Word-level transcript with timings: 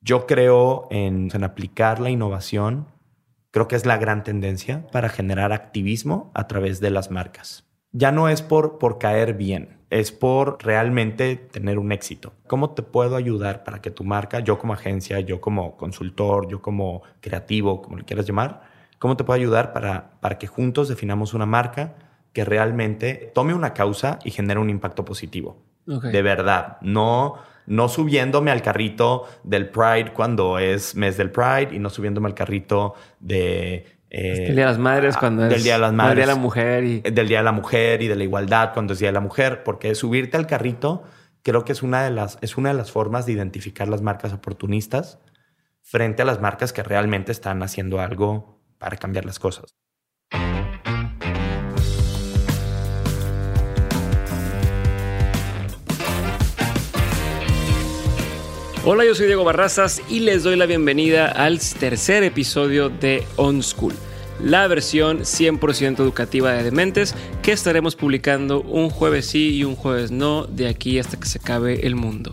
Yo 0.00 0.26
creo 0.26 0.86
en, 0.90 1.30
en 1.32 1.44
aplicar 1.44 2.00
la 2.00 2.10
innovación. 2.10 2.86
Creo 3.50 3.68
que 3.68 3.76
es 3.76 3.86
la 3.86 3.96
gran 3.96 4.24
tendencia 4.24 4.86
para 4.92 5.08
generar 5.08 5.52
activismo 5.52 6.30
a 6.34 6.46
través 6.46 6.80
de 6.80 6.90
las 6.90 7.10
marcas 7.10 7.68
ya 7.92 8.12
no 8.12 8.28
es 8.28 8.42
por, 8.42 8.78
por 8.78 8.98
caer 8.98 9.34
bien, 9.34 9.78
es 9.90 10.12
por 10.12 10.62
realmente 10.64 11.36
tener 11.36 11.78
un 11.78 11.92
éxito. 11.92 12.32
¿Cómo 12.46 12.70
te 12.70 12.82
puedo 12.82 13.16
ayudar 13.16 13.64
para 13.64 13.80
que 13.80 13.90
tu 13.90 14.04
marca, 14.04 14.40
yo 14.40 14.58
como 14.58 14.74
agencia, 14.74 15.20
yo 15.20 15.40
como 15.40 15.76
consultor, 15.76 16.48
yo 16.48 16.60
como 16.60 17.02
creativo, 17.20 17.80
como 17.80 17.96
le 17.96 18.04
quieras 18.04 18.26
llamar, 18.26 18.62
cómo 18.98 19.16
te 19.16 19.24
puedo 19.24 19.38
ayudar 19.38 19.72
para, 19.72 20.12
para 20.20 20.38
que 20.38 20.46
juntos 20.46 20.88
definamos 20.88 21.34
una 21.34 21.46
marca 21.46 21.94
que 22.32 22.44
realmente 22.44 23.32
tome 23.34 23.54
una 23.54 23.72
causa 23.72 24.18
y 24.24 24.30
genere 24.30 24.60
un 24.60 24.70
impacto 24.70 25.04
positivo? 25.04 25.62
De 25.86 26.20
verdad, 26.20 26.76
no, 26.82 27.36
no 27.68 27.88
subiéndome 27.88 28.50
al 28.50 28.62
carrito 28.62 29.26
del 29.44 29.68
Pride 29.68 30.12
cuando 30.12 30.58
es 30.58 30.94
mes 30.94 31.16
del 31.16 31.30
Pride 31.30 31.68
y 31.72 31.78
no 31.78 31.90
subiéndome 31.90 32.26
al 32.28 32.34
carrito 32.34 32.94
de 33.20 33.98
eh, 34.10 34.46
el 34.48 34.54
Día 34.54 34.64
de 34.64 34.70
las 34.70 34.78
Madres 34.78 35.16
ah, 35.16 35.20
cuando 35.20 35.44
es 35.44 35.50
del 35.50 35.62
Día 35.62 35.74
de 35.74 35.80
las 35.80 35.92
Madres, 35.92 36.16
Día 36.16 36.26
de 36.26 36.32
la 36.32 36.40
Mujer 36.40 36.84
y 36.84 37.02
eh, 37.04 37.10
del 37.10 37.28
Día 37.28 37.38
de 37.38 37.44
la 37.44 37.52
Mujer 37.52 38.02
y 38.02 38.08
de 38.08 38.16
la 38.16 38.24
igualdad 38.24 38.72
cuando 38.72 38.94
es 38.94 38.98
Día 38.98 39.08
de 39.08 39.12
la 39.12 39.20
Mujer, 39.20 39.62
porque 39.64 39.94
subirte 39.94 40.36
al 40.36 40.46
carrito 40.46 41.04
creo 41.42 41.64
que 41.64 41.72
es 41.72 41.82
una 41.82 42.02
de 42.04 42.10
las 42.10 42.38
es 42.40 42.56
una 42.56 42.70
de 42.70 42.74
las 42.74 42.90
formas 42.90 43.26
de 43.26 43.32
identificar 43.32 43.88
las 43.88 44.02
marcas 44.02 44.32
oportunistas 44.32 45.18
frente 45.82 46.22
a 46.22 46.24
las 46.24 46.40
marcas 46.40 46.72
que 46.72 46.82
realmente 46.82 47.32
están 47.32 47.62
haciendo 47.62 48.00
algo 48.00 48.60
para 48.78 48.96
cambiar 48.96 49.24
las 49.24 49.38
cosas. 49.38 49.76
Hola, 58.90 59.04
yo 59.04 59.14
soy 59.14 59.26
Diego 59.26 59.44
Barrazas 59.44 60.00
y 60.08 60.20
les 60.20 60.44
doy 60.44 60.56
la 60.56 60.64
bienvenida 60.64 61.26
al 61.26 61.60
tercer 61.60 62.22
episodio 62.22 62.88
de 62.88 63.22
On 63.36 63.62
School, 63.62 63.92
la 64.42 64.66
versión 64.66 65.24
100% 65.24 66.00
educativa 66.00 66.52
de 66.52 66.62
Dementes 66.62 67.14
que 67.42 67.52
estaremos 67.52 67.96
publicando 67.96 68.62
un 68.62 68.88
jueves 68.88 69.26
sí 69.26 69.54
y 69.56 69.64
un 69.64 69.76
jueves 69.76 70.10
no 70.10 70.46
de 70.46 70.68
aquí 70.68 70.98
hasta 70.98 71.20
que 71.20 71.28
se 71.28 71.36
acabe 71.36 71.86
el 71.86 71.96
mundo. 71.96 72.32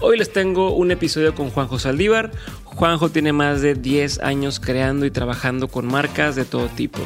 Hoy 0.00 0.18
les 0.18 0.32
tengo 0.32 0.74
un 0.74 0.90
episodio 0.90 1.36
con 1.36 1.50
Juanjo 1.50 1.78
Saldívar. 1.78 2.32
Juanjo 2.64 3.10
tiene 3.10 3.32
más 3.32 3.62
de 3.62 3.76
10 3.76 4.22
años 4.22 4.58
creando 4.58 5.06
y 5.06 5.12
trabajando 5.12 5.68
con 5.68 5.86
marcas 5.86 6.34
de 6.34 6.44
todo 6.44 6.66
tipo 6.66 6.98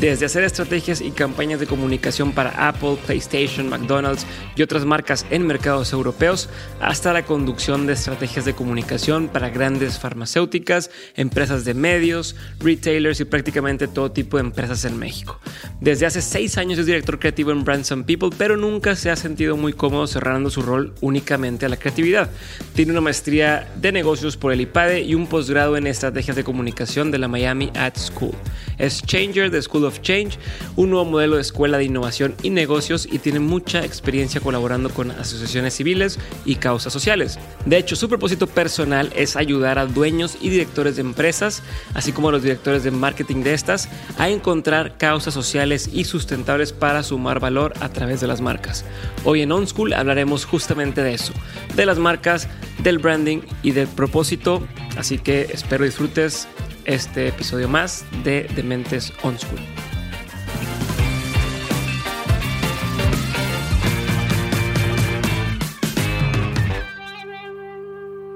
desde 0.00 0.26
hacer 0.26 0.44
estrategias 0.44 1.00
y 1.00 1.10
campañas 1.10 1.60
de 1.60 1.66
comunicación 1.66 2.32
para 2.32 2.68
Apple, 2.68 2.96
PlayStation, 3.06 3.68
McDonald's 3.68 4.26
y 4.56 4.62
otras 4.62 4.84
marcas 4.84 5.24
en 5.30 5.46
mercados 5.46 5.92
europeos, 5.92 6.48
hasta 6.80 7.12
la 7.12 7.24
conducción 7.24 7.86
de 7.86 7.92
estrategias 7.92 8.44
de 8.44 8.54
comunicación 8.54 9.28
para 9.28 9.50
grandes 9.50 9.98
farmacéuticas, 9.98 10.90
empresas 11.14 11.64
de 11.64 11.74
medios, 11.74 12.34
retailers 12.58 13.20
y 13.20 13.24
prácticamente 13.24 13.86
todo 13.86 14.10
tipo 14.10 14.36
de 14.36 14.42
empresas 14.42 14.84
en 14.84 14.98
México. 14.98 15.38
Desde 15.80 16.06
hace 16.06 16.22
seis 16.22 16.58
años 16.58 16.78
es 16.78 16.86
director 16.86 17.18
creativo 17.18 17.52
en 17.52 17.64
Brands 17.64 17.92
and 17.92 18.04
People, 18.04 18.30
pero 18.36 18.56
nunca 18.56 18.96
se 18.96 19.10
ha 19.10 19.16
sentido 19.16 19.56
muy 19.56 19.72
cómodo 19.72 20.06
cerrando 20.06 20.50
su 20.50 20.62
rol 20.62 20.94
únicamente 21.00 21.66
a 21.66 21.68
la 21.68 21.76
creatividad. 21.76 22.30
Tiene 22.74 22.92
una 22.92 23.00
maestría 23.00 23.72
de 23.76 23.92
negocios 23.92 24.36
por 24.36 24.52
el 24.52 24.60
IPADE 24.60 25.02
y 25.02 25.14
un 25.14 25.26
posgrado 25.26 25.76
en 25.76 25.86
estrategias 25.86 26.36
de 26.36 26.44
comunicación 26.44 27.10
de 27.10 27.18
la 27.18 27.28
Miami 27.28 27.70
Ad 27.74 27.94
School. 27.96 28.34
Es 28.78 29.02
Changer 29.02 29.50
de 29.50 29.62
School 29.62 29.83
of 29.86 30.00
Change, 30.00 30.38
un 30.76 30.90
nuevo 30.90 31.04
modelo 31.04 31.36
de 31.36 31.42
escuela 31.42 31.78
de 31.78 31.84
innovación 31.84 32.34
y 32.42 32.50
negocios 32.50 33.08
y 33.10 33.18
tiene 33.18 33.40
mucha 33.40 33.84
experiencia 33.84 34.40
colaborando 34.40 34.90
con 34.90 35.10
asociaciones 35.10 35.74
civiles 35.74 36.18
y 36.44 36.56
causas 36.56 36.92
sociales. 36.92 37.38
De 37.66 37.78
hecho, 37.78 37.96
su 37.96 38.08
propósito 38.08 38.46
personal 38.46 39.12
es 39.14 39.36
ayudar 39.36 39.78
a 39.78 39.86
dueños 39.86 40.36
y 40.40 40.48
directores 40.48 40.96
de 40.96 41.02
empresas, 41.02 41.62
así 41.94 42.12
como 42.12 42.28
a 42.28 42.32
los 42.32 42.42
directores 42.42 42.84
de 42.84 42.90
marketing 42.90 43.42
de 43.42 43.54
estas, 43.54 43.88
a 44.18 44.28
encontrar 44.28 44.96
causas 44.96 45.34
sociales 45.34 45.88
y 45.92 46.04
sustentables 46.04 46.72
para 46.72 47.02
sumar 47.02 47.40
valor 47.40 47.72
a 47.80 47.88
través 47.88 48.20
de 48.20 48.26
las 48.26 48.40
marcas. 48.40 48.84
Hoy 49.24 49.42
en 49.42 49.52
On 49.52 49.66
School 49.66 49.92
hablaremos 49.92 50.44
justamente 50.44 51.02
de 51.02 51.14
eso, 51.14 51.32
de 51.74 51.86
las 51.86 51.98
marcas, 51.98 52.48
del 52.82 52.98
branding 52.98 53.40
y 53.62 53.72
del 53.72 53.88
propósito, 53.88 54.66
así 54.96 55.18
que 55.18 55.48
espero 55.52 55.84
disfrutes 55.84 56.48
este 56.84 57.28
episodio 57.28 57.68
más 57.68 58.04
de 58.24 58.48
Dementes 58.54 59.12
On 59.22 59.38
School. 59.38 59.60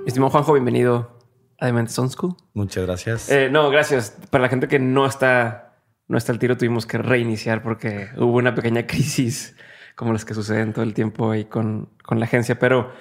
Estimado 0.06 0.31
Juanjo, 0.31 0.54
bienvenido 0.54 1.19
a 1.60 1.66
Dementes 1.66 1.98
On 1.98 2.08
School. 2.08 2.34
Muchas 2.54 2.87
gracias. 2.87 3.31
Eh, 3.31 3.50
no, 3.50 3.69
gracias. 3.70 4.16
Para 4.31 4.42
la 4.42 4.48
gente 4.48 4.69
que 4.69 4.78
no 4.78 5.04
está, 5.04 5.82
no 6.06 6.16
está 6.16 6.32
al 6.32 6.38
tiro, 6.38 6.56
tuvimos 6.56 6.87
que 6.87 6.97
reiniciar 6.98 7.62
porque 7.62 8.08
hubo 8.16 8.38
una 8.38 8.54
pequeña 8.54 8.87
crisis 8.87 9.56
como 9.94 10.12
las 10.12 10.25
que 10.25 10.32
suceden 10.32 10.72
todo 10.72 10.84
el 10.84 10.94
tiempo 10.94 11.31
ahí 11.31 11.44
con, 11.44 11.91
con 12.03 12.19
la 12.19 12.25
agencia. 12.25 12.58
Pero 12.58 12.92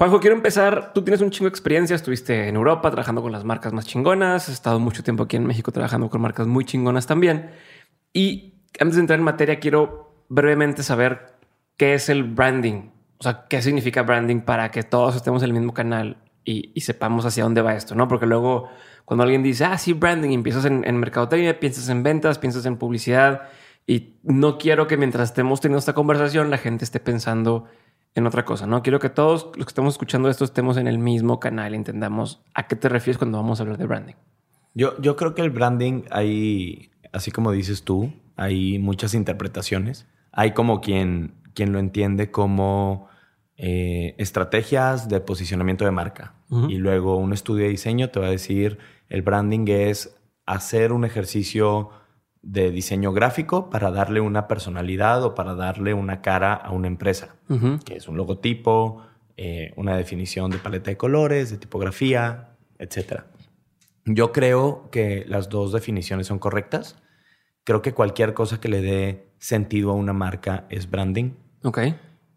Juanjo, 0.00 0.18
quiero 0.18 0.34
empezar. 0.34 0.94
Tú 0.94 1.04
tienes 1.04 1.20
un 1.20 1.30
chingo 1.30 1.44
de 1.44 1.50
experiencia. 1.50 1.94
Estuviste 1.94 2.48
en 2.48 2.56
Europa 2.56 2.90
trabajando 2.90 3.20
con 3.20 3.32
las 3.32 3.44
marcas 3.44 3.74
más 3.74 3.84
chingonas. 3.84 4.48
Has 4.48 4.54
estado 4.54 4.80
mucho 4.80 5.02
tiempo 5.02 5.24
aquí 5.24 5.36
en 5.36 5.44
México 5.44 5.72
trabajando 5.72 6.08
con 6.08 6.22
marcas 6.22 6.46
muy 6.46 6.64
chingonas 6.64 7.06
también. 7.06 7.50
Y 8.14 8.54
antes 8.78 8.94
de 8.94 9.02
entrar 9.02 9.18
en 9.18 9.26
materia, 9.26 9.60
quiero 9.60 10.14
brevemente 10.30 10.82
saber 10.82 11.34
qué 11.76 11.92
es 11.92 12.08
el 12.08 12.24
branding. 12.24 12.88
O 13.18 13.24
sea, 13.24 13.44
qué 13.46 13.60
significa 13.60 14.00
branding 14.00 14.40
para 14.40 14.70
que 14.70 14.84
todos 14.84 15.16
estemos 15.16 15.42
en 15.42 15.48
el 15.48 15.52
mismo 15.52 15.74
canal 15.74 16.16
y, 16.46 16.80
sepamos 16.80 17.26
hacia 17.26 17.44
dónde 17.44 17.60
va 17.60 17.74
esto, 17.74 17.94
¿no? 17.94 18.08
Porque 18.08 18.24
luego 18.24 18.70
cuando 19.04 19.24
alguien 19.24 19.42
dice, 19.42 19.66
ah, 19.66 19.76
sí, 19.76 19.92
branding, 19.92 20.30
empiezas 20.30 20.64
en, 20.64 20.82
en 20.86 20.96
mercadotecnia, 20.96 21.60
piensas 21.60 21.90
en 21.90 22.02
ventas, 22.02 22.38
piensas 22.38 22.64
en 22.64 22.78
publicidad 22.78 23.50
y 23.86 24.14
no 24.22 24.56
quiero 24.56 24.86
que 24.86 24.96
mientras 24.96 25.28
estemos 25.28 25.60
teniendo 25.60 25.80
esta 25.80 25.92
conversación 25.92 26.48
la 26.48 26.56
gente 26.56 26.86
esté 26.86 27.00
pensando 27.00 27.66
en 28.14 28.26
otra 28.26 28.44
cosa, 28.44 28.66
¿no? 28.66 28.82
Quiero 28.82 28.98
que 28.98 29.08
todos 29.08 29.50
los 29.56 29.66
que 29.66 29.70
estemos 29.70 29.94
escuchando 29.94 30.28
esto 30.28 30.44
estemos 30.44 30.76
en 30.76 30.86
el 30.86 30.98
mismo 30.98 31.38
canal 31.38 31.72
y 31.72 31.76
entendamos 31.76 32.42
a 32.54 32.66
qué 32.66 32.76
te 32.76 32.88
refieres 32.88 33.18
cuando 33.18 33.38
vamos 33.38 33.60
a 33.60 33.62
hablar 33.62 33.78
de 33.78 33.86
branding. 33.86 34.14
Yo, 34.74 35.00
yo 35.00 35.16
creo 35.16 35.34
que 35.34 35.42
el 35.42 35.50
branding 35.50 36.02
hay, 36.10 36.90
así 37.12 37.30
como 37.30 37.52
dices 37.52 37.84
tú, 37.84 38.12
hay 38.36 38.78
muchas 38.78 39.14
interpretaciones. 39.14 40.06
Hay 40.32 40.52
como 40.52 40.80
quien, 40.80 41.34
quien 41.54 41.72
lo 41.72 41.78
entiende 41.78 42.30
como 42.30 43.08
eh, 43.56 44.14
estrategias 44.18 45.08
de 45.08 45.20
posicionamiento 45.20 45.84
de 45.84 45.90
marca. 45.90 46.34
Y 46.68 46.78
luego 46.78 47.16
un 47.16 47.32
estudio 47.32 47.66
de 47.66 47.70
diseño 47.70 48.10
te 48.10 48.18
va 48.18 48.26
a 48.26 48.30
decir, 48.30 48.78
el 49.08 49.22
branding 49.22 49.68
es 49.68 50.16
hacer 50.46 50.90
un 50.90 51.04
ejercicio 51.04 51.90
de 52.42 52.70
diseño 52.70 53.12
gráfico 53.12 53.68
para 53.70 53.90
darle 53.90 54.20
una 54.20 54.48
personalidad 54.48 55.22
o 55.24 55.34
para 55.34 55.54
darle 55.54 55.94
una 55.94 56.22
cara 56.22 56.54
a 56.54 56.70
una 56.70 56.86
empresa, 56.86 57.36
que 57.84 57.96
es 57.96 58.08
un 58.08 58.16
logotipo, 58.16 59.02
eh, 59.36 59.72
una 59.76 59.96
definición 59.96 60.50
de 60.50 60.58
paleta 60.58 60.90
de 60.90 60.96
colores, 60.96 61.50
de 61.50 61.58
tipografía, 61.58 62.56
etc. 62.78 63.22
Yo 64.04 64.32
creo 64.32 64.88
que 64.90 65.24
las 65.28 65.48
dos 65.48 65.72
definiciones 65.72 66.26
son 66.26 66.38
correctas. 66.38 66.96
Creo 67.64 67.82
que 67.82 67.92
cualquier 67.92 68.32
cosa 68.32 68.60
que 68.60 68.68
le 68.68 68.80
dé 68.80 69.28
sentido 69.38 69.90
a 69.90 69.94
una 69.94 70.12
marca 70.12 70.66
es 70.70 70.90
branding. 70.90 71.32
Ok. 71.62 71.78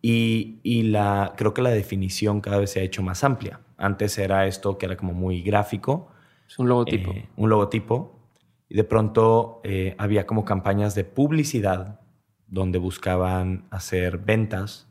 Y, 0.01 0.59
y 0.63 0.83
la, 0.83 1.33
creo 1.37 1.53
que 1.53 1.61
la 1.61 1.69
definición 1.69 2.41
cada 2.41 2.57
vez 2.57 2.71
se 2.71 2.81
ha 2.81 2.83
hecho 2.83 3.01
más 3.01 3.23
amplia. 3.23 3.61
Antes 3.77 4.17
era 4.17 4.47
esto 4.47 4.77
que 4.77 4.85
era 4.85 4.97
como 4.97 5.13
muy 5.13 5.41
gráfico. 5.41 6.09
Es 6.47 6.59
un 6.59 6.67
logotipo. 6.67 7.11
Eh, 7.11 7.29
un 7.37 7.49
logotipo 7.49 8.12
y 8.73 8.77
de 8.77 8.83
pronto 8.85 9.61
eh, 9.63 9.93
había 9.99 10.25
como 10.25 10.45
campañas 10.45 10.95
de 10.95 11.03
publicidad 11.03 11.99
donde 12.47 12.79
buscaban 12.79 13.67
hacer 13.69 14.17
ventas 14.17 14.89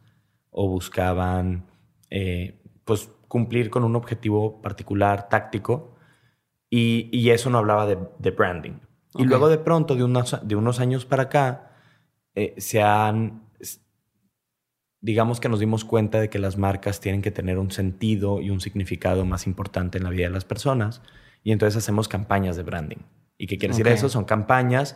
o 0.51 0.69
buscaban 0.69 1.67
eh, 2.09 2.63
pues 2.85 3.11
cumplir 3.27 3.71
con 3.71 3.83
un 3.83 3.97
objetivo 3.97 4.63
particular, 4.63 5.29
táctico, 5.29 5.97
y, 6.71 7.29
eso 7.31 7.51
no 7.51 7.59
hablaba 7.59 7.87
de, 7.87 8.31
branding. 8.31 8.79
Y 9.15 9.25
luego 9.25 9.49
de 9.49 9.59
pronto, 9.59 9.97
de 9.97 10.05
unos, 10.05 10.39
de 10.47 10.55
unos 10.55 10.79
años 10.79 11.05
para 11.05 11.25
acá, 11.25 11.73
eh, 12.37 12.55
se 12.59 12.81
han 12.81 13.49
digamos 15.01 15.41
que 15.41 15.49
nos 15.49 15.59
dimos 15.59 15.85
cuenta 15.85 16.21
de 16.21 16.31
que 16.31 16.39
las 16.39 16.57
marcas 16.57 17.01
tienen 17.01 17.21
que 17.21 17.33
tener 17.33 17.59
un 17.59 17.73
sentido 17.73 18.41
y 18.41 18.51
un 18.51 18.61
significado 18.61 19.25
más 19.25 19.49
importante 19.49 19.99
en 19.99 20.05
la 20.05 20.11
vida 20.11 20.29
de 20.29 20.31
las 20.31 20.45
personas. 20.45 21.03
Y 21.43 21.51
entonces 21.51 21.77
hacemos 21.77 22.07
campañas 22.07 22.57
de 22.57 22.63
branding. 22.63 23.03
¿Y 23.43 23.49
qué 23.49 23.59
quiere 23.59 23.73
decir 23.73 23.87
Ok. 23.89 23.93
eso? 23.95 24.09
Son 24.09 24.25
campañas 24.25 24.95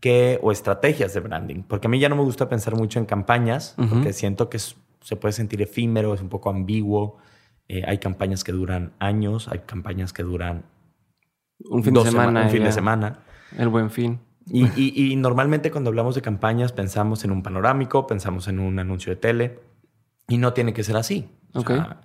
que, 0.00 0.40
o 0.42 0.50
estrategias 0.50 1.14
de 1.14 1.20
branding. 1.20 1.62
Porque 1.62 1.86
a 1.86 1.90
mí 1.90 2.00
ya 2.00 2.08
no 2.08 2.16
me 2.16 2.22
gusta 2.22 2.48
pensar 2.48 2.74
mucho 2.74 2.98
en 2.98 3.06
campañas, 3.06 3.76
Ujú. 3.78 3.88
porque 3.88 4.12
siento 4.12 4.50
que 4.50 4.56
es- 4.56 4.74
se 5.00 5.14
puede 5.14 5.32
sentir 5.32 5.62
efímero, 5.62 6.12
es 6.12 6.20
un 6.20 6.28
poco 6.28 6.50
ambiguo. 6.50 7.18
Eh, 7.68 7.84
hay 7.86 7.98
campañas 7.98 8.42
que 8.42 8.50
duran 8.50 8.92
años, 8.98 9.46
hay 9.48 9.60
campañas 9.60 10.12
que 10.12 10.24
duran 10.24 10.64
Un 11.70 11.84
fin 11.84 11.94
de 11.94 12.00
dos 12.00 12.08
sema- 12.08 12.22
semana. 12.22 12.42
un 12.42 12.50
fin 12.50 12.64
de 12.64 12.72
semana. 12.72 13.18
El 13.56 13.68
buen 13.68 13.90
fin. 13.90 14.18
Y, 14.50 14.64
y- 14.76 15.12
y 15.12 15.16
normalmente 15.16 15.70
cuando 15.70 15.88
hablamos 15.90 16.14
de 16.16 16.20
campañas 16.20 16.72
pensamos 16.72 17.24
en 17.24 17.30
un 17.30 17.42
panorámico, 17.44 18.06
pensamos 18.08 18.48
en 18.48 18.58
un 18.58 18.76
anuncio 18.80 19.10
de 19.10 19.16
tele 19.16 19.60
y 20.28 20.36
no 20.38 20.52
tiene 20.52 20.72
que 20.74 20.82
ser 20.82 20.96
así. 20.96 21.28
O 21.54 21.60
Ok. 21.60 21.68
sea, 21.68 22.00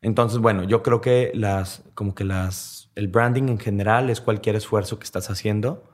entonces, 0.00 0.38
bueno, 0.38 0.62
yo 0.62 0.82
creo 0.84 1.00
que 1.00 1.32
las, 1.34 1.82
como 1.94 2.14
que 2.14 2.24
las, 2.24 2.83
el 2.94 3.08
branding 3.08 3.48
en 3.48 3.58
general 3.58 4.10
es 4.10 4.20
cualquier 4.20 4.56
esfuerzo 4.56 4.98
que 4.98 5.04
estás 5.04 5.30
haciendo 5.30 5.90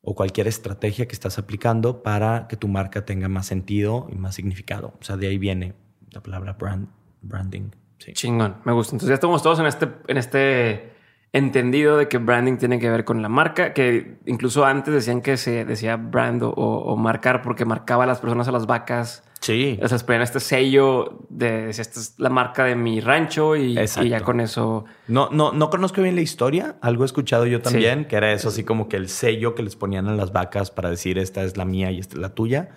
o 0.00 0.14
cualquier 0.14 0.46
estrategia 0.46 1.08
que 1.08 1.14
estás 1.14 1.38
aplicando 1.38 2.02
para 2.02 2.46
que 2.48 2.56
tu 2.56 2.68
marca 2.68 3.04
tenga 3.04 3.28
más 3.28 3.46
sentido 3.46 4.06
y 4.10 4.14
más 4.14 4.36
significado. 4.36 4.94
O 5.00 5.04
sea, 5.04 5.16
de 5.16 5.26
ahí 5.26 5.38
viene 5.38 5.74
la 6.10 6.22
palabra 6.22 6.52
brand, 6.52 6.88
branding. 7.22 7.70
Sí. 7.98 8.12
Chingón, 8.12 8.58
me 8.64 8.72
gusta. 8.72 8.94
Entonces 8.94 9.08
ya 9.08 9.14
estamos 9.14 9.42
todos 9.42 9.58
en 9.58 9.66
este, 9.66 9.88
en 10.06 10.16
este 10.16 10.92
entendido 11.32 11.96
de 11.96 12.06
que 12.08 12.18
branding 12.18 12.56
tiene 12.56 12.78
que 12.78 12.88
ver 12.88 13.04
con 13.04 13.20
la 13.20 13.28
marca, 13.28 13.74
que 13.74 14.18
incluso 14.26 14.64
antes 14.64 14.94
decían 14.94 15.22
que 15.22 15.36
se 15.36 15.64
decía 15.64 15.96
brand 15.96 16.44
o, 16.44 16.50
o 16.50 16.96
marcar 16.96 17.42
porque 17.42 17.64
marcaba 17.64 18.04
a 18.04 18.06
las 18.06 18.20
personas 18.20 18.46
a 18.46 18.52
las 18.52 18.66
vacas. 18.66 19.25
Sí. 19.40 19.78
O 19.82 19.88
sea, 19.88 19.98
ponían 19.98 20.22
este 20.22 20.40
sello 20.40 21.26
de 21.28 21.70
esta 21.70 22.00
es 22.00 22.14
la 22.18 22.30
marca 22.30 22.64
de 22.64 22.74
mi 22.74 23.00
rancho 23.00 23.54
y, 23.54 23.74
ya 23.74 24.20
con 24.22 24.40
eso. 24.40 24.84
No, 25.08 25.28
no, 25.30 25.52
no 25.52 25.70
conozco 25.70 26.02
bien 26.02 26.14
la 26.14 26.22
historia. 26.22 26.76
Algo 26.80 27.04
he 27.04 27.06
escuchado 27.06 27.46
yo 27.46 27.60
también, 27.60 28.06
que 28.06 28.16
era 28.16 28.32
eso, 28.32 28.48
así 28.48 28.64
como 28.64 28.88
que 28.88 28.96
el 28.96 29.08
sello 29.08 29.54
que 29.54 29.62
les 29.62 29.76
ponían 29.76 30.08
a 30.08 30.14
las 30.14 30.32
vacas 30.32 30.70
para 30.70 30.90
decir 30.90 31.18
esta 31.18 31.42
es 31.42 31.56
la 31.56 31.64
mía 31.64 31.90
y 31.90 31.98
esta 31.98 32.14
es 32.14 32.20
la 32.20 32.34
tuya. 32.34 32.70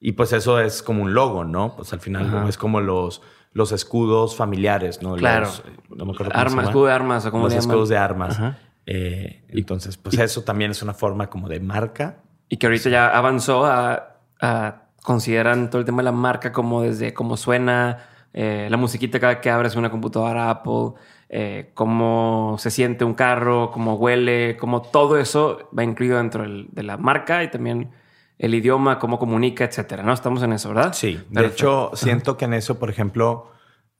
Y 0.00 0.12
pues 0.12 0.32
eso 0.32 0.60
es 0.60 0.82
como 0.82 1.02
un 1.02 1.12
logo, 1.12 1.44
¿no? 1.44 1.74
Pues 1.74 1.92
al 1.92 2.00
final 2.00 2.26
Ajá. 2.26 2.48
es 2.48 2.56
como 2.56 2.80
los, 2.80 3.20
los 3.52 3.72
escudos 3.72 4.36
familiares, 4.36 5.02
¿no? 5.02 5.16
Claro. 5.16 5.46
Los, 5.46 5.62
no 5.90 6.04
me 6.04 6.12
acuerdo 6.12 6.32
Armas, 6.34 6.66
escudo 6.66 6.86
de 6.86 6.92
armas 6.92 7.26
o 7.26 7.30
como 7.30 7.44
Los 7.44 7.54
escudos 7.54 7.88
de 7.88 7.96
armas. 7.96 8.40
Eh, 8.86 9.44
entonces, 9.48 9.96
pues 9.98 10.16
eso 10.18 10.42
también 10.42 10.70
es 10.70 10.82
una 10.82 10.94
forma 10.94 11.28
como 11.28 11.48
de 11.48 11.60
marca. 11.60 12.22
Y 12.48 12.56
que 12.56 12.66
ahorita 12.66 12.88
ya 12.88 13.08
avanzó 13.08 13.66
a, 13.66 14.20
a 14.40 14.87
consideran 15.02 15.70
todo 15.70 15.80
el 15.80 15.86
tema 15.86 15.98
de 15.98 16.04
la 16.04 16.12
marca 16.12 16.52
como 16.52 16.82
desde 16.82 17.14
cómo 17.14 17.36
suena, 17.36 17.98
eh, 18.34 18.68
la 18.70 18.76
musiquita 18.76 19.18
cada 19.20 19.40
que 19.40 19.50
abres 19.50 19.74
una 19.76 19.90
computadora 19.90 20.50
Apple, 20.50 20.92
eh, 21.30 21.70
cómo 21.74 22.56
se 22.58 22.70
siente 22.70 23.04
un 23.04 23.14
carro, 23.14 23.70
cómo 23.70 23.94
huele, 23.94 24.56
cómo 24.58 24.82
todo 24.82 25.18
eso 25.18 25.68
va 25.76 25.84
incluido 25.84 26.18
dentro 26.18 26.42
del- 26.42 26.68
de 26.72 26.82
la 26.82 26.96
marca 26.96 27.42
y 27.42 27.50
también 27.50 27.90
el 28.38 28.54
idioma, 28.54 28.98
cómo 28.98 29.18
comunica, 29.18 29.64
etcétera. 29.64 30.02
¿No? 30.02 30.12
Estamos 30.12 30.42
en 30.42 30.52
eso, 30.52 30.68
¿verdad? 30.68 30.92
Sí, 30.92 31.20
de 31.30 31.46
hecho, 31.46 31.90
siento 31.94 32.36
que 32.36 32.44
en 32.44 32.54
eso, 32.54 32.78
por 32.78 32.88
ejemplo, 32.90 33.50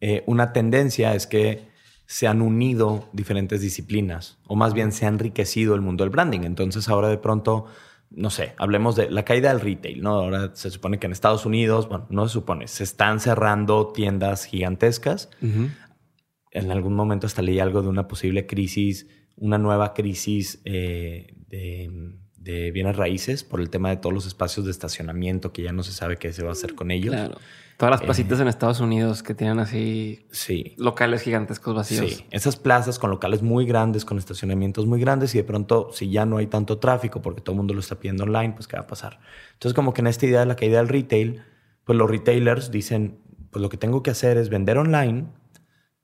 eh, 0.01 0.23
una 0.27 0.53
tendencia 0.53 1.15
es 1.15 1.27
que 1.27 1.69
se 2.07 2.27
han 2.29 2.41
unido 2.41 3.05
diferentes 3.13 3.61
disciplinas, 3.61 4.39
o 4.47 4.55
más 4.57 4.73
bien 4.73 4.93
se 4.93 5.05
ha 5.05 5.09
enriquecido 5.09 5.75
el 5.75 5.81
mundo 5.83 6.05
del 6.05 6.11
branding. 6.11 6.41
Entonces, 6.45 6.89
ahora 6.89 7.09
de 7.09 7.19
pronto, 7.19 7.67
no 8.11 8.31
sé, 8.31 8.55
hablemos 8.57 8.97
de 8.97 9.11
la 9.11 9.25
caída 9.25 9.51
del 9.51 9.61
retail, 9.61 10.03
¿no? 10.03 10.15
Ahora 10.15 10.51
se 10.55 10.71
supone 10.71 10.99
que 10.99 11.07
en 11.07 11.13
Estados 11.13 11.45
Unidos, 11.47 11.89
bueno, 11.89 12.07
no 12.11 12.27
se 12.27 12.33
supone, 12.33 12.67
se 12.67 12.85
están 12.85 13.21
cerrando 13.21 13.89
tiendas 13.89 14.45
gigantescas. 14.45 15.31
En 15.41 16.71
algún 16.71 16.95
momento 16.95 17.27
hasta 17.27 17.43
leí 17.43 17.59
algo 17.59 17.83
de 17.83 17.89
una 17.89 18.09
posible 18.09 18.47
crisis, 18.47 19.07
una 19.37 19.59
nueva 19.59 19.93
crisis 19.93 20.61
eh, 20.65 21.35
de, 21.49 22.17
de 22.37 22.71
bienes 22.71 22.97
raíces 22.97 23.45
por 23.45 23.61
el 23.61 23.69
tema 23.69 23.91
de 23.91 23.97
todos 23.97 24.15
los 24.15 24.27
espacios 24.27 24.65
de 24.65 24.73
estacionamiento 24.73 25.53
que 25.53 25.63
ya 25.63 25.73
no 25.73 25.83
se 25.83 25.93
sabe 25.93 26.17
qué 26.17 26.33
se 26.33 26.43
va 26.43 26.51
a 26.51 26.53
hacer 26.53 26.75
con 26.75 26.91
ellos. 26.91 27.15
Claro. 27.15 27.39
Todas 27.79 27.93
las 27.93 28.01
Eh. 28.03 28.05
placitas 28.07 28.41
en 28.41 28.49
Estados 28.49 28.81
Unidos 28.81 29.23
que 29.23 29.35
tienen 29.35 29.61
así 29.61 30.27
Sí. 30.33 30.75
locales 30.79 31.23
gigantescos 31.23 31.75
vacíos. 31.77 32.11
Sí, 32.11 32.27
esas 32.33 32.57
plazas 32.57 32.99
con 32.99 33.09
locales 33.09 33.41
muy 33.41 33.65
grandes, 33.67 34.05
con 34.05 34.19
estacionamientos 34.19 34.85
muy 34.87 35.01
grandes 35.01 35.35
y 35.35 35.39
de 35.39 35.45
pronto 35.45 35.91
si 35.93 36.11
ya 36.11 36.27
no 36.27 36.39
hay 36.39 36.49
tanto 36.49 36.79
tráfico 36.79 37.23
porque 37.23 37.41
todo 37.41 37.53
el 37.55 37.59
mundo 37.59 37.75
lo 37.75 37.81
está 37.81 37.95
pidiendo 37.95 38.25
online, 38.25 38.53
pues 38.55 38.67
¿qué 38.67 38.77
va 38.77 38.83
a 38.83 38.87
pasar? 38.89 39.21
Entonces 39.53 39.75
como 39.75 39.95
que 39.95 40.01
en 40.01 40.09
esta 40.09 40.27
idea 40.27 40.41
de 40.41 40.47
la 40.47 40.57
caída 40.57 40.79
del 40.79 40.89
retail, 40.89 41.43
pues 41.85 41.97
los 41.97 42.11
retailers 42.11 42.73
dicen, 42.73 43.21
pues 43.53 43.63
lo 43.63 43.69
que 43.69 43.77
tengo 43.77 44.03
que 44.03 44.11
hacer 44.11 44.37
es 44.39 44.49
vender 44.51 44.77
online, 44.77 45.27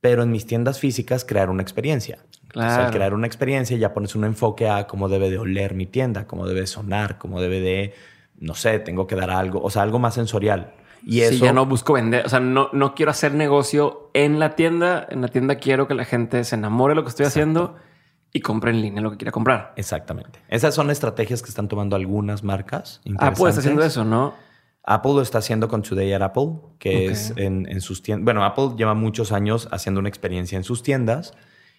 pero 0.00 0.22
en 0.22 0.30
mis 0.30 0.46
tiendas 0.46 0.78
físicas 0.78 1.24
crear 1.24 1.50
una 1.50 1.62
experiencia. 1.62 2.18
Entonces, 2.42 2.50
Claro. 2.72 2.84
al 2.84 2.90
crear 2.92 3.14
una 3.14 3.26
experiencia 3.26 3.76
ya 3.76 3.92
pones 3.92 4.14
un 4.14 4.22
enfoque 4.24 4.68
a 4.68 4.86
cómo 4.86 5.08
debe 5.08 5.28
de 5.28 5.38
oler 5.38 5.74
mi 5.74 5.86
tienda, 5.86 6.28
cómo 6.28 6.46
debe 6.46 6.68
sonar, 6.68 7.18
cómo 7.18 7.40
debe 7.40 7.60
de, 7.60 7.94
no 8.38 8.54
sé, 8.54 8.78
tengo 8.78 9.08
que 9.08 9.16
dar 9.16 9.30
algo, 9.30 9.60
o 9.60 9.70
sea, 9.70 9.82
algo 9.82 9.98
más 9.98 10.14
sensorial. 10.14 10.72
Y 11.06 11.18
Sí, 11.18 11.22
eso 11.22 11.44
ya 11.44 11.52
no 11.52 11.66
busco 11.66 11.92
vender, 11.92 12.24
o 12.24 12.28
sea, 12.28 12.40
no, 12.40 12.70
no 12.72 12.94
quiero 12.94 13.10
hacer 13.10 13.34
negocio 13.34 14.10
en 14.14 14.38
la 14.38 14.56
tienda. 14.56 15.06
En 15.10 15.20
la 15.20 15.28
tienda 15.28 15.56
quiero 15.56 15.86
que 15.86 15.94
la 15.94 16.04
gente 16.04 16.42
se 16.44 16.54
enamore 16.54 16.92
de 16.92 16.96
lo 16.96 17.02
que 17.02 17.10
estoy 17.10 17.26
haciendo 17.26 17.76
y 18.32 18.40
compre 18.40 18.70
en 18.70 18.80
línea 18.80 19.02
lo 19.02 19.10
que 19.10 19.18
quiera 19.18 19.30
comprar. 19.30 19.74
Exactamente. 19.76 20.40
Esas 20.48 20.74
son 20.74 20.90
estrategias 20.90 21.42
que 21.42 21.50
están 21.50 21.68
tomando 21.68 21.94
algunas 21.94 22.42
marcas. 22.42 23.00
Apple 23.18 23.48
está 23.48 23.60
haciendo 23.60 23.84
eso, 23.84 24.04
¿no? 24.04 24.34
Apple 24.82 25.12
lo 25.12 25.22
está 25.22 25.38
haciendo 25.38 25.68
con 25.68 25.82
Today 25.82 26.12
at 26.12 26.22
Apple, 26.22 26.56
que 26.78 27.06
es 27.06 27.32
en, 27.36 27.66
en 27.70 27.80
sus 27.80 28.02
tiendas. 28.02 28.24
Bueno, 28.24 28.44
Apple 28.44 28.70
lleva 28.76 28.94
muchos 28.94 29.32
años 29.32 29.68
haciendo 29.70 30.00
una 30.00 30.08
experiencia 30.08 30.56
en 30.56 30.64
sus 30.64 30.82
tiendas 30.82 31.34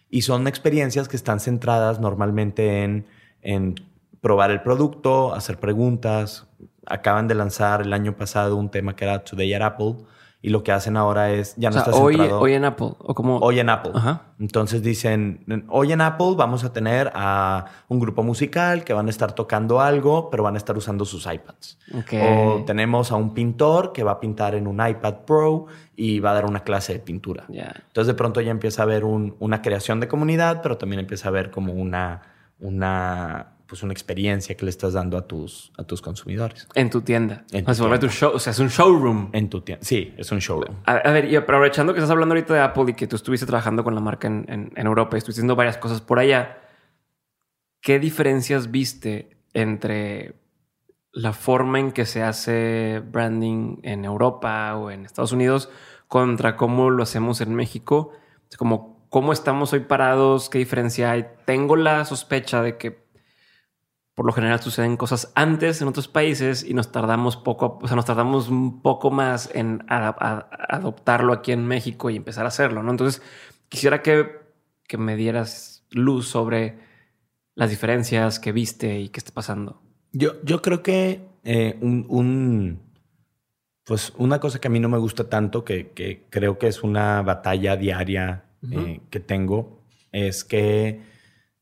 y 0.10 0.22
son 0.22 0.48
experiencias 0.48 1.08
que 1.08 1.16
están 1.16 1.40
centradas 1.40 2.00
normalmente 2.00 2.84
en, 2.84 3.06
en 3.42 3.76
probar 4.22 4.50
el 4.50 4.62
producto, 4.62 5.36
hacer 5.36 5.60
preguntas. 5.60 6.48
Acaban 6.88 7.28
de 7.28 7.36
lanzar 7.36 7.82
el 7.82 7.94
año 7.94 8.16
pasado 8.16 8.56
un 8.58 8.70
tema 8.70 8.96
que 8.96 9.06
era 9.06 9.24
Today 9.24 9.54
at 9.54 9.62
Apple 9.62 9.96
y 10.42 10.50
lo 10.50 10.62
que 10.64 10.72
hacen 10.72 10.96
ahora 10.96 11.32
es 11.32 11.56
ya 11.58 11.72
no 11.72 11.78
o 11.78 11.84
sea, 11.84 11.92
está 11.92 12.04
hoy, 12.04 12.16
centrado 12.18 12.40
hoy 12.40 12.54
en 12.54 12.66
Apple 12.66 12.92
o 13.00 13.16
como 13.16 13.38
hoy 13.38 13.60
en 13.60 13.68
Apple. 13.70 13.94
Ajá. 13.96 14.22
Entonces 14.40 14.84
dicen, 14.84 15.44
hoy 15.70 15.92
en 15.92 16.02
Apple 16.02 16.34
vamos 16.38 16.64
a 16.64 16.72
tener 16.72 17.12
a 17.16 17.66
un 17.88 18.00
grupo 18.00 18.22
musical 18.22 18.84
que 18.84 18.94
van 18.94 19.08
a 19.08 19.10
estar 19.10 19.32
tocando 19.34 19.82
algo, 19.82 20.30
pero 20.30 20.44
van 20.44 20.54
a 20.54 20.58
estar 20.58 20.78
usando 20.78 21.04
sus 21.04 21.26
iPads. 21.26 21.80
Ok. 21.98 22.14
O 22.22 22.64
tenemos 22.64 23.12
a 23.12 23.16
un 23.16 23.34
pintor 23.34 23.92
que 23.92 24.04
va 24.04 24.12
a 24.12 24.20
pintar 24.20 24.54
en 24.54 24.68
un 24.68 24.86
iPad 24.88 25.16
Pro 25.26 25.66
y 25.96 26.20
va 26.20 26.30
a 26.30 26.34
dar 26.36 26.46
una 26.46 26.60
clase 26.60 26.94
de 26.94 27.00
pintura. 27.00 27.46
Ya. 27.50 27.74
Entonces 27.88 28.06
de 28.08 28.14
pronto 28.14 28.40
ya 28.40 28.52
empieza 28.52 28.84
a 28.84 28.86
haber 28.86 29.04
un- 29.04 29.36
una 29.40 29.64
creación 29.64 30.00
de 30.00 30.08
comunidad, 30.08 30.62
pero 30.62 30.78
también 30.78 31.00
empieza 31.00 31.28
a 31.28 31.30
haber 31.30 31.50
como 31.50 31.74
una, 31.74 32.22
una, 32.60 33.48
pues 33.68 33.82
una 33.84 33.94
experiencia 33.94 34.56
que 34.56 34.64
le 34.66 34.70
estás 34.70 34.94
dando 34.94 35.18
a 35.18 35.28
tus, 35.28 35.72
a 35.78 35.84
tus 35.84 36.02
consumidores. 36.02 36.68
En 36.76 36.90
tu 36.90 37.02
tienda. 37.02 37.46
En 37.52 37.68
o 37.70 37.74
sea, 37.74 38.00
tu 38.00 38.08
show, 38.10 38.32
o 38.34 38.38
es 38.38 38.60
un 38.60 38.68
showroom. 38.70 39.30
En 39.34 39.50
tu 39.50 39.62
tienda. 39.62 39.84
Sí, 39.84 40.14
es 40.18 40.32
un 40.32 40.40
showroom. 40.40 40.76
A, 40.86 40.94
a 40.98 41.12
ver, 41.12 41.26
y 41.26 41.36
aprovechando 41.36 41.94
que 41.94 42.00
estás 42.00 42.12
hablando 42.12 42.34
ahorita 42.36 42.54
de 42.54 42.60
Apple 42.62 42.86
y 42.90 42.94
que 42.94 43.08
tú 43.08 43.16
estuviste 43.16 43.46
trabajando 43.46 43.84
con 43.84 43.96
la 43.96 44.02
marca 44.02 44.28
en, 44.28 44.46
en- 44.50 44.72
en 44.76 44.88
Europa 44.88 45.16
y 45.16 45.20
estuviste 45.20 45.40
haciendo 45.42 45.56
varias 45.56 45.78
cosas 45.78 46.02
por 46.02 46.20
allá, 46.20 46.60
¿qué 47.82 48.00
diferencias 48.00 48.72
viste 48.72 49.38
entre 49.54 50.36
la 51.12 51.34
forma 51.34 51.80
en 51.80 51.92
que 51.92 52.06
se 52.06 52.22
hace 52.24 53.02
branding 53.12 53.78
en 53.84 54.06
Europa 54.06 54.76
o 54.76 54.92
en 54.92 55.06
Estados 55.06 55.32
Unidos 55.32 55.70
contra 56.08 56.56
cómo 56.58 56.90
lo 56.90 57.04
hacemos 57.04 57.42
en 57.42 57.56
México? 57.56 58.12
Como, 58.58 59.08
¿cómo 59.10 59.34
estamos 59.34 59.74
hoy 59.74 59.80
parados? 59.82 60.50
¿Qué 60.50 60.58
diferencia 60.60 61.12
hay? 61.12 61.26
Tengo 61.46 61.76
la 61.76 62.06
sospecha 62.06 62.62
de 62.62 62.78
que 62.78 63.05
por 64.16 64.26
lo 64.26 64.32
general 64.32 64.62
suceden 64.62 64.98
cosas 64.98 65.32
antes 65.36 65.82
en 65.82 65.88
otros 65.90 66.08
países 66.08 66.64
y 66.64 66.74
nos 66.74 66.92
tardamos 66.92 67.36
poco, 67.38 67.80
o 67.82 67.88
sea, 67.88 67.96
nos 67.98 68.06
tardamos 68.06 68.50
un 68.50 68.82
poco 68.82 69.12
más 69.12 69.50
en 69.54 69.84
a- 69.90 70.08
a- 70.08 70.48
adoptarlo 70.76 71.34
aquí 71.34 71.52
en 71.52 71.68
México 71.68 72.10
y 72.10 72.16
empezar 72.16 72.46
a 72.46 72.48
hacerlo, 72.48 72.82
¿no? 72.82 72.92
Entonces, 72.92 73.22
quisiera 73.70 74.02
que, 74.02 74.32
que 74.88 74.98
me 74.98 75.16
dieras 75.18 75.86
luz 75.92 76.28
sobre 76.28 76.78
las 77.56 77.70
diferencias 77.70 78.40
que 78.40 78.52
viste 78.54 79.00
y 79.00 79.10
qué 79.10 79.20
está 79.20 79.32
pasando. 79.34 79.82
Yo, 80.14 80.42
yo 80.44 80.62
creo 80.62 80.82
que 80.82 81.22
eh, 81.44 81.78
un, 81.82 82.06
un- 82.10 82.80
pues 83.84 84.14
una 84.18 84.40
cosa 84.40 84.60
que 84.60 84.68
a 84.68 84.72
mí 84.72 84.80
no 84.80 84.90
me 84.90 84.98
gusta 84.98 85.30
tanto, 85.30 85.64
que, 85.64 85.92
que 85.92 86.24
creo 86.30 86.58
que 86.58 86.68
es 86.68 86.82
una 86.84 87.22
batalla 87.22 87.76
diaria 87.76 88.46
eh, 88.72 89.02
que 89.12 89.20
tengo, 89.20 89.82
es 90.12 90.44
que 90.44 91.02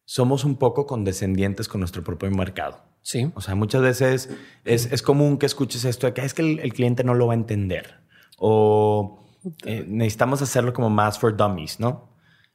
somos 0.05 0.43
un 0.43 0.57
poco 0.57 0.85
condescendientes 0.85 1.67
con 1.67 1.79
nuestro 1.79 2.03
propio 2.03 2.29
mercado. 2.31 2.81
Sí. 3.01 3.31
O 3.35 3.41
sea, 3.41 3.55
muchas 3.55 3.81
veces 3.81 4.29
es, 4.63 4.91
es 4.91 5.01
común 5.01 5.37
que 5.37 5.45
escuches 5.45 5.85
esto 5.85 6.07
de 6.07 6.13
que 6.13 6.21
es 6.21 6.33
que 6.33 6.41
el, 6.41 6.59
el 6.59 6.73
cliente 6.73 7.03
no 7.03 7.13
lo 7.13 7.27
va 7.27 7.33
a 7.33 7.35
entender 7.35 8.03
o 8.37 9.23
eh, 9.65 9.85
necesitamos 9.87 10.41
hacerlo 10.41 10.73
como 10.73 10.89
más 10.89 11.19
for 11.19 11.35
dummies, 11.35 11.79
¿no? 11.79 12.09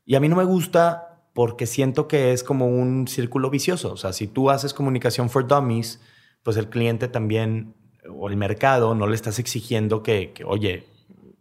Y 0.04 0.14
a 0.14 0.20
mí 0.20 0.28
no 0.28 0.36
me 0.36 0.44
gusta 0.44 1.22
porque 1.34 1.66
siento 1.66 2.08
que 2.08 2.32
es 2.32 2.42
como 2.42 2.66
un 2.66 3.06
círculo 3.08 3.50
vicioso. 3.50 3.92
O 3.92 3.96
sea, 3.96 4.12
si 4.12 4.26
tú 4.26 4.50
haces 4.50 4.74
comunicación 4.74 5.30
for 5.30 5.46
dummies, 5.46 6.00
pues 6.42 6.56
el 6.56 6.68
cliente 6.68 7.08
también 7.08 7.74
o 8.10 8.28
el 8.28 8.36
mercado 8.36 8.94
no 8.94 9.06
le 9.06 9.14
estás 9.14 9.38
exigiendo 9.38 10.02
que, 10.02 10.32
que, 10.32 10.44
oye, 10.44 10.86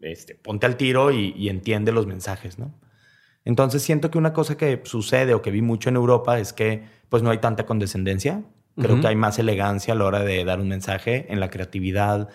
este, 0.01 0.35
ponte 0.35 0.65
al 0.65 0.77
tiro 0.77 1.11
y, 1.11 1.49
entiende 1.49 1.91
los 1.91 2.07
mensajes, 2.07 2.59
¿no? 2.59 2.73
Entonces 3.47 3.81
siento 3.81 4.11
que 4.11 4.17
una 4.17 4.33
cosa 4.33 4.57
que 4.57 4.81
sucede 4.83 5.33
o 5.33 5.41
que 5.41 5.51
vi 5.51 5.61
mucho 5.61 5.87
en 5.87 5.95
Europa 5.95 6.37
es 6.37 6.51
que 6.51 6.83
pues 7.07 7.23
no 7.23 7.29
hay 7.29 7.37
tanta 7.37 7.65
condescendencia. 7.65 8.43
Creo 8.75 8.99
que 8.99 9.07
hay 9.07 9.15
más 9.15 9.39
elegancia 9.39 9.93
a 9.93 9.97
la 9.97 10.03
hora 10.03 10.19
de 10.19 10.43
dar 10.43 10.59
un 10.59 10.67
mensaje 10.67 11.25
en 11.29 11.39
la 11.39 11.49
creatividad. 11.49 12.27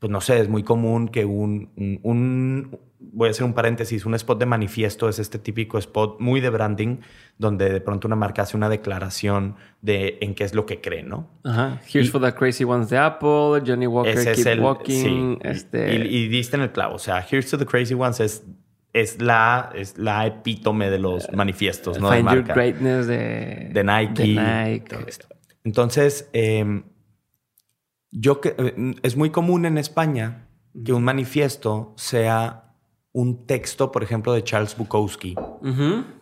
Pues 0.00 0.10
no 0.10 0.20
sé, 0.20 0.40
es 0.40 0.48
muy 0.48 0.64
común 0.64 1.08
que 1.08 1.24
un, 1.24 1.70
un, 2.02 2.76
voy 2.98 3.28
a 3.28 3.30
hacer 3.30 3.44
un 3.44 3.54
paréntesis, 3.54 4.04
un 4.04 4.16
spot 4.16 4.40
de 4.40 4.46
manifiesto 4.46 5.08
es 5.08 5.20
este 5.20 5.38
típico 5.38 5.78
spot 5.78 6.18
muy 6.18 6.40
de 6.40 6.50
branding, 6.50 6.98
donde 7.38 7.70
de 7.70 7.80
pronto 7.80 8.08
una 8.08 8.16
marca 8.16 8.42
hace 8.42 8.56
una 8.56 8.68
declaración 8.68 9.54
de 9.80 10.18
en 10.20 10.34
qué 10.34 10.42
es 10.42 10.54
lo 10.54 10.66
que 10.66 10.80
cree, 10.80 11.04
¿no? 11.04 11.30
Ajá. 11.44 11.80
Here's 11.88 12.10
for 12.10 12.20
the 12.20 12.34
crazy 12.34 12.64
ones 12.64 12.90
de 12.90 12.98
Apple, 12.98 13.62
Johnny 13.64 13.86
Walker, 13.86 14.34
Keep 14.34 14.60
Walking. 14.60 15.38
Este... 15.42 15.94
Y, 15.94 16.26
diste 16.26 16.56
en 16.56 16.62
el 16.62 16.72
clavo. 16.72 16.96
O 16.96 16.98
sea, 16.98 17.24
Here's 17.30 17.48
to 17.48 17.56
the 17.56 17.64
crazy 17.64 17.94
ones 17.94 18.18
es, 18.18 18.44
es, 19.00 19.20
la, 19.20 19.70
es 19.74 19.98
la 19.98 20.26
epítome 20.26 20.90
de 20.90 20.98
los 20.98 21.32
manifiestos, 21.32 22.00
¿no? 22.00 22.10
Find 22.10 22.30
Your 22.30 22.44
Greatness 22.44 23.06
de, 23.06 23.70
de 23.72 23.84
Nike. 23.84 24.22
De 24.22 24.34
Nike. 24.34 24.96
Entonces, 25.64 26.28
em, 26.32 26.84
yo 28.10 28.40
que, 28.40 28.54
eh, 28.58 28.94
es 29.02 29.16
muy 29.16 29.30
común 29.30 29.66
en 29.66 29.78
España 29.78 30.48
que 30.84 30.92
un 30.92 31.04
manifiesto 31.04 31.94
sea 31.96 32.74
un 33.12 33.46
texto, 33.46 33.90
por 33.90 34.02
ejemplo, 34.02 34.32
de 34.32 34.44
Charles 34.44 34.76
Bukowski, 34.76 35.34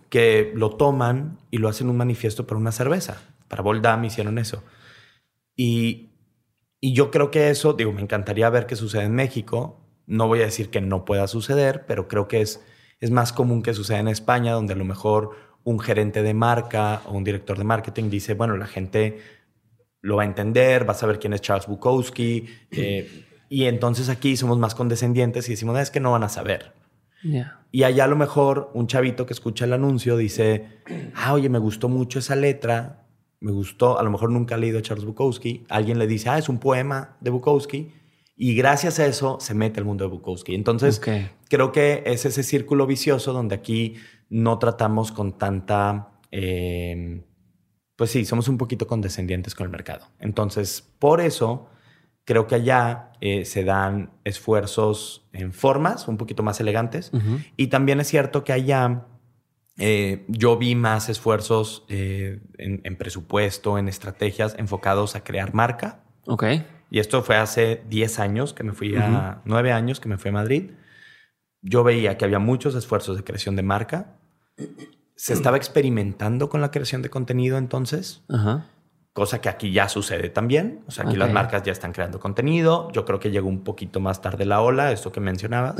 que 0.08 0.52
lo 0.54 0.70
toman 0.70 1.38
y 1.50 1.58
lo 1.58 1.68
hacen 1.68 1.90
un 1.90 1.96
manifiesto 1.96 2.46
para 2.46 2.58
una 2.58 2.72
cerveza. 2.72 3.20
Para 3.48 3.62
Boldam 3.62 4.04
hicieron 4.04 4.38
eso. 4.38 4.62
Y, 5.54 6.10
y 6.80 6.94
yo 6.94 7.10
creo 7.10 7.30
que 7.30 7.50
eso, 7.50 7.74
digo, 7.74 7.92
me 7.92 8.02
encantaría 8.02 8.48
ver 8.50 8.66
qué 8.66 8.76
sucede 8.76 9.04
en 9.04 9.14
México. 9.14 9.85
No 10.06 10.28
voy 10.28 10.40
a 10.40 10.44
decir 10.44 10.70
que 10.70 10.80
no 10.80 11.04
pueda 11.04 11.26
suceder, 11.26 11.84
pero 11.86 12.08
creo 12.08 12.28
que 12.28 12.40
es, 12.40 12.64
es 13.00 13.10
más 13.10 13.32
común 13.32 13.62
que 13.62 13.74
suceda 13.74 13.98
en 13.98 14.08
España, 14.08 14.52
donde 14.52 14.74
a 14.74 14.76
lo 14.76 14.84
mejor 14.84 15.36
un 15.64 15.80
gerente 15.80 16.22
de 16.22 16.32
marca 16.32 17.02
o 17.06 17.12
un 17.12 17.24
director 17.24 17.58
de 17.58 17.64
marketing 17.64 18.08
dice, 18.08 18.34
bueno, 18.34 18.56
la 18.56 18.66
gente 18.66 19.18
lo 20.00 20.16
va 20.16 20.22
a 20.22 20.26
entender, 20.26 20.88
va 20.88 20.92
a 20.92 20.96
saber 20.96 21.18
quién 21.18 21.32
es 21.32 21.40
Charles 21.40 21.66
Bukowski. 21.66 22.46
Eh, 22.70 23.24
y 23.48 23.64
entonces 23.64 24.08
aquí 24.08 24.36
somos 24.36 24.58
más 24.58 24.74
condescendientes 24.74 25.48
y 25.48 25.52
decimos, 25.52 25.78
es 25.78 25.90
que 25.90 26.00
no 26.00 26.12
van 26.12 26.22
a 26.22 26.28
saber. 26.28 26.72
Y 27.72 27.82
allá 27.82 28.04
a 28.04 28.06
lo 28.06 28.16
mejor 28.16 28.70
un 28.74 28.86
chavito 28.86 29.26
que 29.26 29.32
escucha 29.32 29.64
el 29.64 29.72
anuncio 29.72 30.16
dice, 30.16 30.80
ah, 31.14 31.32
oye, 31.32 31.48
me 31.48 31.58
gustó 31.58 31.88
mucho 31.88 32.20
esa 32.20 32.36
letra, 32.36 33.06
me 33.40 33.50
gustó, 33.52 33.98
a 33.98 34.02
lo 34.02 34.10
mejor 34.10 34.30
nunca 34.30 34.54
ha 34.54 34.58
leído 34.58 34.78
a 34.78 34.82
Charles 34.82 35.04
Bukowski, 35.04 35.66
alguien 35.68 35.98
le 35.98 36.06
dice, 36.06 36.28
ah, 36.28 36.38
es 36.38 36.48
un 36.48 36.58
poema 36.58 37.16
de 37.20 37.30
Bukowski, 37.30 37.92
y 38.36 38.54
gracias 38.54 38.98
a 38.98 39.06
eso 39.06 39.38
se 39.40 39.54
mete 39.54 39.80
al 39.80 39.86
mundo 39.86 40.04
de 40.04 40.10
Bukowski. 40.10 40.54
Entonces, 40.54 41.00
creo 41.48 41.72
que 41.72 42.02
es 42.06 42.26
ese 42.26 42.42
círculo 42.42 42.86
vicioso 42.86 43.32
donde 43.32 43.54
aquí 43.54 43.96
no 44.28 44.58
tratamos 44.58 45.12
con 45.12 45.38
tanta... 45.38 46.12
Em, 46.30 47.22
pues 47.96 48.10
sí, 48.10 48.26
somos 48.26 48.48
un 48.48 48.58
poquito 48.58 48.86
condescendientes 48.86 49.54
con 49.54 49.64
el 49.64 49.70
mercado. 49.70 50.06
Entonces, 50.20 50.82
por 50.98 51.22
eso 51.22 51.70
Creo 52.26 52.48
que 52.48 52.56
allá 52.56 53.12
eh, 53.20 53.44
se 53.44 53.62
dan 53.62 54.10
esfuerzos 54.24 55.28
en 55.32 55.52
formas 55.52 56.08
un 56.08 56.16
poquito 56.16 56.42
más 56.42 56.58
elegantes. 56.58 57.12
Y 57.56 57.68
también 57.68 58.00
es 58.00 58.08
cierto 58.08 58.42
que 58.42 58.52
allá 58.52 59.06
eh, 59.78 60.24
yo 60.26 60.58
vi 60.58 60.74
más 60.74 61.08
esfuerzos 61.08 61.84
eh, 61.88 62.40
en, 62.58 62.96
presupuesto, 62.96 63.78
en 63.78 63.86
estrategias 63.86 64.56
enfocados 64.58 65.14
a 65.14 65.22
crear 65.22 65.54
marca. 65.54 66.02
Ok. 66.26 66.46
Y 66.90 67.00
esto 67.00 67.22
fue 67.22 67.36
hace 67.36 67.82
10 67.88 68.18
años 68.20 68.52
que 68.52 68.62
me 68.62 68.72
fui 68.72 68.96
a, 68.96 69.40
9 69.44 69.72
años 69.72 70.00
que 70.00 70.08
me 70.08 70.18
fui 70.18 70.28
a 70.28 70.32
Madrid. 70.32 70.70
Yo 71.62 71.82
veía 71.82 72.16
que 72.16 72.24
había 72.24 72.38
muchos 72.38 72.74
esfuerzos 72.74 73.16
de 73.16 73.24
creación 73.24 73.56
de 73.56 73.62
marca. 73.62 74.14
Se 75.16 75.32
estaba 75.32 75.56
experimentando 75.56 76.48
con 76.48 76.60
la 76.60 76.70
creación 76.70 77.02
de 77.02 77.10
contenido 77.10 77.58
entonces. 77.58 78.22
Cosa 79.12 79.40
que 79.40 79.48
aquí 79.48 79.72
ya 79.72 79.88
sucede 79.88 80.28
también. 80.28 80.84
O 80.86 80.90
sea, 80.90 81.06
aquí 81.06 81.16
las 81.16 81.32
marcas 81.32 81.62
ya 81.62 81.72
están 81.72 81.92
creando 81.92 82.20
contenido. 82.20 82.90
Yo 82.92 83.04
creo 83.04 83.18
que 83.18 83.30
llegó 83.30 83.48
un 83.48 83.64
poquito 83.64 83.98
más 83.98 84.20
tarde 84.20 84.44
la 84.44 84.60
ola, 84.60 84.92
esto 84.92 85.10
que 85.10 85.20
mencionabas. 85.20 85.76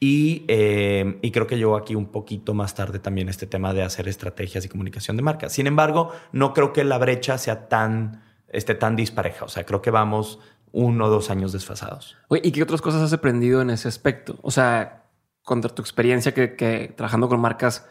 Y, 0.00 0.44
eh, 0.46 1.18
y, 1.22 1.32
creo 1.32 1.48
que 1.48 1.56
llegó 1.56 1.76
aquí 1.76 1.96
un 1.96 2.06
poquito 2.06 2.54
más 2.54 2.76
tarde 2.76 3.00
también 3.00 3.28
este 3.28 3.48
tema 3.48 3.74
de 3.74 3.82
hacer 3.82 4.06
estrategias 4.06 4.64
y 4.64 4.68
comunicación 4.68 5.16
de 5.16 5.24
marca. 5.24 5.48
Sin 5.48 5.66
embargo, 5.66 6.12
no 6.30 6.54
creo 6.54 6.72
que 6.72 6.84
la 6.84 6.98
brecha 6.98 7.36
sea 7.36 7.68
tan, 7.68 8.22
esté 8.48 8.74
tan 8.74 8.96
dispareja. 8.96 9.44
O 9.44 9.48
sea, 9.48 9.64
creo 9.64 9.82
que 9.82 9.90
vamos 9.90 10.38
uno 10.72 11.06
o 11.06 11.08
dos 11.08 11.30
años 11.30 11.52
desfasados. 11.52 12.16
¿y 12.42 12.52
qué 12.52 12.62
otras 12.62 12.80
cosas 12.80 13.02
has 13.02 13.12
aprendido 13.12 13.62
en 13.62 13.70
ese 13.70 13.88
aspecto? 13.88 14.38
O 14.42 14.50
sea, 14.50 15.04
contra 15.42 15.74
tu 15.74 15.82
experiencia 15.82 16.34
que, 16.34 16.56
que 16.56 16.92
trabajando 16.96 17.28
con 17.28 17.40
marcas 17.40 17.86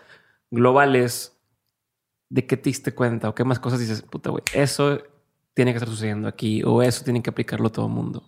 globales, 0.52 1.40
¿de 2.30 2.46
qué 2.46 2.58
te 2.58 2.70
diste 2.70 2.94
cuenta 2.94 3.30
o 3.30 3.36
qué 3.36 3.44
más 3.44 3.60
cosas 3.60 3.80
dices, 3.80 4.02
puta, 4.02 4.30
güey, 4.30 4.44
eso 4.54 5.02
tiene 5.54 5.72
que 5.72 5.78
estar 5.78 5.90
sucediendo 5.90 6.28
aquí 6.28 6.62
o 6.64 6.82
eso 6.82 7.04
tiene 7.04 7.24
que 7.24 7.30
aplicarlo 7.30 7.72
todo 7.72 7.88
el 7.88 7.94
mundo? 7.94 8.24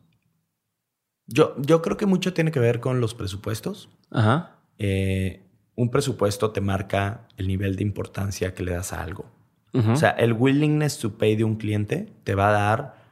Yo, 1.28 1.56
yo 1.60 1.82
creo 1.82 1.96
que 1.96 2.08
mucho 2.08 2.34
tiene 2.34 2.52
que 2.52 2.60
ver 2.60 2.80
con 2.80 3.02
los 3.02 3.14
presupuestos. 3.14 3.90
Ajá. 4.10 4.56
Eh, 4.80 5.46
un 5.76 5.92
presupuesto 5.92 6.52
te 6.52 6.60
marca 6.60 7.28
el 7.38 7.48
nivel 7.48 7.76
de 7.76 7.84
importancia 7.84 8.54
que 8.54 8.64
le 8.64 8.74
das 8.74 8.94
a 8.94 9.04
algo. 9.04 9.26
O 9.74 9.96
sea, 9.96 10.10
el 10.12 10.34
willingness 10.34 10.98
to 10.98 11.18
pay 11.18 11.36
de 11.36 11.44
un 11.44 11.56
cliente 11.56 12.12
te 12.24 12.34
va 12.34 12.50
a 12.50 12.52
dar 12.52 13.04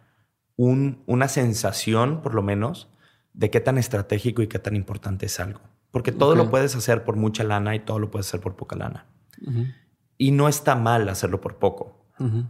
un, 0.56 1.04
una 1.06 1.28
sensación, 1.28 2.22
por 2.22 2.34
lo 2.34 2.42
menos, 2.42 2.90
de 3.34 3.52
qué 3.52 3.60
tan 3.60 3.78
estratégico 3.78 4.42
y 4.42 4.48
qué 4.48 4.60
tan 4.60 4.76
importante 4.76 5.28
es 5.28 5.40
algo. 5.40 5.62
Porque 5.92 6.12
todo 6.12 6.36
lo 6.36 6.50
puedes 6.50 6.76
hacer 6.76 7.04
por 7.04 7.16
mucha 7.16 7.44
lana 7.44 7.76
y 7.76 7.80
todo 7.80 8.00
lo 8.00 8.12
puedes 8.12 8.28
hacer 8.28 8.42
por 8.42 8.56
poca 8.56 8.76
lana. 8.76 9.06
Y 10.18 10.32
no 10.32 10.48
está 10.48 10.76
mal 10.76 11.08
hacerlo 11.10 11.40
por 11.40 11.58
poco, 11.58 12.06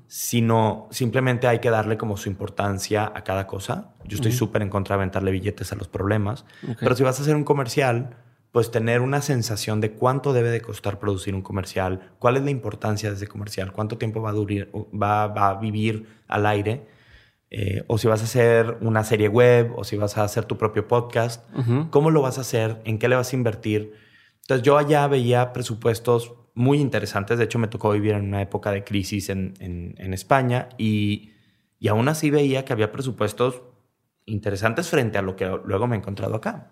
sino 0.07 0.87
simplemente 0.91 1.47
hay 1.47 1.59
que 1.59 1.69
darle 1.69 1.97
como 1.97 2.17
su 2.17 2.29
importancia 2.29 3.11
a 3.13 3.23
cada 3.23 3.45
cosa. 3.45 3.93
Yo 4.05 4.15
estoy 4.15 4.31
súper 4.31 4.61
en 4.61 4.69
contra 4.69 4.95
de 4.95 5.01
aventarle 5.01 5.31
billetes 5.31 5.71
a 5.73 5.75
los 5.75 5.87
problemas, 5.87 6.45
pero 6.79 6.95
si 6.95 7.03
vas 7.03 7.19
a 7.19 7.21
hacer 7.21 7.35
un 7.35 7.43
comercial, 7.43 8.15
pues 8.51 8.71
tener 8.71 9.01
una 9.01 9.21
sensación 9.21 9.81
de 9.81 9.91
cuánto 9.91 10.33
debe 10.33 10.49
de 10.49 10.61
costar 10.61 10.99
producir 10.99 11.35
un 11.35 11.41
comercial, 11.41 12.13
cuál 12.19 12.37
es 12.37 12.43
la 12.43 12.51
importancia 12.51 13.09
de 13.09 13.15
ese 13.15 13.27
comercial, 13.27 13.71
cuánto 13.71 13.97
tiempo 13.97 14.21
va 14.21 14.31
a, 14.31 14.33
durar, 14.33 14.67
va, 14.73 15.49
a 15.49 15.59
vivir 15.59 16.07
al 16.27 16.45
aire, 16.45 16.87
eh, 17.49 17.83
o 17.87 17.97
si 17.97 18.07
vas 18.07 18.21
a 18.21 18.25
hacer 18.25 18.77
una 18.81 19.03
serie 19.03 19.27
web, 19.27 19.73
o 19.77 19.83
si 19.83 19.95
vas 19.95 20.17
a 20.17 20.23
hacer 20.23 20.45
tu 20.45 20.57
propio 20.57 20.87
podcast, 20.87 21.45
cómo 21.91 22.09
lo 22.09 22.21
vas 22.21 22.37
a 22.37 22.41
hacer, 22.41 22.81
en 22.85 22.99
qué 22.99 23.07
le 23.07 23.15
vas 23.15 23.31
a 23.31 23.35
invertir. 23.35 23.93
Entonces 24.41 24.65
yo 24.65 24.77
allá 24.77 25.07
veía 25.07 25.53
presupuestos 25.53 26.33
muy 26.57 26.79
interesantes. 26.79 27.37
De 27.37 27.45
hecho, 27.45 27.59
me 27.59 27.67
tocó 27.67 27.91
vivir 27.91 28.13
en 28.13 28.25
una 28.25 28.41
época 28.41 28.71
de 28.71 28.83
crisis 28.83 29.29
en, 29.29 29.53
en, 29.59 30.13
España 30.13 30.69
y, 30.77 31.31
y, 31.79 31.87
aún 31.87 32.09
así 32.09 32.31
veía 32.31 32.65
que 32.65 32.73
había 32.73 32.91
presupuestos 32.91 33.61
interesantes 34.25 34.89
frente 34.89 35.17
a 35.17 35.21
lo 35.21 35.35
que 35.35 35.45
luego 35.65 35.87
me 35.87 35.95
he 35.95 35.99
encontrado 35.99 36.35
acá. 36.35 36.71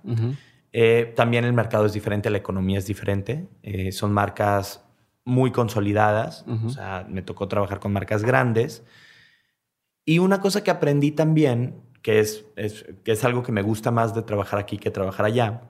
Eh, 0.72 1.14
también 1.16 1.46
el 1.46 1.54
mercado 1.54 1.86
es 1.86 1.94
diferente, 1.94 2.30
la 2.30 2.38
economía 2.38 2.78
es 2.78 2.86
diferente. 2.86 3.48
Eh, 3.64 3.92
son 3.92 4.12
marcas 4.12 4.84
muy 5.24 5.52
consolidadas. 5.52 6.46
O 6.66 6.70
sea, 6.70 7.06
me 7.10 7.22
tocó 7.22 7.48
trabajar 7.48 7.80
con 7.80 7.94
marcas 7.94 8.24
grandes. 8.24 8.84
Y 10.06 10.20
una 10.20 10.40
cosa 10.40 10.64
que 10.64 10.72
aprendí 10.72 11.12
también, 11.12 11.82
que 12.02 12.20
es, 12.20 12.46
es, 12.56 12.86
que 13.04 13.14
es 13.14 13.24
algo 13.24 13.42
que 13.42 13.52
me 13.52 13.64
gusta 13.64 13.90
más 13.90 14.14
de 14.14 14.22
trabajar 14.22 14.60
aquí 14.60 14.78
que 14.78 14.92
trabajar 14.92 15.26
allá, 15.26 15.62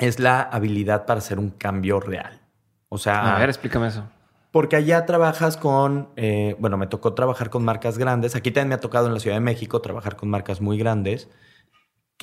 es 0.00 0.18
la 0.20 0.42
habilidad 0.42 1.06
para 1.06 1.18
hacer 1.18 1.38
un 1.38 1.50
cambio 1.50 2.00
real. 2.00 2.40
O 2.88 2.98
sea. 2.98 3.36
A 3.36 3.38
ver, 3.38 3.48
explícame 3.48 3.88
eso. 3.88 4.04
Porque 4.50 4.76
allá 4.76 5.06
trabajas 5.06 5.56
con, 5.56 6.10
eh, 6.16 6.54
bueno, 6.60 6.76
me 6.76 6.86
tocó 6.86 7.14
trabajar 7.14 7.50
con 7.50 7.64
marcas 7.64 7.98
grandes. 7.98 8.36
Aquí 8.36 8.50
también 8.50 8.68
me 8.68 8.74
ha 8.76 8.80
tocado 8.80 9.08
en 9.08 9.14
la 9.14 9.20
Ciudad 9.20 9.36
de 9.36 9.40
México 9.40 9.80
trabajar 9.80 10.16
con 10.16 10.28
marcas 10.28 10.60
muy 10.60 10.78
grandes 10.78 11.28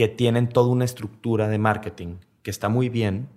que 0.01 0.07
tienen 0.07 0.49
toda 0.49 0.69
una 0.69 0.83
estructura 0.83 1.47
de 1.47 1.59
marketing 1.59 2.15
que 2.41 2.49
está 2.49 2.69
muy 2.69 2.89
bien, 2.89 3.29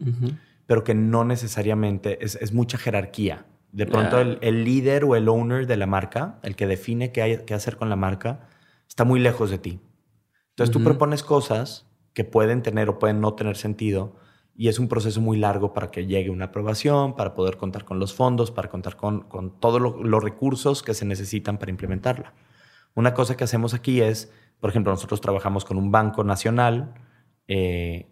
pero 0.65 0.83
que 0.83 0.95
no 0.95 1.23
necesariamente 1.23 2.25
es, 2.25 2.55
mucha 2.55 2.79
jerarquía. 2.79 3.45
De 3.71 3.85
pronto 3.85 4.19
el, 4.19 4.65
líder 4.65 5.05
o 5.05 5.15
el 5.15 5.29
owner 5.29 5.67
de 5.67 5.77
la 5.77 5.87
marca, 5.87 6.39
el 6.43 6.57
que 6.57 6.67
define 6.67 7.13
qué, 7.13 7.21
hay, 7.21 7.37
qué 7.45 7.53
hacer 7.53 7.77
con 7.77 7.91
la 7.91 7.97
marca, 7.97 8.49
está 8.89 9.05
muy 9.05 9.21
lejos 9.21 9.51
de 9.51 9.59
ti. 9.59 9.79
Entonces 10.53 10.73
tú 10.73 10.83
propones 10.83 11.23
cosas 11.23 11.87
que 12.15 12.25
pueden 12.25 12.63
tener 12.63 12.89
o 12.89 12.99
pueden 12.99 13.21
no 13.21 13.35
tener 13.35 13.59
sentido, 13.59 14.17
y 14.57 14.69
es 14.69 14.79
un 14.79 14.89
proceso 14.89 15.21
muy 15.21 15.37
largo 15.37 15.75
para 15.75 15.91
que 15.91 16.07
llegue 16.07 16.31
una 16.31 16.47
aprobación, 16.47 17.15
para 17.15 17.35
poder 17.35 17.59
contar 17.59 17.85
con 17.85 17.99
los 17.99 18.15
fondos, 18.15 18.51
para 18.51 18.71
contar 18.71 18.97
con, 18.97 19.25
con 19.25 19.61
todos 19.61 19.83
los 19.83 20.25
recursos 20.25 20.83
que 20.83 20.95
se 20.95 21.05
necesitan 21.05 21.59
para 21.59 21.73
implementarla. 21.73 22.33
Una 22.95 23.13
cosa 23.13 23.37
que 23.37 23.45
hacemos 23.45 23.75
aquí 23.75 24.01
es, 24.01 24.33
por 24.65 24.71
ejemplo, 24.71 24.93
nosotros 24.93 25.21
trabajamos 25.21 25.63
con 25.67 25.77
un 25.77 25.91
banco 25.91 26.25
nacional 26.25 26.95
eh, 27.49 28.07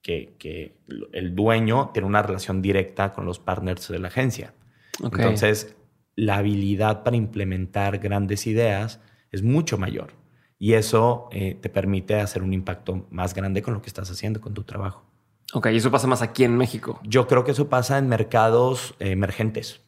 que, 0.00 0.36
que, 0.38 0.78
el 1.12 1.34
dueño 1.34 1.90
tiene 1.92 2.08
una 2.08 2.22
relación 2.22 2.62
directa 2.62 3.12
con 3.12 3.26
los 3.26 3.38
partners 3.38 3.88
de 3.88 3.98
la 3.98 4.08
agencia. 4.08 4.54
Entonces, 5.02 5.76
la 6.14 6.38
habilidad 6.38 7.02
para 7.02 7.18
implementar 7.18 7.98
grandes 7.98 8.46
ideas 8.46 9.02
es 9.30 9.42
mucho 9.42 9.76
mayor. 9.76 10.14
Y 10.58 10.72
eso 10.72 11.28
eh, 11.30 11.58
te 11.60 11.68
permite 11.68 12.14
hacer 12.14 12.42
un 12.42 12.54
impacto 12.54 13.06
más 13.10 13.34
grande 13.34 13.60
con 13.60 13.74
lo 13.74 13.82
que 13.82 13.88
estás 13.88 14.10
haciendo, 14.10 14.40
con 14.40 14.54
tu 14.54 14.62
trabajo. 14.62 15.04
Ok, 15.52 15.66
y 15.72 15.76
eso 15.76 15.90
pasa 15.90 16.06
más 16.06 16.22
aquí 16.22 16.42
en 16.42 16.56
México. 16.56 17.00
Yo 17.02 17.26
creo 17.26 17.44
que 17.44 17.50
eso 17.50 17.68
pasa 17.68 17.98
en 17.98 18.08
mercados 18.08 18.94
eh, 18.98 19.10
emergentes, 19.10 19.82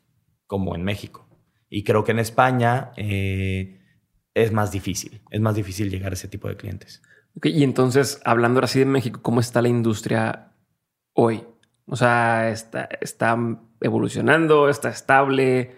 como 0.46 0.74
en 0.74 0.84
México. 0.84 1.26
Y 1.70 1.82
creo 1.82 2.04
que 2.04 2.12
en 2.12 2.18
España 2.18 2.92
eh, 2.98 3.79
es 4.34 4.52
más 4.52 4.70
difícil. 4.70 5.22
Es 5.30 5.40
más 5.40 5.54
difícil 5.54 5.90
llegar 5.90 6.12
a 6.12 6.14
ese 6.14 6.28
tipo 6.28 6.48
de 6.48 6.56
clientes. 6.56 7.02
Ok, 7.36 7.46
y 7.46 7.62
entonces, 7.62 8.20
hablando 8.24 8.58
ahora 8.58 8.66
sí 8.66 8.78
de 8.78 8.86
México, 8.86 9.20
¿cómo 9.22 9.40
está 9.40 9.62
la 9.62 9.68
industria 9.68 10.52
hoy? 11.12 11.44
O 11.86 11.96
sea, 11.96 12.50
¿está, 12.50 12.88
está 13.00 13.36
evolucionando? 13.80 14.68
¿Está 14.68 14.90
estable? 14.90 15.76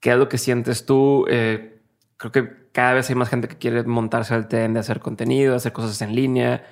¿Qué 0.00 0.12
es 0.12 0.18
lo 0.18 0.28
que 0.28 0.38
sientes 0.38 0.86
tú? 0.86 1.26
Eh, 1.28 1.80
creo 2.16 2.32
que 2.32 2.64
cada 2.72 2.94
vez 2.94 3.08
hay 3.08 3.16
más 3.16 3.28
gente 3.28 3.48
que 3.48 3.56
quiere 3.56 3.84
montarse 3.84 4.34
al 4.34 4.48
tren 4.48 4.74
de 4.74 4.80
hacer 4.80 5.00
contenido, 5.00 5.54
hacer 5.54 5.72
cosas 5.72 6.00
en 6.02 6.14
línea, 6.14 6.64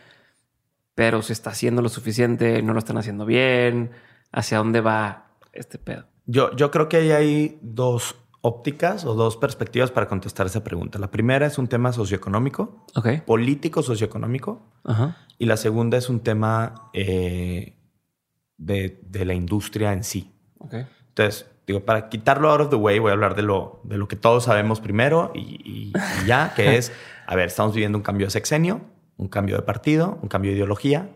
pero 0.95 1.23
se 1.23 1.33
está 1.33 1.50
haciendo 1.50 1.81
lo 1.81 1.88
suficiente, 1.88 2.61
no 2.62 2.73
lo 2.73 2.79
están 2.79 2.99
haciendo 2.99 3.25
bien. 3.25 3.93
¿Hacia 4.33 4.59
dónde 4.59 4.81
va 4.81 5.31
este 5.52 5.79
pedo? 5.79 6.07
Yo, 6.26 6.55
yo 6.57 6.71
creo 6.71 6.88
que 6.88 6.97
ahí 6.97 7.11
hay 7.12 7.59
dos 7.61 8.22
ópticas 8.42 9.04
o 9.04 9.14
dos 9.14 9.37
perspectivas 9.37 9.90
para 9.90 10.06
contestar 10.08 10.46
esa 10.46 10.62
pregunta. 10.64 10.99
La 10.99 11.11
primera 11.11 11.46
es 11.46 11.58
un 11.58 11.68
tema 11.68 11.92
socioeconómico, 11.92 12.84
Ok. 12.94 13.22
político 13.25 13.82
socioeconómico, 13.82 14.62
Ajá. 14.84 15.16
y 15.38 15.46
la 15.46 15.56
segunda 15.56 15.96
es 15.96 16.08
un 16.08 16.20
tema 16.20 16.90
eh, 16.92 17.76
de, 18.58 19.00
de 19.06 19.25
la 19.25 19.34
industria 19.34 19.92
en 19.92 20.04
sí. 20.04 20.30
Entonces, 21.08 21.46
digo, 21.66 21.80
para 21.84 22.08
quitarlo 22.08 22.50
out 22.50 22.61
of 22.62 22.70
the 22.70 22.76
way, 22.76 22.99
voy 22.99 23.11
a 23.11 23.14
hablar 23.14 23.34
de 23.34 23.42
lo, 23.42 23.80
de 23.84 23.96
lo 23.96 24.08
que 24.08 24.16
todos 24.16 24.44
sabemos 24.44 24.80
primero 24.80 25.30
y, 25.34 25.40
y- 25.64 25.92
y 26.22 26.26
ya, 26.26 26.52
que 26.54 26.76
es, 26.76 26.92
a 27.26 27.37
ver, 27.37 27.46
estamos 27.49 27.75
viviendo 27.75 27.96
un 27.99 28.02
cambio 28.04 28.26
de 28.26 28.30
sexenio, 28.30 28.80
un 29.16 29.28
cambio 29.28 29.56
de 29.56 29.62
partido, 29.62 30.18
un 30.22 30.28
cambio 30.28 30.50
de 30.50 30.56
ideología, 30.56 31.11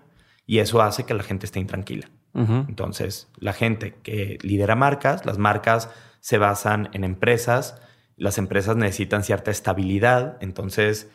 y 0.46 0.58
eso 0.58 0.80
hace 0.80 1.04
que 1.04 1.14
la 1.14 1.22
gente 1.24 1.44
esté 1.46 1.58
intranquila. 1.58 2.08
Entonces, 2.36 3.28
la 3.38 3.52
gente 3.54 3.94
que 4.02 4.36
lidera 4.42 4.76
marcas, 4.76 5.24
las 5.24 5.38
marcas 5.38 5.88
se 6.20 6.36
basan 6.38 6.90
en 6.92 7.02
empresas, 7.04 7.80
las 8.16 8.36
empresas 8.36 8.76
necesitan 8.76 9.22
cierta 9.24 9.50
estabilidad, 9.50 10.36
entonces 10.40 11.08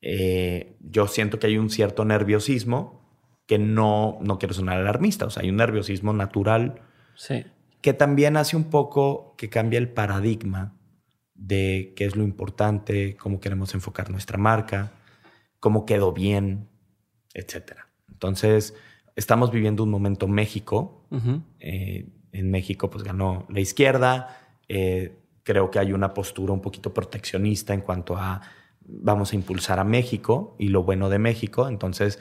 eh, 0.00 0.76
yo 0.80 1.06
siento 1.06 1.38
que 1.38 1.46
hay 1.46 1.58
un 1.58 1.70
cierto 1.70 2.04
nerviosismo 2.04 3.02
que 3.46 3.58
no, 3.58 4.18
no 4.20 4.38
quiero 4.38 4.54
sonar 4.54 4.78
alarmista, 4.78 5.26
o 5.26 5.30
sea, 5.30 5.42
hay 5.42 5.50
un 5.50 5.56
nerviosismo 5.56 6.12
natural 6.12 6.80
Sí. 7.14 7.44
que 7.80 7.92
también 7.92 8.36
hace 8.36 8.56
un 8.56 8.64
poco 8.64 9.34
que 9.36 9.48
cambie 9.48 9.78
el 9.78 9.88
paradigma 9.88 10.74
de 11.34 11.92
qué 11.96 12.04
es 12.06 12.16
lo 12.16 12.24
importante, 12.24 13.16
cómo 13.16 13.38
queremos 13.40 13.74
enfocar 13.74 14.10
nuestra 14.10 14.38
marca, 14.38 14.92
cómo 15.60 15.84
quedó 15.86 16.12
bien, 16.12 16.68
etcétera. 17.34 17.88
Entonces, 18.10 18.74
estamos 19.16 19.50
viviendo 19.50 19.82
un 19.82 19.90
momento 19.90 20.28
México. 20.28 21.06
Eh, 21.60 22.08
en 22.32 22.50
México, 22.50 22.90
pues 22.90 23.04
ganó 23.04 23.46
la 23.48 23.60
izquierda. 23.60 24.38
Eh, 24.68 25.16
creo 25.44 25.70
que 25.70 25.78
hay 25.78 25.92
una 25.92 26.14
postura 26.14 26.52
un 26.52 26.60
poquito 26.60 26.92
proteccionista 26.92 27.74
en 27.74 27.82
cuanto 27.82 28.16
a 28.16 28.40
vamos 28.86 29.32
a 29.32 29.36
impulsar 29.36 29.78
a 29.78 29.84
México 29.84 30.56
y 30.58 30.68
lo 30.68 30.82
bueno 30.82 31.08
de 31.08 31.18
México. 31.18 31.68
Entonces, 31.68 32.18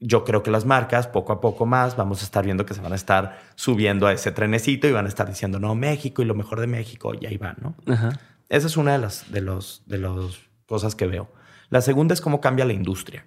yo 0.00 0.24
creo 0.24 0.42
que 0.42 0.50
las 0.50 0.64
marcas, 0.64 1.08
poco 1.08 1.32
a 1.32 1.40
poco 1.40 1.66
más, 1.66 1.96
vamos 1.96 2.20
a 2.22 2.24
estar 2.24 2.44
viendo 2.44 2.64
que 2.66 2.74
se 2.74 2.80
van 2.80 2.92
a 2.92 2.96
estar 2.96 3.40
subiendo 3.56 4.06
a 4.06 4.12
ese 4.12 4.30
trenecito 4.30 4.86
y 4.86 4.92
van 4.92 5.06
a 5.06 5.08
estar 5.08 5.28
diciendo, 5.28 5.58
no, 5.58 5.74
México 5.74 6.22
y 6.22 6.24
lo 6.24 6.34
mejor 6.34 6.60
de 6.60 6.66
México, 6.66 7.12
y 7.20 7.26
ahí 7.26 7.36
van, 7.36 7.56
¿no? 7.60 7.74
Ajá. 7.92 8.20
Esa 8.48 8.66
es 8.66 8.76
una 8.76 8.92
de 8.92 8.98
las 8.98 9.30
de 9.30 9.40
los, 9.40 9.82
de 9.86 9.98
los 9.98 10.48
cosas 10.66 10.94
que 10.94 11.06
veo. 11.06 11.30
La 11.70 11.80
segunda 11.80 12.14
es 12.14 12.20
cómo 12.20 12.40
cambia 12.40 12.64
la 12.64 12.72
industria. 12.72 13.26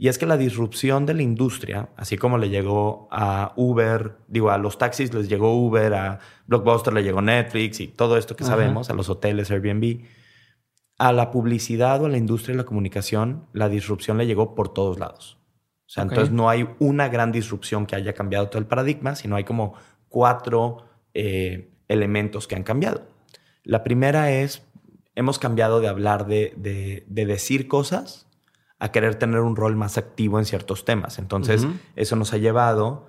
Y 0.00 0.06
es 0.06 0.16
que 0.16 0.26
la 0.26 0.36
disrupción 0.36 1.06
de 1.06 1.14
la 1.14 1.22
industria, 1.22 1.88
así 1.96 2.16
como 2.16 2.38
le 2.38 2.50
llegó 2.50 3.08
a 3.10 3.52
Uber, 3.56 4.18
digo, 4.28 4.50
a 4.52 4.56
los 4.56 4.78
taxis 4.78 5.12
les 5.12 5.28
llegó 5.28 5.56
Uber, 5.56 5.92
a 5.92 6.20
Blockbuster 6.46 6.92
le 6.94 7.02
llegó 7.02 7.20
Netflix 7.20 7.80
y 7.80 7.88
todo 7.88 8.16
esto 8.16 8.36
que 8.36 8.44
Ajá. 8.44 8.52
sabemos, 8.52 8.90
a 8.90 8.94
los 8.94 9.08
hoteles, 9.08 9.50
Airbnb, 9.50 10.04
a 10.98 11.12
la 11.12 11.32
publicidad 11.32 12.00
o 12.00 12.06
a 12.06 12.08
la 12.08 12.16
industria 12.16 12.52
de 12.54 12.58
la 12.58 12.64
comunicación, 12.64 13.46
la 13.52 13.68
disrupción 13.68 14.18
le 14.18 14.26
llegó 14.26 14.54
por 14.54 14.72
todos 14.72 15.00
lados. 15.00 15.38
O 15.86 15.90
sea, 15.90 16.04
entonces 16.04 16.30
no 16.32 16.48
hay 16.48 16.68
una 16.78 17.08
gran 17.08 17.32
disrupción 17.32 17.84
que 17.84 17.96
haya 17.96 18.12
cambiado 18.12 18.48
todo 18.50 18.60
el 18.60 18.66
paradigma, 18.66 19.16
sino 19.16 19.34
hay 19.34 19.42
como 19.44 19.74
cuatro 20.08 20.84
eh, 21.12 21.72
elementos 21.88 22.46
que 22.46 22.54
han 22.54 22.62
cambiado. 22.62 23.02
La 23.64 23.82
primera 23.82 24.30
es, 24.30 24.62
hemos 25.16 25.40
cambiado 25.40 25.80
de 25.80 25.88
hablar 25.88 26.26
de, 26.28 26.52
de- 26.56 27.04
de 27.08 27.26
decir 27.26 27.66
cosas 27.66 28.27
a 28.78 28.90
querer 28.92 29.16
tener 29.16 29.40
un 29.40 29.56
rol 29.56 29.74
más 29.76 29.98
activo 29.98 30.38
en 30.38 30.44
ciertos 30.44 30.84
temas. 30.84 31.18
Entonces, 31.18 31.66
eso 31.96 32.16
nos 32.16 32.32
ha 32.32 32.36
llevado 32.38 33.08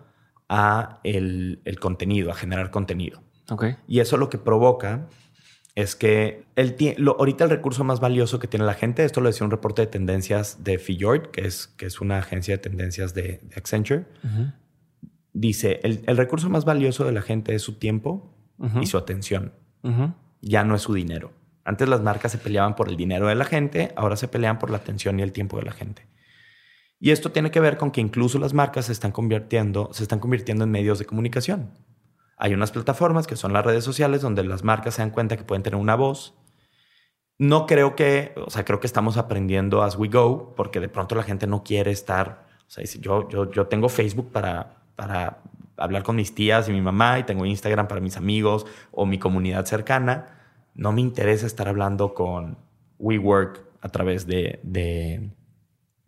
a 0.50 1.00
el, 1.04 1.62
el 1.66 1.80
contenido, 1.80 2.32
a 2.32 2.34
generar 2.34 2.72
contenido. 2.72 3.22
Ok. 3.52 3.66
Y 3.88 4.00
eso 4.00 4.18
lo 4.18 4.30
que 4.30 4.38
provoca 4.40 5.08
es 5.76 5.96
que 5.96 6.46
el, 6.56 6.76
lo- 6.98 7.16
ahorita 7.20 7.44
el 7.44 7.50
recurso 7.52 7.84
más 7.84 8.00
valioso 8.00 8.40
que 8.40 8.48
tiene 8.48 8.66
la 8.66 8.74
gente, 8.74 9.06
esto 9.06 9.22
lo 9.22 9.28
decía 9.30 9.46
un 9.46 9.52
reporte 9.52 9.84
de 9.84 9.88
tendencias 9.88 10.64
de 10.64 10.78
Fjord, 10.80 11.30
que 11.32 11.46
es, 11.46 11.68
que 11.68 11.86
es 11.86 12.02
una 12.02 12.18
agencia 12.18 12.56
de 12.56 12.58
tendencias 12.58 13.14
de, 13.14 13.40
de 13.44 13.56
Accenture, 13.56 14.06
dice, 15.34 15.80
el, 15.84 16.04
el 16.08 16.18
recurso 16.18 16.50
más 16.50 16.66
valioso 16.66 17.06
de 17.06 17.12
la 17.12 17.22
gente 17.22 17.54
es 17.56 17.62
su 17.62 17.74
tiempo 17.78 18.34
y 18.82 18.88
su 18.88 18.98
atención, 18.98 19.54
ya 20.42 20.64
no 20.66 20.76
es 20.76 20.82
su 20.82 20.94
dinero. 20.94 21.32
Antes 21.70 21.88
las 21.88 22.02
marcas 22.02 22.32
se 22.32 22.40
peleaban 22.40 22.76
por 22.76 22.90
el 22.90 22.98
dinero 22.98 23.28
de 23.28 23.36
la 23.36 23.46
gente, 23.46 23.94
ahora 23.96 24.16
se 24.16 24.28
pelean 24.28 24.58
por 24.58 24.72
la 24.72 24.78
atención 24.78 25.20
y 25.20 25.22
el 25.22 25.32
tiempo 25.32 25.58
de 25.58 25.66
la 25.66 25.72
gente. 25.72 26.08
Y 27.00 27.12
esto 27.12 27.32
tiene 27.32 27.52
que 27.52 27.60
ver 27.60 27.78
con 27.78 27.92
que 27.92 28.02
incluso 28.02 28.40
las 28.40 28.56
marcas 28.56 28.88
se 28.88 28.92
están 28.92 29.12
convirtiendo, 29.12 29.88
se 29.94 30.02
están 30.02 30.18
convirtiendo 30.18 30.64
en 30.64 30.72
medios 30.72 30.98
de 30.98 31.06
comunicación. 31.06 31.70
Hay 32.38 32.56
unas 32.56 32.72
plataformas 32.72 33.28
que 33.28 33.36
son 33.36 33.54
las 33.54 33.64
redes 33.64 33.84
sociales 33.84 34.22
donde 34.22 34.44
las 34.44 34.64
marcas 34.64 34.96
se 34.96 35.04
dan 35.04 35.12
cuenta 35.12 35.38
que 35.38 35.44
pueden 35.44 35.62
tener 35.62 35.80
una 35.80 35.94
voz. 35.94 36.34
No 37.38 37.68
creo 37.68 37.96
que, 37.96 38.34
o 38.48 38.50
sea, 38.50 38.66
creo 38.66 38.80
que 38.80 38.88
estamos 38.88 39.18
aprendiendo 39.18 39.84
as 39.84 39.96
we 39.96 40.08
go, 40.08 40.56
porque 40.56 40.80
de 40.80 40.90
pronto 40.90 41.14
la 41.14 41.22
gente 41.22 41.46
no 41.46 41.64
quiere 41.64 41.92
estar. 41.92 42.48
O 42.68 42.72
sea, 42.72 42.84
yo, 42.84 43.30
yo, 43.30 43.52
yo 43.52 43.68
tengo 43.68 43.90
Facebook 43.90 44.32
para, 44.32 44.86
para 44.96 45.44
hablar 45.78 46.02
con 46.02 46.16
mis 46.16 46.34
tías 46.34 46.68
y 46.68 46.72
mi 46.72 46.82
mamá, 46.82 47.20
y 47.20 47.26
tengo 47.26 47.46
Instagram 47.46 47.88
para 47.88 48.02
mis 48.02 48.18
amigos 48.18 48.66
o 48.90 49.06
mi 49.06 49.20
comunidad 49.20 49.68
cercana. 49.68 50.39
No 50.80 50.92
me 50.94 51.02
interesa 51.02 51.46
estar 51.46 51.68
hablando 51.68 52.14
con 52.14 52.58
WeWork 53.00 53.62
a 53.82 53.90
través 53.90 54.26
de, 54.28 54.60
de, 54.64 55.32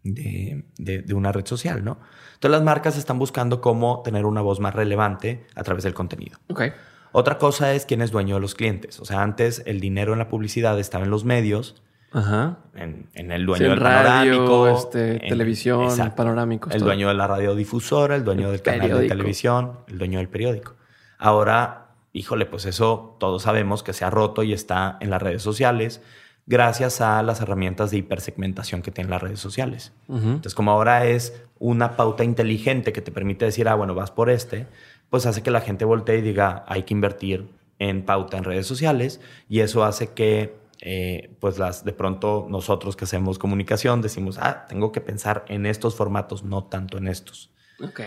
de, 0.03 0.65
de- 0.77 1.01
de 1.01 1.13
una 1.13 1.31
red 1.31 1.45
social, 1.45 1.83
¿no? 1.83 1.99
Entonces 2.35 2.51
las 2.51 2.63
marcas 2.63 2.97
están 2.97 3.19
buscando 3.19 3.61
cómo 3.61 4.01
tener 4.03 4.25
una 4.25 4.41
voz 4.41 4.59
más 4.59 4.73
relevante 4.73 5.45
a 5.55 5.63
través 5.63 5.83
del 5.83 5.93
contenido. 5.93 6.37
Ok. 6.49 6.63
Otra 7.11 7.37
cosa 7.37 7.73
es 7.73 7.85
quién 7.85 8.01
es 8.01 8.11
dueño 8.11 8.35
de 8.35 8.41
los 8.41 8.55
clientes. 8.55 8.99
O 8.99 9.05
sea, 9.05 9.21
antes 9.21 9.61
el 9.65 9.79
dinero 9.81 10.13
en 10.13 10.19
la 10.19 10.29
publicidad 10.29 10.79
estaba 10.79 11.03
en 11.03 11.11
los 11.11 11.25
medios, 11.25 11.81
Ajá. 12.13 12.59
en, 12.73 13.09
en 13.13 13.31
el 13.33 13.41
Sí, 13.41 13.45
dueño 13.47 13.65
en 13.65 13.71
del 13.71 13.79
radio, 13.81 14.31
panorámico, 14.45 14.67
este, 14.69 15.11
en- 15.23 15.29
televisión, 15.29 15.83
exacto. 15.83 16.15
panorámicos. 16.15 16.73
el 16.73 16.79
todo. 16.79 16.87
dueño 16.89 17.09
de 17.09 17.13
la 17.15 17.27
radiodifusora, 17.27 18.15
el 18.15 18.23
dueño 18.23 18.45
El 18.47 18.51
del 18.53 18.61
canal 18.61 18.89
de 19.01 19.07
televisión, 19.07 19.79
el 19.87 19.97
dueño 19.97 20.19
del 20.19 20.29
periódico. 20.29 20.75
Ahora, 21.19 21.90
híjole, 22.13 22.45
pues 22.45 22.65
eso 22.65 23.15
todos 23.19 23.43
sabemos 23.43 23.83
que 23.83 23.93
se 23.93 24.05
ha 24.05 24.09
roto 24.09 24.43
y 24.43 24.53
está 24.53 24.97
en 24.99 25.09
las 25.09 25.21
redes 25.21 25.41
sociales 25.41 26.01
gracias 26.45 27.01
a 27.01 27.21
las 27.23 27.41
herramientas 27.41 27.91
de 27.91 27.97
hipersegmentación 27.97 28.81
que 28.81 28.91
tienen 28.91 29.11
las 29.11 29.21
redes 29.21 29.39
sociales. 29.39 29.93
Ujú. 30.07 30.19
Entonces, 30.19 30.55
como 30.55 30.71
ahora 30.71 31.05
es 31.05 31.41
una 31.59 31.95
pauta 31.95 32.23
inteligente 32.23 32.91
que 32.93 33.01
te 33.01 33.11
permite 33.11 33.45
decir, 33.45 33.67
ah, 33.67 33.75
bueno, 33.75 33.95
vas 33.95 34.11
por 34.11 34.29
este, 34.29 34.67
pues 35.09 35.25
hace 35.25 35.43
que 35.43 35.51
la 35.51 35.61
gente 35.61 35.85
voltee 35.85 36.17
y 36.17 36.21
diga, 36.21 36.65
hay 36.67 36.83
que 36.83 36.93
invertir 36.93 37.49
en 37.79 38.03
pauta 38.03 38.37
en 38.37 38.43
redes 38.43 38.67
sociales 38.67 39.21
y 39.49 39.59
eso 39.59 39.83
hace 39.83 40.09
que, 40.13 40.55
eh, 40.81 41.31
pues, 41.39 41.57
las 41.57 41.85
de 41.85 41.93
pronto 41.93 42.47
nosotros 42.49 42.95
que 42.95 43.05
hacemos 43.05 43.39
comunicación 43.39 44.01
decimos, 44.01 44.37
ah, 44.39 44.65
tengo 44.67 44.91
que 44.91 45.01
pensar 45.01 45.45
en 45.47 45.65
estos 45.65 45.95
formatos, 45.95 46.43
no 46.43 46.63
tanto 46.63 46.97
en 46.97 47.07
estos. 47.07 47.51
Ok. 47.83 48.01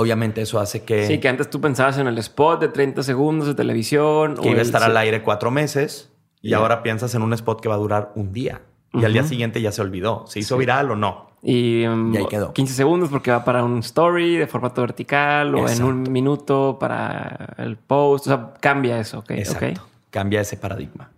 Obviamente 0.00 0.40
eso 0.42 0.60
hace 0.60 0.84
que, 0.84 1.06
Sí, 1.06 1.18
que 1.18 1.28
antes 1.28 1.50
tú 1.50 1.60
pensabas 1.60 1.98
en 1.98 2.06
el 2.06 2.16
spot 2.18 2.60
de 2.60 2.68
30 2.68 3.02
segundos 3.02 3.48
de 3.48 3.54
televisión. 3.54 4.34
que 4.34 4.40
o 4.40 4.44
iba 4.44 4.52
a 4.52 4.60
el- 4.60 4.66
estar 4.66 4.82
al 4.82 4.96
aire 4.96 5.22
cuatro 5.22 5.50
meses 5.50 6.10
y 6.40 6.52
ahora 6.52 6.82
piensas 6.82 7.14
en 7.14 7.22
un 7.22 7.32
spot 7.32 7.60
que 7.60 7.68
va 7.68 7.74
a 7.74 7.78
durar 7.78 8.12
un 8.14 8.32
día 8.32 8.62
y 8.92 9.04
al 9.04 9.12
día 9.12 9.24
siguiente 9.24 9.60
ya 9.60 9.72
se 9.72 9.82
olvidó, 9.82 10.24
se 10.26 10.38
hizo 10.38 10.54
Sí. 10.54 10.60
viral 10.60 10.90
o 10.92 10.96
no. 10.96 11.28
Y, 11.42 11.84
um, 11.86 12.12
Y 12.14 12.18
ahí 12.18 12.26
quedó. 12.26 12.52
15 12.52 12.74
segundos 12.74 13.10
porque 13.10 13.30
va 13.30 13.44
para 13.44 13.62
un 13.64 13.78
story 13.78 14.36
de 14.36 14.46
formato 14.48 14.80
vertical 14.80 15.54
o 15.54 15.68
en 15.68 15.82
un 15.84 16.02
minuto 16.10 16.78
para 16.80 17.54
el 17.58 17.76
post. 17.76 18.26
O 18.26 18.30
sea, 18.30 18.54
cambia 18.60 18.98
eso, 18.98 19.20
¿ok? 19.20 19.30
Exacto. 19.32 19.82
Ok. 19.82 19.88
Cambia 20.10 20.40
ese 20.40 20.56
paradigma. 20.56 21.10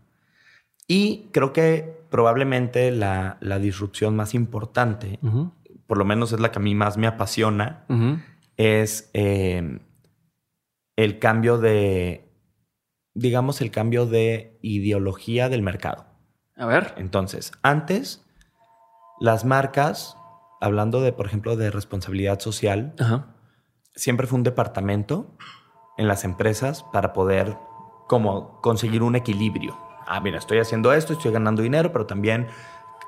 Y 0.87 1.29
creo 1.33 1.53
que 1.53 2.01
probablemente 2.11 2.91
la, 2.91 3.37
la 3.41 3.59
disrupción 3.59 4.17
más 4.17 4.35
importante, 4.35 5.19
por 5.87 5.97
lo 5.99 6.05
menos 6.05 6.33
es 6.33 6.41
la 6.41 6.51
que 6.51 6.59
a 6.59 6.63
mí 6.63 6.75
más 6.75 6.97
me 6.97 7.07
apasiona. 7.07 7.85
Es 8.61 9.11
eh, 9.15 9.81
el 10.97 11.19
cambio 11.19 11.57
de, 11.57 12.31
digamos, 13.15 13.63
el 13.63 13.71
cambio 13.71 14.05
de 14.05 14.59
ideología 14.61 15.49
del 15.49 15.63
mercado. 15.63 16.05
A 16.57 16.67
ver. 16.67 16.93
Entonces, 16.99 17.53
antes, 17.63 18.23
las 19.19 19.47
marcas, 19.47 20.15
hablando 20.61 21.01
de, 21.01 21.15
por 21.15 21.25
ejemplo, 21.25 21.57
de 21.57 21.71
responsabilidad 21.71 22.39
social, 22.41 22.95
Ajá. 23.01 23.35
siempre 23.95 24.27
fue 24.27 24.37
un 24.37 24.45
departamento 24.45 25.39
en 25.97 26.07
las 26.07 26.25
empresas 26.25 26.85
para 26.93 27.15
poder 27.15 27.57
como 28.09 28.61
conseguir 28.61 29.03
un 29.03 29.17
equilibrio. 29.17 29.75
Ah, 30.07 30.21
mira, 30.21 30.37
estoy 30.37 30.59
haciendo 30.59 30.93
esto, 30.93 31.15
estoy 31.15 31.33
ganando 31.33 31.63
dinero, 31.63 31.93
pero 31.93 32.05
también 32.05 32.49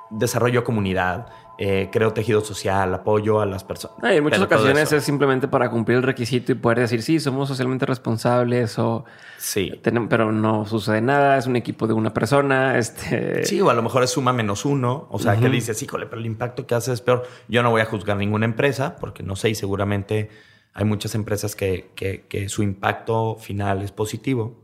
desarrollo 0.08 0.64
comunidad, 0.64 1.26
eh, 1.58 1.88
creo 1.92 2.12
tejido 2.12 2.40
social, 2.40 2.92
apoyo 2.94 3.40
a 3.40 3.46
las 3.46 3.62
personas. 3.64 3.96
en 4.02 4.22
muchas 4.22 4.40
Pero 4.40 4.46
ocasiones 4.60 4.92
es 4.92 5.04
simplemente 5.04 5.48
para 5.48 5.70
cumplir 5.70 5.98
el 5.98 6.02
requisito 6.02 6.52
y 6.52 6.54
poder 6.56 6.78
decir, 6.80 7.02
sí, 7.02 7.20
somos 7.20 7.48
socialmente 7.48 7.86
responsables 7.86 8.78
o... 8.78 9.04
Sí. 9.38 9.72
pero 10.08 10.32
no 10.32 10.66
sucede 10.66 11.00
nada, 11.00 11.36
es 11.36 11.46
un 11.46 11.56
equipo 11.56 11.86
de 11.86 11.92
una 11.94 12.12
persona, 12.14 12.78
este... 12.78 13.44
Sí, 13.44 13.60
o 13.60 13.70
a 13.70 13.74
lo 13.74 13.82
mejor 13.82 14.02
es 14.02 14.10
suma 14.10 14.32
menos 14.32 14.64
uno. 14.64 15.06
O 15.10 15.18
sea, 15.18 15.36
que 15.36 15.48
dices, 15.48 15.82
híjole, 15.82 16.06
pero 16.06 16.20
el 16.20 16.26
impacto 16.26 16.66
que 16.66 16.74
hace 16.74 16.92
es 16.92 17.00
peor. 17.00 17.24
Yo 17.48 17.62
no 17.62 17.70
voy 17.70 17.80
a 17.80 17.86
juzgar 17.86 18.16
ninguna 18.16 18.44
empresa, 18.46 18.96
porque 19.00 19.22
no 19.22 19.36
sé, 19.36 19.50
y 19.50 19.54
seguramente 19.54 20.30
hay 20.74 20.84
muchas 20.84 21.14
empresas 21.14 21.54
que, 21.54 21.90
que- 21.94 22.26
que 22.28 22.48
su 22.48 22.62
impacto 22.62 23.36
final 23.36 23.82
es 23.82 23.92
positivo. 23.92 24.62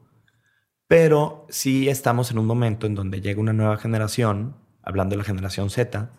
Pero 0.87 1.45
sí 1.51 1.89
estamos 1.89 2.31
en 2.31 2.39
un 2.39 2.47
momento 2.47 2.87
en 2.87 2.95
donde 2.95 3.21
llega 3.21 3.41
una 3.41 3.53
nueva 3.53 3.77
generación, 3.77 4.57
hablando 4.83 5.13
de 5.13 5.19
la 5.19 5.25
generación 5.25 5.69
Z, 5.69 6.11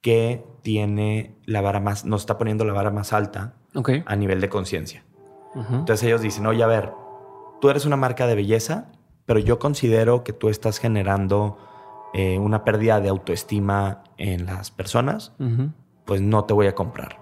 que 0.00 0.44
tiene 0.62 1.34
la 1.44 1.60
vara 1.60 1.80
más, 1.80 2.04
nos 2.04 2.22
está 2.22 2.38
poniendo 2.38 2.64
la 2.64 2.72
vara 2.72 2.90
más 2.90 3.12
alta 3.12 3.54
a 4.06 4.16
nivel 4.16 4.40
de 4.40 4.48
conciencia. 4.48 5.04
Entonces 5.54 6.04
ellos 6.04 6.20
dicen, 6.20 6.46
oye, 6.46 6.62
a 6.62 6.66
ver, 6.66 6.92
tú 7.60 7.70
eres 7.70 7.84
una 7.84 7.96
marca 7.96 8.26
de 8.26 8.34
belleza, 8.34 8.92
pero 9.26 9.40
yo 9.40 9.58
considero 9.58 10.22
que 10.22 10.32
tú 10.32 10.48
estás 10.48 10.78
generando 10.78 11.58
eh, 12.14 12.38
una 12.38 12.64
pérdida 12.64 13.00
de 13.00 13.08
autoestima 13.08 14.04
en 14.16 14.46
las 14.46 14.70
personas, 14.70 15.32
pues 16.04 16.20
no 16.20 16.44
te 16.44 16.54
voy 16.54 16.66
a 16.66 16.74
comprar. 16.74 17.18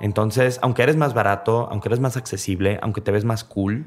Entonces, 0.00 0.60
aunque 0.62 0.82
eres 0.82 0.96
más 0.96 1.12
barato, 1.12 1.68
aunque 1.70 1.88
eres 1.88 2.00
más 2.00 2.16
accesible, 2.16 2.78
aunque 2.82 3.00
te 3.00 3.10
ves 3.10 3.24
más 3.24 3.42
cool, 3.42 3.86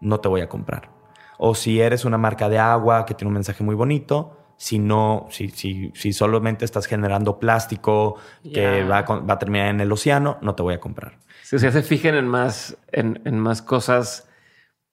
no 0.00 0.20
te 0.20 0.28
voy 0.28 0.40
a 0.40 0.48
comprar. 0.48 0.90
O 1.38 1.54
si 1.54 1.80
eres 1.80 2.04
una 2.04 2.16
marca 2.16 2.48
de 2.48 2.58
agua 2.58 3.04
que 3.04 3.14
tiene 3.14 3.28
un 3.28 3.34
mensaje 3.34 3.62
muy 3.62 3.74
bonito, 3.74 4.36
si 4.56 4.78
no, 4.78 5.26
si, 5.30 5.48
si, 5.48 5.92
si 5.94 6.12
solamente 6.12 6.64
estás 6.64 6.86
generando 6.86 7.38
plástico 7.38 8.16
que 8.42 8.84
va 8.84 8.98
a, 8.98 9.02
va 9.02 9.34
a 9.34 9.38
terminar 9.38 9.68
en 9.68 9.80
el 9.80 9.90
océano, 9.92 10.38
no 10.42 10.54
te 10.54 10.62
voy 10.62 10.74
a 10.74 10.80
comprar. 10.80 11.18
Sí, 11.42 11.56
o 11.56 11.58
sea, 11.58 11.72
se 11.72 11.82
fijen 11.82 12.14
en 12.14 12.26
más, 12.26 12.76
en, 12.92 13.20
en 13.24 13.38
más 13.38 13.62
cosas 13.62 14.28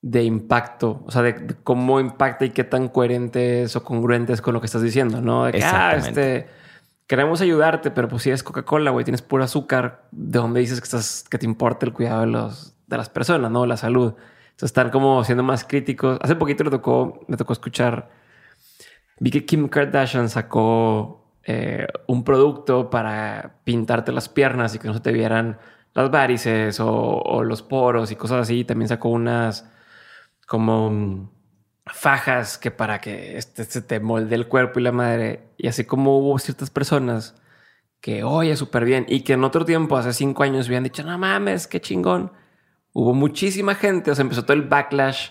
de 0.02 0.24
impacto, 0.24 1.04
o 1.06 1.12
sea, 1.12 1.22
de, 1.22 1.34
de 1.34 1.56
cómo 1.64 2.00
impacta 2.00 2.46
y 2.46 2.50
qué 2.50 2.64
tan 2.64 2.88
coherentes 2.90 3.76
o 3.76 3.84
congruentes 3.84 4.42
con 4.42 4.54
lo 4.54 4.60
que 4.60 4.66
estás 4.66 4.82
diciendo, 4.82 5.22
¿no? 5.22 5.46
De 5.46 5.52
que, 5.54 5.64
ah, 5.64 5.94
Exactamente. 5.96 6.38
este, 6.38 6.50
queremos 7.06 7.42
ayudarte, 7.42 7.92
pero 7.92 8.08
pues 8.08 8.24
si 8.24 8.32
es 8.32 8.42
Coca-Cola, 8.42 8.90
güey, 8.92 9.06
tienes 9.06 9.22
puro 9.22 9.44
azúcar, 9.44 10.08
¿de 10.12 10.40
dónde 10.40 10.60
dices 10.60 10.80
que 10.82 10.86
estás, 10.86 11.26
que 11.30 11.38
te 11.38 11.46
importa 11.46 11.86
el 11.86 11.94
cuidado 11.94 12.22
de 12.22 12.28
los, 12.28 12.74
de 12.88 12.98
las 12.98 13.10
personas, 13.10 13.52
¿no? 13.52 13.66
La 13.66 13.78
salud. 13.78 14.16
Entonces 14.52 14.70
están 14.70 14.90
como 14.90 15.24
siendo 15.24 15.44
más 15.44 15.64
críticos. 15.64 16.18
Hace 16.22 16.36
poquito 16.36 16.64
le 16.64 16.72
tocó, 16.72 17.24
me 17.28 17.38
tocó 17.38 17.54
escuchar, 17.54 18.10
vi 19.22 19.30
que 19.30 19.46
Kim 19.46 19.70
Kardashian 19.70 20.30
sacó 20.30 21.38
eh, 21.44 21.88
un 22.08 22.24
producto 22.24 22.90
para 22.90 23.60
pintarte 23.64 24.12
las 24.12 24.30
piernas 24.30 24.74
y 24.74 24.80
que 24.80 24.88
no 24.88 24.96
se 24.96 25.00
te 25.00 25.12
vieran 25.12 25.60
las 25.94 26.10
varices 26.10 26.80
o, 26.80 26.90
o 26.90 27.44
los 27.44 27.62
poros 27.62 28.12
y 28.12 28.16
cosas 28.16 28.42
así. 28.42 28.66
También 28.66 28.90
sacó 28.90 29.10
unas 29.10 29.72
como 30.48 30.90
mm, 30.90 31.30
fajas 31.86 32.58
que 32.58 32.72
para 32.72 33.00
que 33.00 33.38
este, 33.38 33.64
se 33.66 33.84
te 33.84 34.00
molde 34.00 34.36
el 34.36 34.48
cuerpo 34.48 34.80
y 34.80 34.84
la 34.84 34.92
madre. 34.92 35.52
Y 35.58 35.68
así 35.68 35.86
como 35.86 36.18
hubo 36.18 36.40
ciertas 36.40 36.72
personas 36.72 37.36
que 38.02 38.24
oye 38.24 38.56
súper 38.58 38.86
bien 38.86 39.06
y 39.08 39.22
que 39.22 39.34
en 39.34 39.44
otro 39.44 39.66
tiempo, 39.66 39.98
hace 39.98 40.14
cinco 40.14 40.42
años, 40.44 40.66
habían 40.68 40.84
dicho, 40.84 41.04
no 41.04 41.18
mames, 41.20 41.68
qué 41.68 41.80
chingón. 41.80 42.32
Hubo 42.94 43.14
muchísima 43.14 43.76
gente, 43.76 44.10
o 44.10 44.16
sea, 44.16 44.24
empezó 44.24 44.44
todo 44.44 44.54
el 44.54 44.64
backlash 44.64 45.30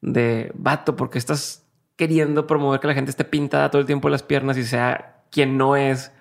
de 0.00 0.52
vato, 0.54 0.96
porque 0.96 1.18
estás 1.18 1.61
queriendo 1.96 2.46
promover 2.46 2.80
que 2.80 2.86
la 2.88 2.94
gente 2.94 3.10
esté 3.10 3.24
pintada 3.24 3.70
todo 3.70 3.80
el 3.80 3.86
tiempo 3.86 4.08
en 4.08 4.12
las 4.12 4.22
piernas 4.22 4.56
y 4.56 4.64
sea 4.64 5.22
quien 5.30 5.56
no 5.56 5.76
es 5.76 6.12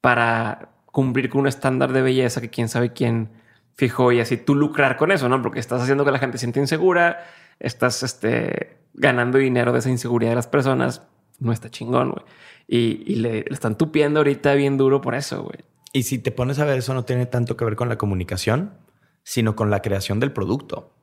para 0.00 0.70
cumplir 0.86 1.28
con 1.28 1.42
un 1.42 1.46
estándar 1.46 1.92
de 1.92 2.02
belleza 2.02 2.40
que 2.40 2.50
quién 2.50 2.68
sabe 2.68 2.92
quién 2.92 3.30
fijó 3.74 4.12
y 4.12 4.20
así 4.20 4.36
tú 4.36 4.54
lucrar 4.54 4.96
con 4.96 5.12
eso, 5.12 5.28
¿no? 5.28 5.40
Porque 5.42 5.60
estás 5.60 5.82
haciendo 5.82 6.04
que 6.04 6.10
la 6.10 6.18
gente 6.18 6.38
se 6.38 6.42
sienta 6.42 6.60
insegura, 6.60 7.24
estás 7.58 8.02
este, 8.02 8.78
ganando 8.92 9.38
dinero 9.38 9.72
de 9.72 9.78
esa 9.78 9.90
inseguridad 9.90 10.32
de 10.32 10.36
las 10.36 10.46
personas, 10.46 11.02
no 11.38 11.52
está 11.52 11.70
chingón, 11.70 12.10
güey. 12.10 12.24
Y, 12.68 13.16
le, 13.16 13.32
le 13.42 13.44
están 13.50 13.76
tupiendo 13.76 14.20
ahorita 14.20 14.54
bien 14.54 14.76
duro 14.76 15.00
por 15.00 15.14
eso, 15.14 15.42
güey. 15.42 15.58
Y 15.92 16.04
si 16.04 16.18
te 16.18 16.30
pones 16.30 16.58
a 16.60 16.64
ver, 16.64 16.78
eso 16.78 16.94
no 16.94 17.04
tiene 17.04 17.26
tanto 17.26 17.56
que 17.56 17.64
ver 17.64 17.74
con 17.74 17.88
la 17.88 17.98
comunicación, 17.98 18.74
sino 19.22 19.56
con 19.56 19.70
la 19.70 19.82
creación 19.82 20.20
del 20.20 20.32
producto. 20.32 20.94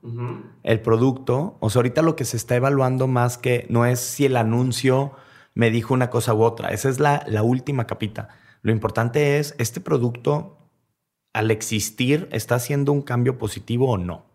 El 0.63 0.81
producto, 0.81 1.57
o 1.59 1.69
sea, 1.69 1.79
ahorita 1.79 2.01
lo 2.01 2.15
que 2.15 2.25
se 2.25 2.37
está 2.37 2.55
evaluando 2.55 3.07
más 3.07 3.37
que 3.37 3.65
no 3.69 3.85
es 3.85 3.99
si 3.99 4.25
el 4.25 4.37
anuncio 4.37 5.13
me 5.53 5.71
dijo 5.71 5.93
una 5.93 6.09
cosa 6.09 6.33
u 6.33 6.43
otra, 6.43 6.69
esa 6.69 6.89
es 6.89 6.99
la, 6.99 7.23
la 7.27 7.43
última 7.43 7.87
capita. 7.87 8.29
Lo 8.61 8.71
importante 8.71 9.39
es, 9.39 9.55
¿este 9.57 9.81
producto 9.81 10.69
al 11.33 11.51
existir 11.51 12.27
está 12.31 12.55
haciendo 12.55 12.91
un 12.91 13.01
cambio 13.01 13.37
positivo 13.37 13.89
o 13.89 13.97
no? 13.97 14.25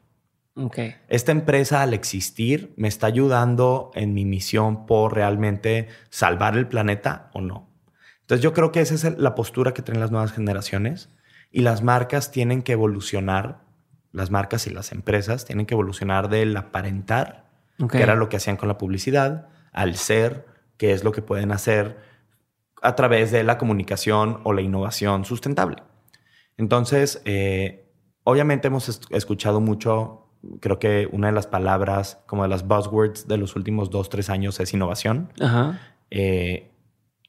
Ok. 0.55 0.79
Esta 1.09 1.33
empresa 1.33 1.83
al 1.83 1.95
existir 1.95 2.75
me 2.77 2.89
está 2.89 3.07
ayudando 3.07 3.91
en 3.95 4.13
mi 4.15 4.25
misión 4.25 4.87
por 4.87 5.15
realmente 5.15 5.89
salvar 6.11 6.57
el 6.57 6.69
planeta 6.69 7.31
o 7.33 7.41
no. 7.41 7.71
Entonces 8.21 8.43
yo 8.43 8.53
creo 8.53 8.71
que 8.71 8.81
esa 8.81 8.95
es 8.95 9.19
la 9.19 9.35
postura 9.35 9.75
que 9.75 9.83
tienen 9.83 10.01
las 10.01 10.11
nuevas 10.11 10.33
generaciones 10.33 11.11
y 11.51 11.63
las 11.63 11.83
marcas 11.83 12.31
tienen 12.31 12.63
que 12.63 12.73
evolucionar, 12.73 13.63
las 14.13 14.31
marcas 14.31 14.67
y 14.67 14.71
las 14.71 14.93
empresas 14.93 15.45
tienen 15.45 15.67
que 15.67 15.75
evolucionar 15.75 16.29
del 16.29 16.57
aparentar, 16.57 17.51
Ok. 17.81 17.93
que 17.93 18.03
era 18.03 18.15
lo 18.15 18.29
que 18.29 18.37
hacían 18.37 18.57
con 18.57 18.69
la 18.69 18.79
publicidad, 18.79 19.49
al 19.73 19.97
ser, 19.97 20.47
que 20.77 20.93
es 20.93 21.03
lo 21.05 21.13
que 21.13 21.23
pueden 21.23 21.51
hacer 21.53 21.99
a 22.83 22.95
través 22.95 23.31
de 23.31 23.43
la 23.45 23.59
comunicación 23.59 24.41
o 24.45 24.53
la 24.53 24.61
innovación 24.61 25.25
sustentable. 25.25 25.77
Entonces, 26.57 27.23
eh, 27.25 27.89
obviamente 28.25 28.69
hemos 28.69 28.89
es- 28.89 29.01
escuchado 29.11 29.61
mucho, 29.61 30.27
creo 30.61 30.79
que 30.79 31.09
una 31.13 31.29
de 31.29 31.33
las 31.33 31.47
palabras, 31.47 32.21
como 32.27 32.43
de 32.43 32.49
las 32.49 32.67
buzzwords 32.67 33.27
de 33.29 33.37
los 33.39 33.57
últimos 33.57 33.91
dos, 33.91 34.09
tres 34.11 34.29
años 34.31 34.59
es 34.61 34.75
innovación. 34.75 35.33
Ajá. 35.41 35.81
Eh, 36.11 36.71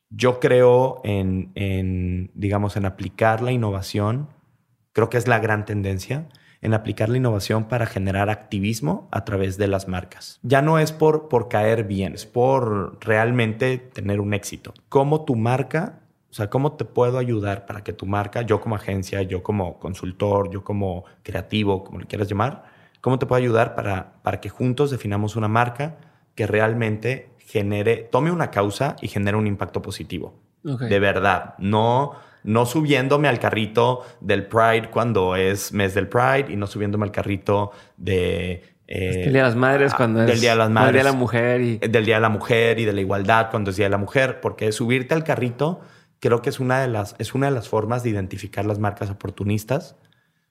yo 0.10 0.40
creo 0.40 1.00
en, 1.04 1.52
en, 1.56 2.32
digamos, 2.36 2.76
en 2.76 2.86
aplicar 2.86 3.42
la 3.42 3.52
innovación, 3.52 4.28
creo 4.92 5.10
que 5.10 5.18
es 5.18 5.28
la 5.28 5.40
gran 5.40 5.66
tendencia, 5.66 6.28
en 6.64 6.74
aplicar 6.74 7.10
la 7.10 7.18
innovación 7.18 7.66
para 7.66 7.86
generar 7.86 8.30
activismo 8.30 9.08
a 9.12 9.26
través 9.26 9.58
de 9.58 9.68
las 9.68 9.88
marcas. 9.88 10.40
Ya 10.44 10.62
no 10.62 10.80
es 10.80 10.94
por, 10.94 11.28
por 11.28 11.50
caer 11.50 11.84
bien, 11.84 12.14
es 12.14 12.26
por 12.26 13.04
realmente 13.06 13.78
tener 13.78 14.22
un 14.22 14.34
éxito. 14.34 14.74
¿Cómo 14.88 15.26
tu 15.26 15.36
marca, 15.36 16.00
o 16.32 16.34
sea, 16.34 16.50
cómo 16.50 16.74
te 16.74 16.86
puedo 16.86 17.18
ayudar 17.18 17.66
para 17.66 17.84
que 17.84 17.92
tu 17.92 18.06
marca, 18.06 18.44
yo 18.44 18.62
como 18.62 18.76
agencia, 18.76 19.22
yo 19.22 19.44
como 19.44 19.78
consultor, 19.78 20.50
yo 20.50 20.64
como 20.64 21.04
creativo, 21.22 21.84
como 21.84 22.00
le 22.00 22.06
quieras 22.06 22.30
llamar, 22.30 22.64
cómo 23.02 23.20
te 23.20 23.26
puedo 23.26 23.42
ayudar 23.42 23.76
para, 23.76 24.14
para 24.24 24.40
que 24.40 24.48
juntos 24.48 24.90
definamos 24.90 25.36
una 25.36 25.50
marca 25.50 25.98
que 26.34 26.48
realmente 26.48 27.30
genere, 27.40 28.08
tome 28.10 28.32
una 28.32 28.52
causa 28.52 28.96
y 29.02 29.10
genere 29.10 29.36
un 29.36 29.48
impacto 29.48 29.82
positivo? 29.82 30.40
De 30.64 31.00
verdad, 31.00 31.56
no, 31.58 32.14
no 32.44 32.66
subiéndome 32.66 33.28
al 33.28 33.40
carrito 33.40 34.06
del 34.22 34.46
Pride 34.46 34.90
cuando 34.92 35.36
es 35.36 35.74
mes 35.74 35.94
del 35.94 36.08
Pride 36.08 36.48
y 36.50 36.56
no 36.56 36.68
subiéndome 36.68 37.06
al 37.06 37.12
carrito 37.12 37.72
de... 37.98 38.76
eh, 38.88 39.24
el 39.26 39.34
Día 39.34 39.44
de 39.44 39.48
las 39.48 39.56
Madres 39.56 39.94
ah, 39.94 39.98
cuando 39.98 40.22
es 40.22 40.28
del 40.28 40.40
Día 40.40 40.52
de 40.52 40.58
las 40.58 40.70
Madres, 40.70 40.94
Día 40.94 41.04
de 41.04 41.10
la 41.10 41.18
Mujer 41.18 41.62
y... 41.62 41.80
eh, 41.82 41.88
del 41.88 42.06
Día 42.06 42.16
de 42.16 42.22
la 42.22 42.30
Mujer 42.30 42.80
y 42.80 42.86
de 42.86 42.94
la 42.94 43.02
igualdad 43.02 43.50
cuando 43.52 43.72
es 43.72 43.78
Día 43.78 43.86
de 43.86 43.92
la 43.92 43.98
Mujer, 43.98 44.42
porque 44.42 44.72
subirte 44.72 45.14
al 45.14 45.24
carrito 45.24 45.82
creo 46.20 46.42
que 46.42 46.50
es 46.50 46.60
una 46.60 46.80
de 46.80 46.88
las, 46.88 47.16
es 47.20 47.36
una 47.36 47.48
de 47.48 47.52
las 47.52 47.68
formas 47.68 48.04
de 48.04 48.10
identificar 48.10 48.66
las 48.66 48.80
marcas 48.80 49.10
oportunistas 49.10 49.98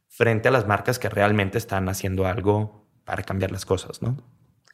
frente 0.06 0.48
a 0.48 0.50
las 0.50 0.66
marcas 0.66 0.98
que 0.98 1.08
realmente 1.08 1.56
están 1.56 1.88
haciendo 1.88 2.26
algo 2.26 2.86
para 3.04 3.22
cambiar 3.22 3.50
las 3.50 3.64
cosas, 3.64 4.02
¿no? 4.02 4.18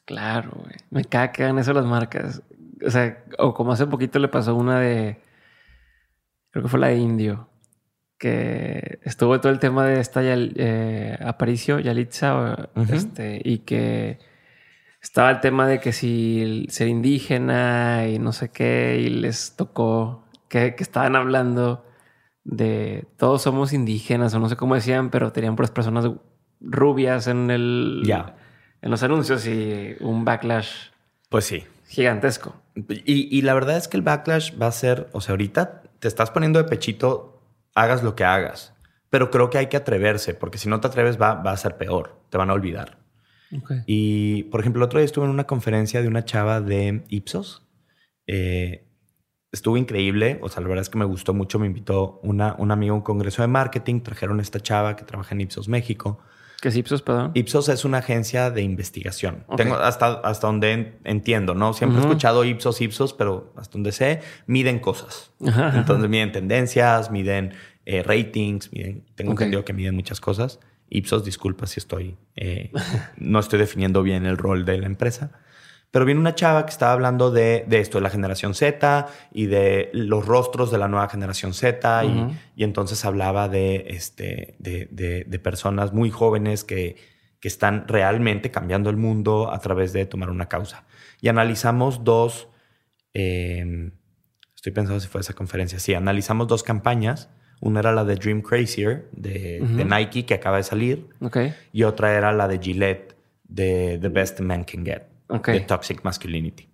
Claro, 0.05 0.51
güey. 0.57 0.75
Me 0.91 1.05
caga 1.05 1.33
que 1.33 1.45
hagan 1.45 1.59
eso 1.59 1.73
las 1.73 1.85
marcas. 1.85 2.43
O 2.85 2.91
sea, 2.91 3.23
o 3.39 3.55
como 3.55 3.73
hace 3.73 3.87
poquito 3.87 4.19
le 4.19 4.29
pasó 4.29 4.57
una 4.57 4.81
de. 4.81 5.21
Creo 6.51 6.63
que 6.65 6.69
fue 6.69 6.81
la 6.81 6.89
de 6.89 6.97
Indio. 6.97 7.49
Que 8.19 8.99
estuvo 9.05 9.39
todo 9.41 9.53
el 9.53 9.59
tema 9.61 9.85
de 9.87 10.01
esta 10.01 10.23
Yal- 10.23 10.53
eh, 10.57 11.17
Aparicio, 11.25 11.79
Yalitza, 11.79 12.69
Ujú. 12.75 12.93
este, 12.95 13.41
y 13.45 13.59
que 13.59 14.19
estaba 15.01 15.31
el 15.31 15.41
tema 15.41 15.69
de 15.69 15.79
que 15.79 15.93
si 15.93 16.67
ser 16.69 16.89
indígena 16.89 18.09
y 18.09 18.19
no 18.19 18.33
sé 18.33 18.51
qué, 18.51 18.99
y 19.01 19.09
les 19.09 19.55
tocó 19.55 20.25
que, 20.49 20.75
que 20.75 20.83
estaban 20.83 21.15
hablando 21.15 21.85
de 22.43 23.07
todos 23.19 23.43
somos 23.43 23.73
indígenas, 23.73 24.35
o 24.35 24.41
no 24.41 24.49
sé 24.49 24.57
cómo 24.57 24.75
decían, 24.75 25.11
pero 25.11 25.31
tenían 25.33 25.55
puras 25.55 25.71
personas 25.71 26.11
rubias 26.61 27.29
en 27.29 27.51
el 27.53 28.03
Ya. 28.05 28.35
en 28.83 28.91
los 28.91 29.03
anuncios 29.05 29.47
y 29.47 29.95
un 30.01 30.25
backlash 30.25 30.89
Pues 31.29 31.45
sí. 31.45 31.63
gigantesco. 31.87 32.57
Y, 32.75 33.29
y 33.37 33.43
la 33.43 33.55
verdad 33.55 33.77
es 33.77 33.87
que 33.87 33.97
el 33.97 34.03
backlash 34.03 34.61
va 34.61 34.67
a 34.67 34.73
ser, 34.73 35.09
o 35.13 35.21
sea, 35.21 35.35
ahorita 35.35 35.83
te 35.99 36.09
estás 36.09 36.31
poniendo 36.31 36.63
de 36.63 36.69
pechito, 36.69 37.43
hagas 37.75 38.03
lo 38.03 38.15
que 38.15 38.25
hagas. 38.25 38.75
pero 39.11 39.31
creo 39.31 39.49
que 39.49 39.57
hay 39.57 39.69
que 39.69 39.79
atreverse, 39.79 40.35
porque 40.35 40.59
si 40.59 40.69
no 40.69 40.81
te 40.81 40.87
atreves 40.87 41.19
va, 41.21 41.35
va 41.35 41.53
a 41.53 41.57
ser 41.57 41.79
peor, 41.79 42.21
te 42.29 42.37
van 42.37 42.51
a 42.51 42.53
olvidar. 42.53 42.99
Y, 43.87 44.43
por 44.45 44.61
ejemplo, 44.61 44.81
el 44.81 44.87
otro 44.87 44.99
día 44.99 45.07
estuve 45.07 45.25
en 45.25 45.31
una 45.31 45.47
conferencia 45.47 46.03
de 46.03 46.09
una 46.09 46.27
chava 46.27 46.61
de 46.61 47.05
Ipsos. 47.09 47.67
Eh, 48.27 48.87
estuvo 49.51 49.79
increíble, 49.79 50.39
o 50.43 50.51
sea, 50.51 50.63
la 50.63 50.69
verdad 50.69 50.83
es 50.83 50.91
que 50.91 50.99
me 50.99 51.07
gustó 51.07 51.33
mucho, 51.33 51.59
me 51.59 51.67
invitó 51.67 52.21
una, 52.23 52.55
un 52.59 52.71
amigo 52.71 52.95
a 52.95 52.99
un 52.99 53.03
congreso 53.03 53.41
de 53.41 53.49
marketing, 53.49 54.01
trajeron 54.01 54.41
a 54.41 54.43
esta 54.43 54.61
chava 54.61 54.97
que 54.97 55.05
trabaja 55.05 55.35
en 55.35 55.41
Ipsos 55.41 55.69
México. 55.69 56.19
¿Qué 56.61 56.68
es 56.71 56.77
Ipsos, 56.77 57.03
perdón? 57.03 57.31
Ipsos 57.35 57.68
es 57.68 57.85
una 57.85 57.99
agencia 57.99 58.51
de 58.51 58.62
investigación. 58.62 59.44
Tengo 59.57 59.77
hasta, 59.77 60.14
hasta 60.14 60.47
donde 60.49 60.99
entiendo, 61.05 61.55
¿no? 61.55 61.73
Siempre 61.73 61.99
he 61.99 62.03
escuchado 62.03 62.44
Ipsos, 62.44 62.81
Ipsos, 62.81 63.12
pero 63.12 63.53
hasta 63.57 63.73
donde 63.73 63.92
sé, 63.92 64.21
miden 64.47 64.81
cosas. 64.81 65.31
Entonces 65.40 66.09
miden 66.11 66.33
tendencias, 66.33 67.12
miden 67.12 67.55
eh, 67.87 68.03
ratings, 68.03 68.73
miden, 68.73 69.05
tengo 69.14 69.33
entendido 69.33 69.64
que 69.64 69.73
miden 69.73 69.94
muchas 69.94 70.21
cosas. 70.21 70.59
Ipsos, 70.90 71.25
disculpa 71.25 71.66
si 71.66 71.79
estoy, 71.79 72.16
eh, 72.35 72.73
no 73.16 73.38
estoy 73.38 73.61
definiendo 73.61 74.03
bien 74.03 74.27
el 74.27 74.37
rol 74.37 74.64
de 74.64 74.79
la 74.79 74.87
empresa. 74.87 75.31
Pero 75.90 76.05
viene 76.05 76.20
una 76.20 76.35
chava 76.35 76.66
que 76.66 76.70
estaba 76.70 76.92
hablando 76.92 77.31
de, 77.31 77.64
esto, 77.70 77.98
de 77.98 78.03
la 78.03 78.11
generación 78.11 78.55
Z 78.55 79.07
y 79.33 79.46
de 79.46 79.90
los 79.94 80.27
rostros 80.27 80.70
de 80.70 80.77
la 80.77 80.87
nueva 80.87 81.09
generación 81.09 81.55
Z. 81.55 82.05
y, 82.57 82.64
entonces 82.64 83.05
hablaba 83.05 83.48
de, 83.48 83.87
este, 83.88 84.57
de, 84.59 85.40
personas 85.42 85.94
muy 85.94 86.11
jóvenes 86.11 86.64
que, 86.64 86.96
que, 87.40 87.48
están 87.48 87.88
realmente 87.88 88.51
cambiando 88.51 88.90
el 88.90 88.96
mundo 88.98 89.51
a 89.51 89.59
través 89.61 89.94
de 89.94 90.05
tomar 90.05 90.29
una 90.29 90.46
causa. 90.46 90.85
Y 91.22 91.29
analizamos 91.29 92.05
dos, 92.05 92.48
em, 93.14 93.92
estoy 94.55 94.72
pensando 94.72 95.01
si 95.01 95.09
fue 95.09 95.22
esa 95.22 95.33
conferencia, 95.33 95.79
sí, 95.79 95.94
analizamos 95.94 96.48
dos 96.48 96.62
campañas. 96.62 97.31
Una 97.61 97.81
era 97.81 97.92
la 97.92 98.05
de 98.05 98.14
Dream 98.14 98.42
Crazier 98.42 99.09
de, 99.12 99.61
Nike, 99.61 100.27
que 100.27 100.35
acaba 100.35 100.59
de 100.59 100.64
salir. 100.64 101.09
Y 101.72 101.83
otra 101.85 102.12
era 102.14 102.31
la 102.33 102.46
de 102.46 102.59
Gillette, 102.59 103.16
de 103.44 103.98
The 104.01 104.09
Best 104.11 104.40
Man 104.40 104.64
Can 104.64 104.85
Get 104.85 105.18
de 105.29 105.61
Toxic 105.61 106.03
Masculinity. 106.05 106.69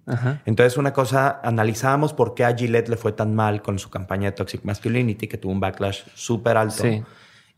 Entonces, 0.44 0.76
una 0.78 0.92
cosa, 0.92 1.40
analizábamos 1.42 2.12
por 2.12 2.34
qué 2.34 2.44
a 2.44 2.54
Gillette 2.54 2.88
le 2.88 2.96
fue 2.96 3.12
tan 3.12 3.34
mal 3.34 3.62
con 3.62 3.78
su 3.78 3.90
campaña 3.90 4.30
de 4.30 4.32
Toxic 4.32 4.64
Masculinity, 4.64 5.26
que 5.26 5.38
tuvo 5.38 5.52
un 5.52 5.60
backlash 5.60 6.02
súper 6.14 6.56
alto. 6.56 6.84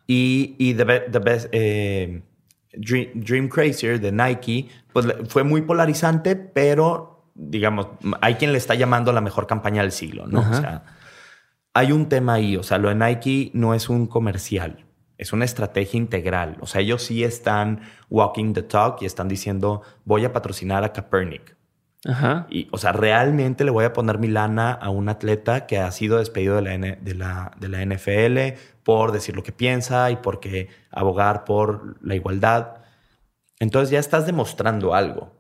Y, 0.07 0.55
y 0.59 0.75
The, 0.75 0.85
Best, 1.19 1.49
eh, 1.53 2.23
Dream, 2.73 3.49
Crazier 3.49 4.01
de 4.01 4.13
Nike, 4.13 4.69
pues 4.93 5.07
fue 5.29 5.43
muy 5.43 5.63
polarizante, 5.63 6.37
pero 6.37 7.31
digamos, 7.35 7.89
hay 8.21 8.37
quien 8.37 8.53
le 8.53 8.59
está 8.59 8.75
llamando 8.75 9.13
la 9.13 9.21
mejor 9.21 9.47
campaña 9.47 9.83
del 9.83 9.93
siglo, 9.93 10.27
¿no? 10.27 10.41
O 10.41 10.55
sea, 10.55 10.85
hay 11.75 11.93
un 11.93 12.09
tema 12.09 12.35
ahí, 12.35 12.57
o 12.57 12.63
sea, 12.63 12.79
lo 12.79 12.89
de 12.89 12.95
Nike 12.95 13.51
no 13.53 13.75
es 13.75 13.91
un 13.91 14.07
comercial 14.07 14.86
es 15.19 15.33
una 15.33 15.45
estrategia 15.45 15.99
integral. 15.99 16.57
O 16.61 16.67
sea, 16.67 16.81
ellos 16.81 17.03
sí 17.03 17.25
están 17.25 17.81
walking 18.11 18.53
the 18.53 18.63
talk 18.63 19.03
y 19.03 19.07
están 19.07 19.29
diciendo, 19.29 19.83
voy 20.05 20.25
a 20.25 20.33
patrocinar 20.33 20.85
a 20.85 20.93
Kaepernick. 20.93 21.57
Ajá. 22.05 22.47
Y, 22.51 22.69
o 22.71 22.79
sea, 22.79 22.93
realmente 22.93 23.65
le 23.65 23.71
voy 23.71 23.85
a 23.85 23.93
poner 23.93 24.19
mi 24.19 24.29
lana 24.29 24.73
a 24.73 24.91
un 24.91 25.09
atleta 25.09 25.67
que 25.67 25.79
ha 25.79 25.91
sido 25.91 26.19
despedido 26.19 26.57
de 26.57 26.63
la, 26.63 26.79
de 26.79 27.15
la, 27.15 27.53
de 27.59 27.69
la 27.69 27.85
NFL 27.85 28.59
por 28.83 29.11
decir 29.11 29.35
lo 29.35 29.43
que 29.43 29.53
piensa 29.53 30.11
y 30.11 30.17
porque 30.17 30.69
abogar 30.91 31.45
por 31.45 31.97
la 32.07 32.15
igualdad. 32.15 32.77
Entonces 33.59 33.91
ya 33.91 33.99
estás 33.99 34.27
demostrando 34.27 34.95
algo. 34.95 35.35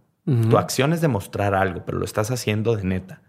Tu 0.50 0.58
acción 0.58 0.92
es 0.92 1.00
demostrar 1.00 1.54
algo, 1.54 1.84
pero 1.86 1.98
lo 1.98 2.04
estás 2.04 2.32
haciendo 2.32 2.74
de 2.74 2.82
neta. 2.82 3.22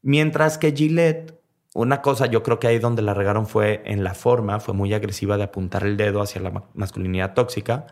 Mientras 0.00 0.56
que 0.56 0.72
Gillette 0.72 1.38
una 1.74 2.02
cosa, 2.02 2.26
yo 2.26 2.44
creo 2.44 2.60
que 2.60 2.68
ahí 2.68 2.78
donde 2.78 3.02
la 3.02 3.14
regaron 3.14 3.48
fue 3.48 3.82
en 3.84 4.04
la 4.04 4.14
forma, 4.14 4.60
fue 4.60 4.74
muy 4.74 4.94
agresiva 4.94 5.36
de 5.36 5.42
apuntar 5.42 5.84
el 5.84 5.96
dedo 5.96 6.22
hacia 6.22 6.40
la 6.40 6.62
masculinidad 6.72 7.34
tóxica. 7.34 7.86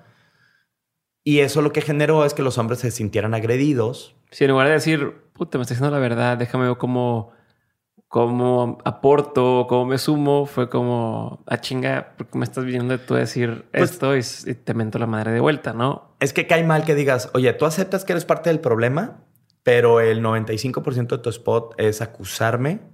Y 1.24 1.40
eso 1.40 1.62
lo 1.62 1.72
que 1.72 1.80
generó 1.80 2.24
es 2.24 2.32
que 2.32 2.42
los 2.42 2.58
hombres 2.58 2.78
se 2.78 2.92
sintieran 2.92 3.34
agredidos. 3.34 4.14
Sí, 4.30 4.44
en 4.44 4.52
lugar 4.52 4.68
de 4.68 4.74
decir, 4.74 5.12
puta, 5.32 5.58
me 5.58 5.62
está 5.62 5.74
diciendo 5.74 5.94
la 5.94 6.00
verdad, 6.00 6.38
déjame 6.38 6.68
ver 6.68 6.76
cómo, 6.76 7.32
cómo 8.06 8.78
aporto, 8.84 9.66
cómo 9.68 9.84
me 9.84 9.98
sumo, 9.98 10.46
fue 10.46 10.68
como, 10.68 11.42
a 11.48 11.54
ah, 11.54 11.60
chinga, 11.60 12.14
porque 12.16 12.38
me 12.38 12.44
estás 12.44 12.64
viniendo 12.64 12.96
de 12.96 13.04
tú 13.04 13.16
a 13.16 13.18
decir 13.18 13.64
pues 13.72 13.90
esto 13.90 14.16
y, 14.16 14.54
te 14.54 14.74
mento 14.74 15.00
la 15.00 15.08
madre 15.08 15.32
de 15.32 15.40
vuelta, 15.40 15.72
¿no? 15.72 16.14
Es 16.20 16.32
que 16.32 16.46
cae 16.46 16.62
mal 16.62 16.84
que 16.84 16.94
digas, 16.94 17.30
oye, 17.34 17.52
tú 17.52 17.66
aceptas 17.66 18.04
que 18.04 18.12
eres 18.12 18.24
parte 18.24 18.48
del 18.48 18.60
problema, 18.60 19.24
pero 19.64 19.98
el 19.98 20.22
95% 20.22 21.08
de 21.08 21.18
tu 21.18 21.30
spot 21.30 21.74
es 21.78 22.00
acusarme 22.00 22.91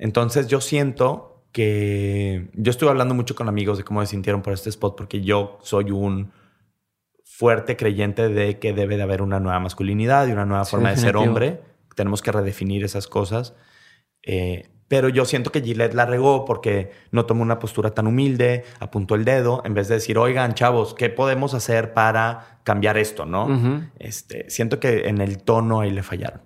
entonces 0.00 0.48
yo 0.48 0.60
siento 0.60 1.44
que 1.52 2.50
yo 2.54 2.70
estuve 2.70 2.90
hablando 2.90 3.14
mucho 3.14 3.34
con 3.34 3.48
amigos 3.48 3.76
de 3.78 3.84
cómo 3.84 4.00
se 4.00 4.08
sintieron 4.08 4.40
por 4.40 4.54
este 4.54 4.70
spot 4.70 4.96
porque 4.96 5.20
yo 5.20 5.58
soy 5.62 5.90
un 5.90 6.32
fuerte 7.22 7.76
creyente 7.76 8.28
de 8.28 8.58
que 8.58 8.72
debe 8.72 8.96
de 8.96 9.02
haber 9.02 9.20
una 9.20 9.40
nueva 9.40 9.60
masculinidad 9.60 10.26
y 10.26 10.32
una 10.32 10.46
nueva 10.46 10.64
forma 10.64 10.90
de 10.90 10.96
ser 10.96 11.16
hombre. 11.16 11.60
Tenemos 11.94 12.22
que 12.22 12.32
redefinir 12.32 12.82
esas 12.82 13.06
cosas. 13.08 13.54
Eh, 14.22 14.70
pero 14.88 15.08
yo 15.08 15.24
siento 15.24 15.52
que 15.52 15.60
Gillette 15.60 15.94
la 15.94 16.06
regó 16.06 16.44
porque 16.44 16.92
no 17.12 17.26
tomó 17.26 17.42
una 17.42 17.58
postura 17.58 17.92
tan 17.92 18.06
humilde, 18.06 18.64
apuntó 18.78 19.14
el 19.14 19.24
dedo, 19.24 19.62
en 19.64 19.74
vez 19.74 19.88
de 19.88 19.94
decir, 19.94 20.18
oigan, 20.18 20.54
chavos, 20.54 20.94
¿qué 20.94 21.10
podemos 21.10 21.54
hacer 21.54 21.92
para 21.92 22.60
cambiar 22.64 22.96
esto? 22.96 23.26
¿no? 23.26 23.88
este, 23.98 24.48
siento 24.48 24.80
que 24.80 25.08
en 25.08 25.20
el 25.20 25.42
tono 25.42 25.80
ahí 25.80 25.90
le 25.90 26.02
fallaron. 26.02 26.40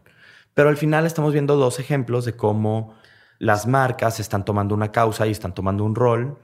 Pero 0.55 0.69
al 0.69 0.77
final 0.77 1.07
estamos 1.07 1.33
viendo 1.33 1.57
dos 1.57 1.81
ejemplos 1.81 2.25
de 2.25 2.37
cómo 2.37 2.95
las 3.45 3.67
marcas 3.67 4.21
están 4.21 4.45
tomando 4.47 4.75
una 4.75 4.91
causa 4.91 5.27
y 5.27 5.31
están 5.31 5.55
tomando 5.55 5.85
un 5.85 5.95
rol 5.95 6.39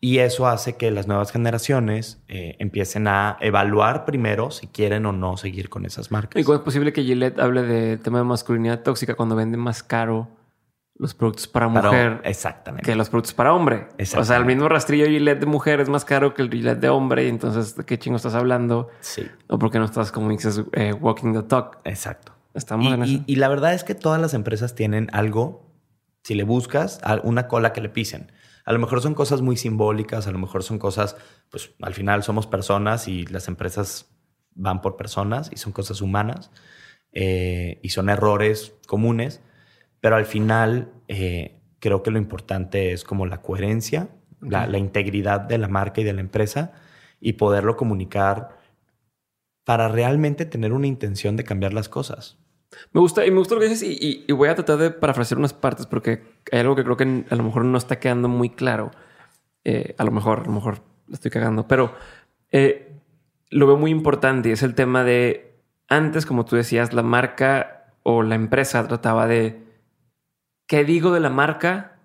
y 0.00 0.18
eso 0.18 0.46
hace 0.46 0.76
que 0.76 0.90
las 0.90 1.06
nuevas 1.06 1.30
generaciones 1.30 2.22
eh, 2.28 2.56
empiecen 2.58 3.08
a 3.08 3.36
evaluar 3.40 4.06
primero 4.06 4.50
si 4.50 4.66
quieren 4.66 5.04
o 5.04 5.12
no 5.12 5.36
seguir 5.36 5.68
con 5.68 5.84
esas 5.84 6.10
marcas. 6.10 6.40
¿Y 6.40 6.44
cómo 6.44 6.56
es 6.56 6.62
posible 6.62 6.94
que 6.94 7.02
Gillette 7.02 7.38
hable 7.40 7.62
de 7.62 7.98
tema 7.98 8.18
de 8.18 8.24
masculinidad 8.24 8.82
tóxica 8.82 9.14
cuando 9.16 9.36
vende 9.36 9.58
más 9.58 9.82
caro 9.82 10.28
los 10.98 11.12
productos 11.12 11.46
para 11.46 11.68
mujer 11.68 12.22
exactamente. 12.24 12.90
que 12.90 12.96
los 12.96 13.10
productos 13.10 13.34
para 13.34 13.52
hombre? 13.52 13.88
O 14.16 14.24
sea, 14.24 14.38
el 14.38 14.46
mismo 14.46 14.66
rastrillo 14.66 15.04
Gillette 15.06 15.40
de 15.40 15.46
mujer 15.46 15.80
es 15.80 15.90
más 15.90 16.06
caro 16.06 16.32
que 16.32 16.40
el 16.40 16.50
Gillette 16.50 16.80
de 16.80 16.88
hombre 16.88 17.26
y 17.26 17.28
entonces 17.28 17.76
¿de 17.76 17.84
qué 17.84 17.98
chingo 17.98 18.16
estás 18.16 18.34
hablando? 18.34 18.88
Sí. 19.00 19.28
O 19.48 19.58
porque 19.58 19.78
no 19.78 19.84
estás, 19.84 20.10
como 20.10 20.30
dices, 20.30 20.62
eh, 20.72 20.94
walking 20.94 21.34
the 21.34 21.42
talk. 21.42 21.80
Exacto. 21.84 22.32
Estamos 22.54 22.90
en 22.94 23.02
eso. 23.02 23.22
y 23.26 23.36
la 23.36 23.48
verdad 23.48 23.74
es 23.74 23.84
que 23.84 23.94
todas 23.94 24.18
las 24.18 24.32
empresas 24.32 24.74
tienen 24.74 25.10
algo 25.12 25.65
si 26.26 26.34
le 26.34 26.42
buscas, 26.42 26.98
una 27.22 27.46
cola 27.46 27.72
que 27.72 27.80
le 27.80 27.88
pisen. 27.88 28.32
A 28.64 28.72
lo 28.72 28.80
mejor 28.80 29.00
son 29.00 29.14
cosas 29.14 29.42
muy 29.42 29.56
simbólicas, 29.56 30.26
a 30.26 30.32
lo 30.32 30.40
mejor 30.40 30.64
son 30.64 30.76
cosas, 30.76 31.16
pues 31.50 31.76
al 31.80 31.94
final 31.94 32.24
somos 32.24 32.48
personas 32.48 33.06
y 33.06 33.26
las 33.26 33.46
empresas 33.46 34.12
van 34.52 34.82
por 34.82 34.96
personas 34.96 35.50
y 35.52 35.56
son 35.56 35.72
cosas 35.72 36.00
humanas 36.00 36.50
eh, 37.12 37.78
y 37.80 37.90
son 37.90 38.08
errores 38.08 38.74
comunes, 38.88 39.40
pero 40.00 40.16
al 40.16 40.26
final 40.26 40.90
eh, 41.06 41.60
creo 41.78 42.02
que 42.02 42.10
lo 42.10 42.18
importante 42.18 42.90
es 42.90 43.04
como 43.04 43.26
la 43.26 43.40
coherencia, 43.40 44.08
la, 44.40 44.66
la 44.66 44.78
integridad 44.78 45.38
de 45.42 45.58
la 45.58 45.68
marca 45.68 46.00
y 46.00 46.04
de 46.04 46.12
la 46.12 46.22
empresa 46.22 46.72
y 47.20 47.34
poderlo 47.34 47.76
comunicar 47.76 48.58
para 49.62 49.86
realmente 49.86 50.44
tener 50.44 50.72
una 50.72 50.88
intención 50.88 51.36
de 51.36 51.44
cambiar 51.44 51.72
las 51.72 51.88
cosas. 51.88 52.36
Me 52.92 53.00
gusta, 53.00 53.24
y 53.26 53.30
me 53.30 53.38
gusta 53.38 53.54
lo 53.54 53.60
que 53.60 53.68
dices, 53.68 53.88
y, 53.88 54.30
voy 54.32 54.48
a 54.48 54.54
tratar 54.54 54.78
de 54.78 54.90
parafrasear 54.90 55.38
unas 55.38 55.52
partes 55.52 55.86
porque 55.86 56.22
hay 56.52 56.60
algo 56.60 56.76
que 56.76 56.84
creo 56.84 56.96
que 56.96 57.24
a 57.28 57.34
lo 57.36 57.42
mejor 57.42 57.64
no 57.64 57.78
está 57.78 57.98
quedando 57.98 58.28
muy 58.28 58.50
claro. 58.50 58.90
Eh, 59.64 59.94
a 59.98 60.04
lo 60.04 60.10
mejor, 60.10 60.40
a 60.40 60.44
lo 60.44 60.52
mejor 60.52 60.82
lo 61.08 61.14
estoy 61.14 61.30
cagando, 61.30 61.66
pero 61.66 61.94
eh, 62.52 63.00
lo 63.50 63.66
veo 63.66 63.76
muy 63.76 63.90
importante 63.90 64.48
y 64.48 64.52
es 64.52 64.62
el 64.62 64.74
tema 64.74 65.04
de 65.04 65.60
antes, 65.88 66.26
como 66.26 66.44
tú 66.44 66.56
decías, 66.56 66.92
la 66.92 67.02
marca 67.02 67.92
o 68.02 68.22
la 68.22 68.34
empresa 68.34 68.86
trataba 68.86 69.26
de 69.26 69.64
qué 70.66 70.84
digo 70.84 71.12
de 71.12 71.20
la 71.20 71.30
marca, 71.30 71.98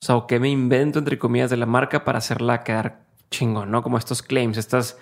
o 0.00 0.04
sea, 0.04 0.16
o 0.16 0.26
qué 0.26 0.40
me 0.40 0.50
invento 0.50 0.98
entre 0.98 1.18
comillas 1.18 1.50
de 1.50 1.56
la 1.56 1.66
marca 1.66 2.04
para 2.04 2.18
hacerla 2.18 2.64
quedar 2.64 3.06
chingón, 3.30 3.70
¿no? 3.70 3.82
Como 3.82 3.98
estos 3.98 4.22
claims, 4.22 4.56
estas 4.56 4.98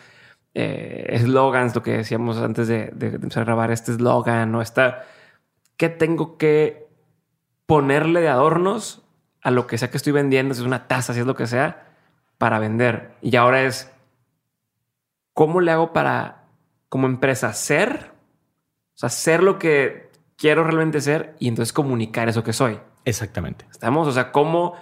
eh, 0.55 1.21
lo 1.27 1.53
que 1.83 1.93
decíamos 1.93 2.39
antes 2.39 2.69
de, 2.69 2.93
empezar 3.01 3.43
a 3.43 3.47
grabar, 3.47 3.71
este 3.71 3.93
eslogan 3.93 4.55
o 4.55 4.63
esta, 4.63 5.05
¿qué 5.77 5.89
tengo 5.89 6.39
que 6.39 6.89
ponerle 7.67 8.21
de 8.21 8.29
adornos 8.29 9.05
a 9.43 9.51
lo 9.51 9.67
que 9.67 9.79
sea 9.79 9.91
que 9.91 9.97
estoy 9.97 10.13
vendiendo, 10.13 10.55
si 10.55 10.61
es 10.61 10.67
una 10.67 10.87
taza, 10.87 11.13
si 11.13 11.21
es 11.21 11.27
lo 11.27 11.35
que 11.35 11.47
sea, 11.47 11.89
para 12.39 12.59
vender? 12.59 13.15
Y 13.21 13.35
ahora 13.37 13.63
es, 13.63 13.91
¿cómo 15.33 15.61
le 15.61 15.73
hago 15.73 15.93
para, 15.93 16.45
como 16.89 17.07
empresa, 17.07 17.53
ser? 17.53 18.13
O 18.95 18.99
sea, 18.99 19.09
ser 19.09 19.43
lo 19.43 19.59
que 19.59 20.11
quiero 20.37 20.63
realmente 20.63 21.01
ser 21.01 21.35
y 21.41 21.49
entonces 21.49 21.73
comunicar 21.73 22.29
eso 22.29 22.45
que 22.45 22.53
soy. 22.53 22.79
Exactamente. 23.05 23.67
Estamos, 23.71 24.07
o 24.07 24.13
sea, 24.13 24.31
cómo, 24.31 24.75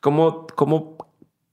cómo, 0.00 0.46
cómo 0.54 0.95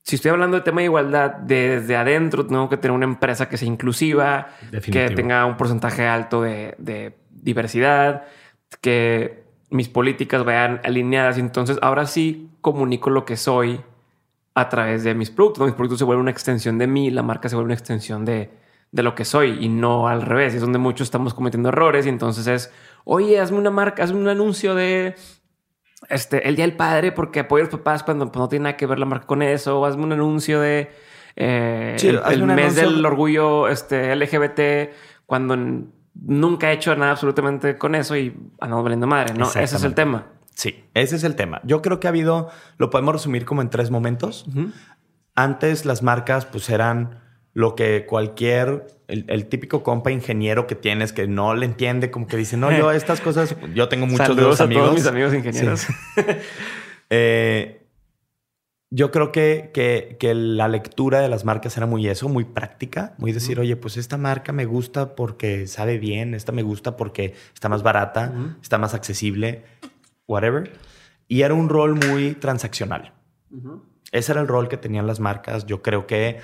si 0.03 0.17
estoy 0.17 0.31
hablando 0.31 0.57
de 0.57 0.63
tema 0.63 0.81
de 0.81 0.85
igualdad 0.85 1.31
desde 1.31 1.95
adentro, 1.95 2.45
tengo 2.45 2.67
que 2.67 2.75
tener 2.75 2.93
una 2.93 3.05
empresa 3.05 3.47
que 3.47 3.57
sea 3.57 3.69
inclusiva, 3.69 4.49
que 4.69 5.09
tenga 5.11 5.45
un 5.45 5.55
porcentaje 5.55 6.05
alto 6.05 6.41
de, 6.41 7.15
diversidad, 7.29 8.25
que 8.81 9.43
mis 9.69 9.87
políticas 9.87 10.43
vayan 10.43 10.81
alineadas. 10.83 11.37
Entonces, 11.37 11.79
ahora 11.81 12.05
sí 12.05 12.49
comunico 12.59 13.09
lo 13.09 13.23
que 13.23 13.37
soy 13.37 13.79
a 14.55 14.67
través 14.67 15.05
de 15.05 15.15
mis 15.15 15.31
productos. 15.31 15.65
Mis 15.65 15.75
productos 15.75 15.99
se 15.99 16.05
vuelven 16.05 16.21
una 16.21 16.31
extensión 16.31 16.77
de 16.77 16.87
mí, 16.87 17.09
la 17.09 17.23
marca 17.23 17.47
se 17.47 17.55
vuelve 17.55 17.67
una 17.67 17.75
extensión 17.75 18.25
de, 18.25 18.49
de 18.91 19.03
lo 19.03 19.15
que 19.15 19.23
soy 19.23 19.57
y 19.63 19.69
no 19.69 20.09
al 20.09 20.21
revés. 20.21 20.53
Es 20.53 20.61
donde 20.61 20.79
muchos 20.79 21.07
estamos 21.07 21.33
cometiendo 21.33 21.69
errores 21.69 22.05
y 22.05 22.09
entonces 22.09 22.47
es, 22.47 22.73
oye, 23.05 23.39
hazme 23.39 23.57
una 23.57 23.71
marca, 23.71 24.03
hazme 24.03 24.19
un 24.19 24.27
anuncio 24.27 24.75
de 24.75 25.15
este, 26.09 26.47
el 26.47 26.55
Día 26.55 26.65
del 26.65 26.75
Padre 26.75 27.11
porque 27.11 27.41
apoyo 27.41 27.63
a 27.63 27.65
los 27.65 27.79
papás 27.79 28.03
cuando 28.03 28.31
pues, 28.31 28.39
no 28.39 28.49
tiene 28.49 28.63
nada 28.63 28.77
que 28.77 28.85
ver 28.85 28.99
la 28.99 29.05
marca 29.05 29.25
con 29.25 29.41
eso, 29.41 29.79
o 29.79 29.85
hazme 29.85 30.03
un 30.03 30.13
anuncio 30.13 30.59
de 30.59 30.91
eh, 31.35 31.97
el, 32.01 32.43
mes 32.43 32.75
del 32.75 33.05
orgullo 33.05 33.67
este, 33.67 34.15
LGBT 34.15 34.93
cuando 35.25 35.57
nunca 36.15 36.71
he 36.71 36.75
hecho 36.75 36.95
nada 36.95 37.11
absolutamente 37.11 37.77
con 37.77 37.95
eso 37.95 38.15
y 38.15 38.35
andamos 38.59 38.83
valiendo 38.83 39.07
madre, 39.07 39.33
¿no? 39.33 39.47
Ese 39.47 39.63
es 39.63 39.83
el 39.83 39.95
tema. 39.95 40.27
Sí, 40.53 40.85
ese 40.93 41.15
es 41.15 41.23
el 41.23 41.35
tema. 41.35 41.61
Yo 41.63 41.81
creo 41.81 41.99
que 41.99 42.07
ha 42.07 42.11
habido, 42.11 42.49
lo 42.77 42.89
podemos 42.89 43.13
resumir 43.13 43.45
como 43.45 43.61
en 43.61 43.69
tres 43.69 43.89
momentos. 43.89 44.45
Antes 45.35 45.85
las 45.85 46.03
marcas 46.03 46.45
pues 46.45 46.69
eran 46.69 47.21
lo 47.53 47.75
que 47.75 48.05
cualquier, 48.05 48.87
el, 49.13 49.45
típico 49.47 49.83
compa 49.83 50.11
ingeniero 50.11 50.67
que 50.67 50.75
tienes 50.75 51.13
que 51.13 51.27
no 51.27 51.55
le 51.55 51.65
entiende, 51.65 52.11
como 52.11 52.27
que 52.27 52.37
dice, 52.37 52.57
no, 52.57 52.71
yo 52.71 52.91
estas 52.93 53.21
cosas, 53.21 53.55
yo 53.73 53.87
tengo 53.89 54.07
muchos 54.07 54.35
de 54.35 54.41
los 54.41 54.59
amigos. 54.61 54.85
todos 54.85 54.95
mis 54.95 55.07
amigos 55.07 55.33
ingenieros. 55.33 55.87
Eh, 57.15 57.85
yo 58.89 59.11
creo 59.11 59.31
que, 59.31 59.69
que, 60.19 60.33
la 60.33 60.67
lectura 60.67 61.19
de 61.19 61.29
las 61.29 61.45
marcas 61.45 61.77
era 61.77 61.85
muy 61.85 62.07
eso, 62.07 62.27
muy 62.27 62.43
práctica, 62.43 63.13
muy 63.19 63.31
decir, 63.31 63.59
oye, 63.59 63.75
pues 63.75 63.97
esta 63.97 64.17
marca 64.17 64.51
me 64.51 64.65
gusta 64.65 65.15
porque 65.15 65.67
sabe 65.67 65.99
bien, 65.99 66.33
esta 66.33 66.51
me 66.51 66.63
gusta 66.63 66.97
porque 66.97 67.35
está 67.53 67.69
más 67.69 67.83
barata, 67.83 68.33
está 68.63 68.79
más 68.79 68.95
accesible, 68.95 69.63
whatever. 70.27 70.73
Y 71.27 71.41
era 71.41 71.53
un 71.53 71.69
rol 71.69 71.95
muy 72.07 72.33
transaccional. 72.33 73.13
Ese 74.11 74.31
era 74.31 74.41
el 74.41 74.47
rol 74.47 74.69
que 74.69 74.77
tenían 74.77 75.05
las 75.05 75.19
marcas. 75.19 75.67
Yo 75.67 75.83
creo 75.83 76.07
que 76.07 76.39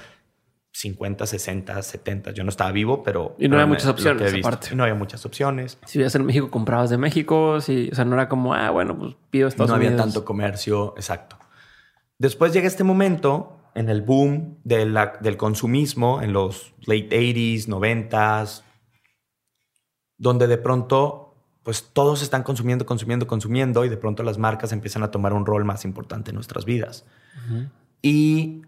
50, 0.71 1.25
60, 1.25 1.81
70. 1.81 2.31
Yo 2.31 2.43
no 2.43 2.49
estaba 2.49 2.71
vivo, 2.71 3.03
pero... 3.03 3.35
Y 3.39 3.47
no 3.47 3.55
había 3.55 3.65
muchas 3.65 3.87
opciones 3.87 4.33
aparte. 4.33 4.75
No 4.75 4.83
había 4.83 4.95
muchas 4.95 5.25
opciones. 5.25 5.77
Si 5.85 5.97
vivías 5.97 6.15
en 6.15 6.25
México, 6.25 6.49
comprabas 6.49 6.89
de 6.89 6.97
México. 6.97 7.59
Si, 7.61 7.89
o 7.91 7.95
sea, 7.95 8.05
no 8.05 8.13
era 8.13 8.29
como, 8.29 8.53
ah, 8.53 8.69
bueno, 8.69 8.97
pues 8.97 9.15
pido 9.29 9.47
Estados 9.47 9.69
no 9.69 9.75
Unidos. 9.75 9.93
No 9.93 10.01
había 10.01 10.05
tanto 10.05 10.25
comercio, 10.25 10.93
exacto. 10.95 11.37
Después 12.17 12.53
llega 12.53 12.67
este 12.67 12.83
momento 12.83 13.71
en 13.75 13.89
el 13.89 14.01
boom 14.01 14.59
de 14.63 14.85
la, 14.85 15.13
del 15.21 15.37
consumismo 15.37 16.21
en 16.21 16.33
los 16.33 16.73
late 16.85 17.09
80s, 17.09 17.67
90s, 17.67 18.63
donde 20.17 20.47
de 20.47 20.57
pronto 20.57 21.25
pues 21.63 21.89
todos 21.93 22.21
están 22.21 22.43
consumiendo, 22.43 22.85
consumiendo, 22.85 23.27
consumiendo 23.27 23.85
y 23.85 23.89
de 23.89 23.97
pronto 23.97 24.23
las 24.23 24.37
marcas 24.37 24.71
empiezan 24.71 25.03
a 25.03 25.11
tomar 25.11 25.33
un 25.33 25.45
rol 25.45 25.65
más 25.65 25.85
importante 25.85 26.31
en 26.31 26.35
nuestras 26.35 26.65
vidas. 26.65 27.05
Y 28.01 28.63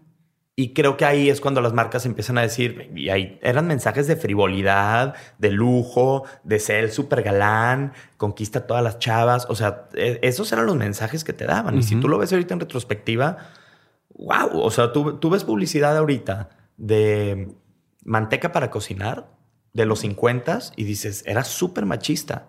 y 0.54 0.74
creo 0.74 0.98
que 0.98 1.06
ahí 1.06 1.30
es 1.30 1.40
cuando 1.40 1.62
las 1.62 1.72
marcas 1.72 2.04
empiezan 2.04 2.36
a 2.36 2.42
decir, 2.42 2.90
y 2.94 3.08
ahí 3.08 3.38
eran 3.42 3.66
mensajes 3.66 4.06
de 4.06 4.16
frivolidad, 4.16 5.14
de 5.38 5.50
lujo, 5.50 6.24
de 6.44 6.58
ser 6.58 6.90
súper 6.90 7.22
galán, 7.22 7.94
conquista 8.18 8.60
a 8.60 8.66
todas 8.66 8.84
las 8.84 8.98
chavas. 8.98 9.46
O 9.48 9.54
sea, 9.54 9.88
e, 9.94 10.18
esos 10.22 10.52
eran 10.52 10.66
los 10.66 10.76
mensajes 10.76 11.24
que 11.24 11.32
te 11.32 11.46
daban. 11.46 11.78
Y 11.78 11.82
si 11.82 11.96
tú 11.96 12.06
lo 12.06 12.18
ves 12.18 12.32
ahorita 12.32 12.52
en 12.52 12.60
retrospectiva, 12.60 13.38
wow. 14.14 14.60
O 14.60 14.70
sea, 14.70 14.92
tú, 14.92 15.18
tú 15.18 15.30
ves 15.30 15.44
publicidad 15.44 15.96
ahorita 15.96 16.50
de 16.76 17.54
manteca 18.04 18.52
para 18.52 18.68
cocinar 18.70 19.30
de 19.72 19.86
los 19.86 20.00
50 20.00 20.58
y 20.76 20.84
dices, 20.84 21.24
era 21.26 21.44
súper 21.44 21.86
machista. 21.86 22.48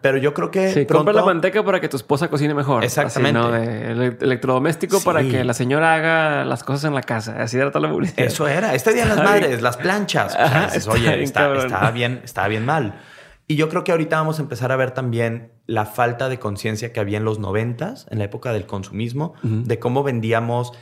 Pero 0.00 0.18
yo 0.18 0.34
creo 0.34 0.50
que. 0.50 0.72
Sí, 0.72 0.86
compra 0.86 1.12
la 1.12 1.24
manteca 1.24 1.64
para 1.64 1.80
que 1.80 1.88
tu 1.88 1.96
esposa 1.96 2.28
cocine 2.28 2.54
mejor. 2.54 2.84
Exactamente. 2.84 3.38
¿no? 3.38 3.50
De 3.50 4.16
electrodoméstico 4.20 5.00
para 5.00 5.22
que 5.22 5.44
la 5.44 5.54
señora 5.54 5.94
haga 5.94 6.44
las 6.44 6.64
cosas 6.64 6.84
en 6.84 6.94
la 6.94 7.02
casa. 7.02 7.42
Así 7.42 7.56
era 7.56 7.70
toda 7.70 7.86
la 7.86 7.92
publicidad. 7.92 8.26
Eso 8.26 8.48
era. 8.48 8.74
Este 8.74 8.92
día 8.94 9.04
las 9.04 9.18
madres, 9.18 9.62
las 9.62 9.76
planchas. 9.76 10.36
Oye, 10.88 11.22
estaba 11.22 11.90
bien, 11.90 12.20
estaba 12.24 12.48
bien 12.48 12.64
mal. 12.64 12.94
Y 13.46 13.56
yo 13.56 13.68
creo 13.68 13.82
que 13.82 13.90
ahorita 13.90 14.16
vamos 14.16 14.38
a 14.38 14.42
empezar 14.42 14.70
a 14.70 14.76
ver 14.76 14.92
también 14.92 15.52
la 15.66 15.84
falta 15.84 16.28
de 16.28 16.38
conciencia 16.38 16.92
que 16.92 17.00
había 17.00 17.18
en 17.18 17.24
los 17.24 17.40
noventas, 17.40 18.06
en 18.10 18.18
la 18.18 18.24
época 18.24 18.52
del 18.52 18.64
consumismo, 18.66 19.34
de 19.42 19.78
cómo 19.78 20.04
vendíamos. 20.04 20.72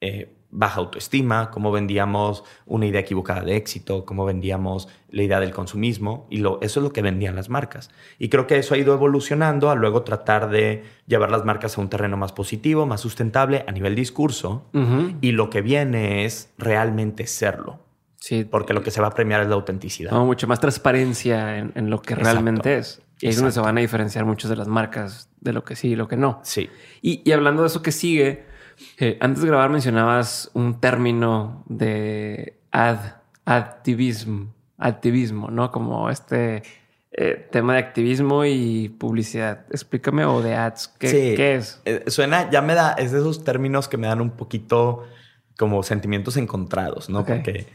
Eh, 0.00 0.39
baja 0.52 0.80
autoestima, 0.80 1.50
cómo 1.50 1.70
vendíamos 1.70 2.44
una 2.66 2.86
idea 2.86 3.00
equivocada 3.00 3.42
de 3.42 3.56
éxito, 3.56 4.04
cómo 4.04 4.24
vendíamos 4.24 4.88
la 5.10 5.22
idea 5.22 5.40
del 5.40 5.52
consumismo, 5.52 6.26
y 6.30 6.38
lo, 6.38 6.60
eso 6.60 6.80
es 6.80 6.84
lo 6.84 6.92
que 6.92 7.02
vendían 7.02 7.36
las 7.36 7.48
marcas. 7.48 7.90
Y 8.18 8.28
creo 8.28 8.46
que 8.46 8.58
eso 8.58 8.74
ha 8.74 8.78
ido 8.78 8.94
evolucionando 8.94 9.70
a 9.70 9.74
luego 9.74 10.02
tratar 10.02 10.50
de 10.50 10.84
llevar 11.06 11.30
las 11.30 11.44
marcas 11.44 11.78
a 11.78 11.80
un 11.80 11.88
terreno 11.88 12.16
más 12.16 12.32
positivo, 12.32 12.86
más 12.86 13.00
sustentable 13.00 13.64
a 13.66 13.72
nivel 13.72 13.94
discurso, 13.94 14.64
y 15.20 15.32
lo 15.32 15.50
que 15.50 15.62
viene 15.62 16.24
es 16.24 16.52
realmente 16.58 17.26
serlo. 17.26 17.80
Sí. 18.16 18.44
Porque 18.44 18.74
lo 18.74 18.82
que 18.82 18.90
se 18.90 19.00
va 19.00 19.08
a 19.08 19.14
premiar 19.14 19.40
es 19.40 19.48
la 19.48 19.54
autenticidad. 19.54 20.10
No, 20.10 20.26
mucha 20.26 20.46
más 20.46 20.60
transparencia 20.60 21.58
en, 21.58 21.90
lo 21.90 22.02
que 22.02 22.14
realmente 22.14 22.76
es. 22.76 23.00
Y 23.18 23.26
ahí 23.26 23.30
es 23.30 23.36
donde 23.36 23.52
se 23.52 23.60
van 23.60 23.78
a 23.78 23.80
diferenciar 23.80 24.24
muchas 24.26 24.50
de 24.50 24.56
las 24.56 24.68
marcas 24.68 25.30
de 25.40 25.52
lo 25.52 25.64
que 25.64 25.74
sí 25.74 25.88
y 25.88 25.96
lo 25.96 26.06
que 26.06 26.16
no. 26.16 26.40
Sí. 26.42 26.68
Y, 27.00 27.22
y 27.24 27.32
hablando 27.32 27.62
de 27.62 27.68
eso 27.68 27.82
que 27.82 27.92
sigue, 27.92 28.49
eh, 28.98 29.16
antes 29.20 29.42
de 29.42 29.48
grabar 29.48 29.70
mencionabas 29.70 30.50
un 30.54 30.80
término 30.80 31.64
de 31.66 32.58
ad, 32.70 32.98
activismo, 33.44 34.52
activismo, 34.78 35.50
¿no? 35.50 35.70
Como 35.70 36.10
este 36.10 36.62
eh, 37.12 37.48
tema 37.50 37.74
de 37.74 37.78
activismo 37.80 38.44
y 38.44 38.88
publicidad. 38.90 39.64
Explícame 39.70 40.24
o 40.24 40.42
de 40.42 40.54
ads, 40.54 40.88
¿qué, 40.98 41.54
es? 41.56 41.80
Eh, 41.84 42.04
suena, 42.08 42.50
ya 42.50 42.62
me 42.62 42.74
da, 42.74 42.92
es 42.92 43.12
de 43.12 43.18
esos 43.18 43.44
términos 43.44 43.88
que 43.88 43.96
me 43.96 44.06
dan 44.06 44.20
un 44.20 44.30
poquito 44.30 45.04
como 45.56 45.82
sentimientos 45.82 46.36
encontrados, 46.36 47.10
¿no? 47.10 47.24
Porque 47.24 47.66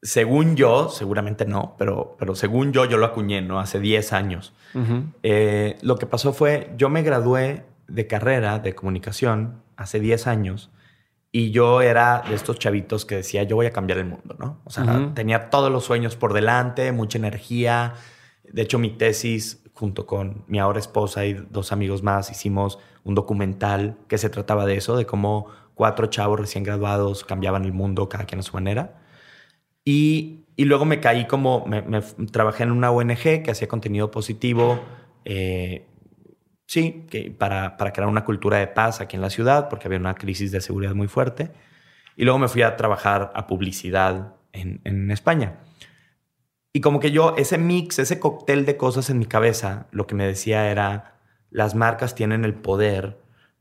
según 0.00 0.56
yo, 0.56 0.88
seguramente 0.88 1.44
no, 1.44 1.76
pero, 1.78 2.16
pero 2.18 2.34
según 2.34 2.72
yo, 2.72 2.84
yo 2.84 2.96
lo 2.96 3.06
acuñé, 3.06 3.42
¿no? 3.42 3.58
Hace 3.58 3.80
10 3.80 4.12
años. 4.12 4.54
lo 4.72 5.98
que 5.98 6.06
pasó 6.06 6.32
fue, 6.32 6.72
yo 6.76 6.88
me 6.88 7.02
gradué 7.02 7.64
de 7.88 8.06
carrera 8.06 8.58
de 8.58 8.74
comunicación 8.74 9.62
hace 9.76 10.00
10 10.00 10.26
años 10.26 10.70
y 11.30 11.50
yo 11.50 11.82
era 11.82 12.22
de 12.26 12.34
estos 12.34 12.58
chavitos 12.58 13.04
que 13.04 13.16
decía, 13.16 13.42
yo 13.42 13.56
voy 13.56 13.66
a 13.66 13.70
cambiar 13.70 13.98
el 13.98 14.06
mundo, 14.06 14.34
¿no? 14.38 14.60
O 14.64 14.70
sea, 14.70 15.12
tenía 15.14 15.50
todos 15.50 15.70
los 15.70 15.84
sueños 15.84 16.16
por 16.16 16.32
delante, 16.32 16.90
mucha 16.90 17.18
energía. 17.18 17.94
De 18.44 18.62
hecho, 18.62 18.78
mi 18.78 18.90
tesis, 18.90 19.62
junto 19.74 20.06
con 20.06 20.44
mi 20.46 20.58
ahora 20.58 20.78
esposa 20.78 21.26
y 21.26 21.34
dos 21.34 21.70
amigos 21.70 22.02
más, 22.02 22.30
hicimos 22.30 22.78
un 23.04 23.14
documental 23.14 23.98
que 24.08 24.16
se 24.16 24.30
trataba 24.30 24.64
de 24.64 24.76
eso, 24.76 24.96
de 24.96 25.04
cómo 25.04 25.48
cuatro 25.74 26.06
chavos 26.06 26.40
recién 26.40 26.64
graduados 26.64 27.24
cambiaban 27.24 27.64
el 27.64 27.74
mundo, 27.74 28.08
cada 28.08 28.24
quien 28.24 28.40
a 28.40 28.42
su 28.42 28.54
manera. 28.54 29.02
Y, 29.84 30.46
y 30.56 30.64
luego 30.64 30.86
me 30.86 30.98
caí 30.98 31.26
como, 31.26 31.66
me, 31.66 32.00
trabajé 32.32 32.62
en 32.62 32.72
una 32.72 32.90
ONG 32.90 33.42
que 33.42 33.50
hacía 33.50 33.68
contenido 33.68 34.10
positivo, 34.10 34.80
eh, 35.26 35.86
Sí, 36.68 37.06
que 37.10 37.30
para, 37.30 37.78
para, 37.78 37.94
crear 37.94 38.10
una 38.10 38.26
cultura 38.26 38.58
de 38.58 38.66
paz 38.66 39.00
aquí 39.00 39.16
en 39.16 39.22
la 39.22 39.30
ciudad, 39.30 39.70
porque 39.70 39.88
había 39.88 39.98
una 39.98 40.14
crisis 40.14 40.52
de 40.52 40.60
seguridad 40.60 40.94
muy 40.94 41.08
fuerte. 41.08 41.50
Y 42.14 42.24
luego 42.24 42.38
me 42.38 42.46
fui 42.46 42.60
a 42.60 42.76
trabajar 42.76 43.32
a 43.34 43.46
publicidad 43.46 44.34
en, 44.52 44.82
en 44.84 45.10
España. 45.10 45.60
Y 46.74 46.82
como 46.82 47.00
que 47.00 47.10
yo, 47.10 47.34
ese 47.38 47.56
mix, 47.56 47.98
ese 47.98 48.20
cóctel 48.20 48.66
de 48.66 48.76
cosas 48.76 49.08
en 49.08 49.18
mi 49.18 49.24
cabeza, 49.24 49.86
lo 49.92 50.06
que 50.06 50.14
me 50.14 50.26
decía 50.26 50.70
era, 50.70 51.14
las 51.50 51.74
marcas 51.74 52.14
tienen 52.14 52.44
el 52.44 52.52
poder 52.52 53.18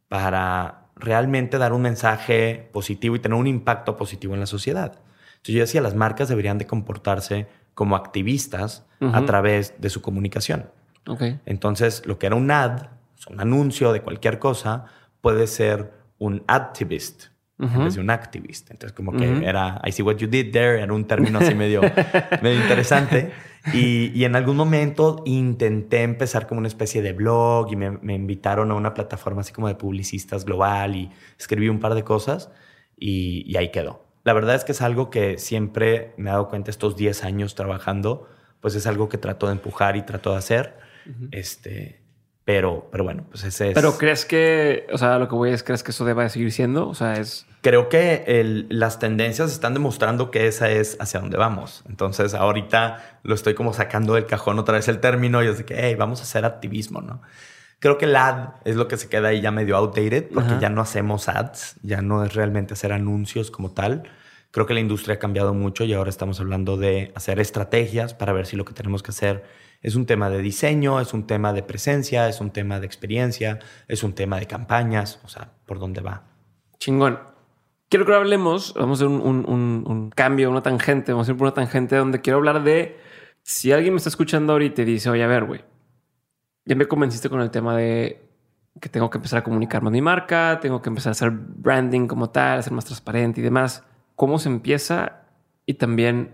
para 0.10 0.90
realmente 0.98 1.58
dar 1.58 1.72
un 1.72 1.84
mensaje 1.84 2.70
positivo 2.74 3.16
y 3.16 3.20
tener 3.20 3.38
un 3.38 3.48
impacto 3.48 3.96
positivo 3.96 4.34
en 4.34 4.42
la 4.42 4.48
sociedad. 4.48 5.00
Entonces 5.38 5.56
yo 5.56 5.62
decía, 5.62 5.82
las 5.82 5.96
marcas 5.96 6.28
deberían 6.28 6.58
de 6.58 6.68
comportarse 6.68 7.48
como 7.74 7.96
activistas 7.96 8.86
a 9.00 9.24
través 9.26 9.80
de 9.80 9.90
su 9.90 10.02
comunicación. 10.02 10.70
Okay. 11.08 11.40
Entonces, 11.46 12.06
lo 12.06 12.20
que 12.20 12.26
era 12.26 12.36
un 12.36 12.52
ad 12.52 12.88
un 13.30 13.40
anuncio 13.40 13.94
de 13.94 14.02
cualquier 14.02 14.40
cosa, 14.40 14.86
puede 15.22 15.48
ser 15.48 15.94
un 16.18 16.44
activist 16.48 17.28
en 17.60 17.84
vez 17.86 17.96
de 17.96 18.02
un 18.02 18.10
activist. 18.10 18.70
Entonces, 18.70 18.96
como 18.96 19.14
que 19.14 19.46
era, 19.46 19.82
I 19.84 19.92
see 19.92 20.04
what 20.04 20.18
you 20.18 20.28
did 20.28 20.52
there, 20.52 20.80
era 20.82 20.94
un 20.94 21.06
término 21.06 21.40
así 21.40 21.56
medio, 21.56 21.82
medio 22.42 22.62
interesante. 22.62 23.32
Y, 23.74 24.12
y, 24.14 24.24
en 24.26 24.36
algún 24.36 24.56
momento 24.56 25.24
intenté 25.26 26.04
empezar 26.04 26.48
como 26.48 26.60
una 26.60 26.68
especie 26.68 27.02
de 27.02 27.14
blog 27.14 27.72
y 27.72 27.76
me, 27.76 27.92
me, 27.92 28.14
invitaron 28.14 28.72
a 28.72 28.76
una 28.76 28.94
plataforma 28.94 29.42
así 29.42 29.52
como 29.52 29.68
de 29.68 29.76
publicistas 29.76 30.46
global 30.46 30.96
y 30.96 31.12
escribí 31.38 31.68
un 31.68 31.80
par 31.80 31.94
de 31.94 32.04
cosas 32.04 32.50
y, 32.96 33.44
y, 33.46 33.58
ahí 33.58 33.70
quedó. 33.70 34.06
La 34.24 34.34
verdad 34.34 34.56
es 34.56 34.64
que 34.64 34.72
es 34.72 34.82
algo 34.82 35.10
que 35.10 35.38
siempre 35.38 36.14
me 36.18 36.30
he 36.30 36.34
dado 36.34 36.48
cuenta 36.48 36.72
estos 36.72 36.96
10 36.96 37.24
años 37.24 37.56
trabajando, 37.56 38.30
pues 38.62 38.76
es 38.76 38.88
algo 38.88 39.10
que 39.10 39.18
trato 39.18 39.48
de 39.48 39.54
empujar 39.54 39.98
y 39.98 40.04
trato 40.04 40.32
de 40.32 40.38
hacer. 40.38 40.78
Este, 41.32 42.02
pero, 42.48 42.88
pero 42.94 43.04
bueno, 43.04 43.26
pues 43.30 43.44
ese 43.44 43.68
es. 43.68 43.74
Pero 43.74 43.98
crees 43.98 44.24
que, 44.24 44.88
o 44.94 44.98
sea, 44.98 45.20
lo 45.20 45.28
que 45.28 45.36
voy 45.36 45.52
es, 45.52 45.64
¿crees 45.64 45.84
que 45.84 45.92
eso 45.92 46.06
deba 46.06 46.30
seguir 46.30 46.54
siendo? 46.54 46.88
O 46.88 46.96
sea, 46.96 47.16
es. 47.16 47.46
Creo 47.62 47.90
que 47.90 48.66
las 48.70 49.00
tendencias 49.00 49.52
están 49.52 49.74
demostrando 49.74 50.32
que 50.32 50.48
esa 50.48 50.70
es 50.70 50.96
hacia 51.02 51.20
dónde 51.20 51.36
vamos. 51.36 51.84
Entonces, 51.90 52.34
ahorita 52.34 53.20
lo 53.24 53.36
estoy 53.36 53.54
como 53.54 53.74
sacando 53.74 54.14
del 54.14 54.28
cajón 54.28 54.60
otra 54.60 54.76
vez 54.76 54.88
el 54.88 55.02
término 55.02 55.44
y 55.44 55.48
es 55.48 55.58
de 55.58 55.66
que, 55.66 55.76
hey, 55.78 55.96
vamos 55.96 56.22
a 56.22 56.24
hacer 56.24 56.46
activismo, 56.46 57.02
¿no? 57.02 57.22
Creo 57.80 57.98
que 57.98 58.06
el 58.06 58.16
ad 58.16 58.52
es 58.64 58.78
lo 58.78 58.88
que 58.88 58.96
se 58.96 59.10
queda 59.10 59.28
ahí 59.28 59.42
ya 59.42 59.52
medio 59.52 59.76
outdated 59.76 60.30
porque 60.34 60.54
ya 60.62 60.70
no 60.70 60.80
hacemos 60.80 61.28
ads, 61.28 61.76
ya 61.84 62.02
no 62.02 62.24
es 62.24 62.34
realmente 62.34 62.76
hacer 62.76 62.94
anuncios 62.94 63.52
como 63.52 63.72
tal. 63.72 64.04
Creo 64.58 64.66
que 64.66 64.74
la 64.74 64.80
industria 64.80 65.14
ha 65.14 65.20
cambiado 65.20 65.54
mucho 65.54 65.84
y 65.84 65.94
ahora 65.94 66.10
estamos 66.10 66.40
hablando 66.40 66.78
de 66.78 67.12
hacer 67.14 67.40
estrategias 67.40 68.16
para 68.16 68.34
ver 68.34 68.48
si 68.48 68.56
lo 68.56 68.66
que 68.66 68.74
tenemos 68.74 69.04
que 69.04 69.12
hacer 69.12 69.44
es 69.84 69.94
un 69.94 70.08
tema 70.08 70.32
de 70.32 70.42
diseño, 70.42 71.00
es 71.00 71.14
un 71.14 71.28
tema 71.28 71.54
de 71.54 71.62
presencia, 71.62 72.28
es 72.28 72.42
un 72.42 72.50
tema 72.50 72.80
de 72.80 72.88
experiencia, 72.88 73.60
es 73.88 74.02
un 74.02 74.14
tema 74.14 74.40
de 74.40 74.48
campañas, 74.48 75.20
o 75.24 75.28
sea, 75.28 75.52
por 75.68 75.78
dónde 75.78 76.02
va. 76.02 76.24
Chingón. 76.80 77.20
Quiero 77.88 78.08
que 78.08 78.16
hablemos, 78.16 78.74
vamos 78.74 79.00
a 79.00 79.06
hacer 79.06 79.16
un, 79.16 80.12
cambio, 80.16 80.50
una 80.50 80.64
tangente, 80.64 81.12
vamos 81.12 81.28
a 81.28 81.34
ir 81.34 81.38
por 81.38 81.46
una 81.46 81.54
tangente 81.54 81.96
donde 81.96 82.22
quiero 82.22 82.38
hablar 82.38 82.64
de 82.64 82.98
si 83.44 83.72
alguien 83.72 83.94
me 83.94 83.98
está 83.98 84.10
escuchando 84.10 84.54
ahorita 84.54 84.82
y 84.82 84.86
dice, 84.86 85.12
oye, 85.12 85.24
a 85.24 85.28
ver, 85.28 85.44
güey, 85.44 85.64
ya 86.66 86.76
me 86.76 86.88
convenciste 86.88 87.30
con 87.30 87.42
el 87.42 87.52
tema 87.52 87.78
de 87.78 88.28
que 88.82 88.90
tengo 88.90 89.12
que 89.12 89.20
empezar 89.20 89.38
a 89.38 89.44
comunicar 89.44 89.84
más 89.84 89.94
mi 89.94 90.02
marca, 90.02 90.58
tengo 90.60 90.82
que 90.82 90.90
empezar 90.90 91.12
a 91.12 91.12
hacer 91.12 91.30
branding 91.30 92.08
como 92.08 92.32
tal, 92.32 92.64
ser 92.64 92.74
más 92.74 92.86
transparente 92.86 93.40
y 93.40 93.44
demás. 93.44 93.84
¿Cómo 94.18 94.40
se 94.40 94.50
empieza? 94.50 95.28
Y 95.68 95.76
también, 95.76 96.32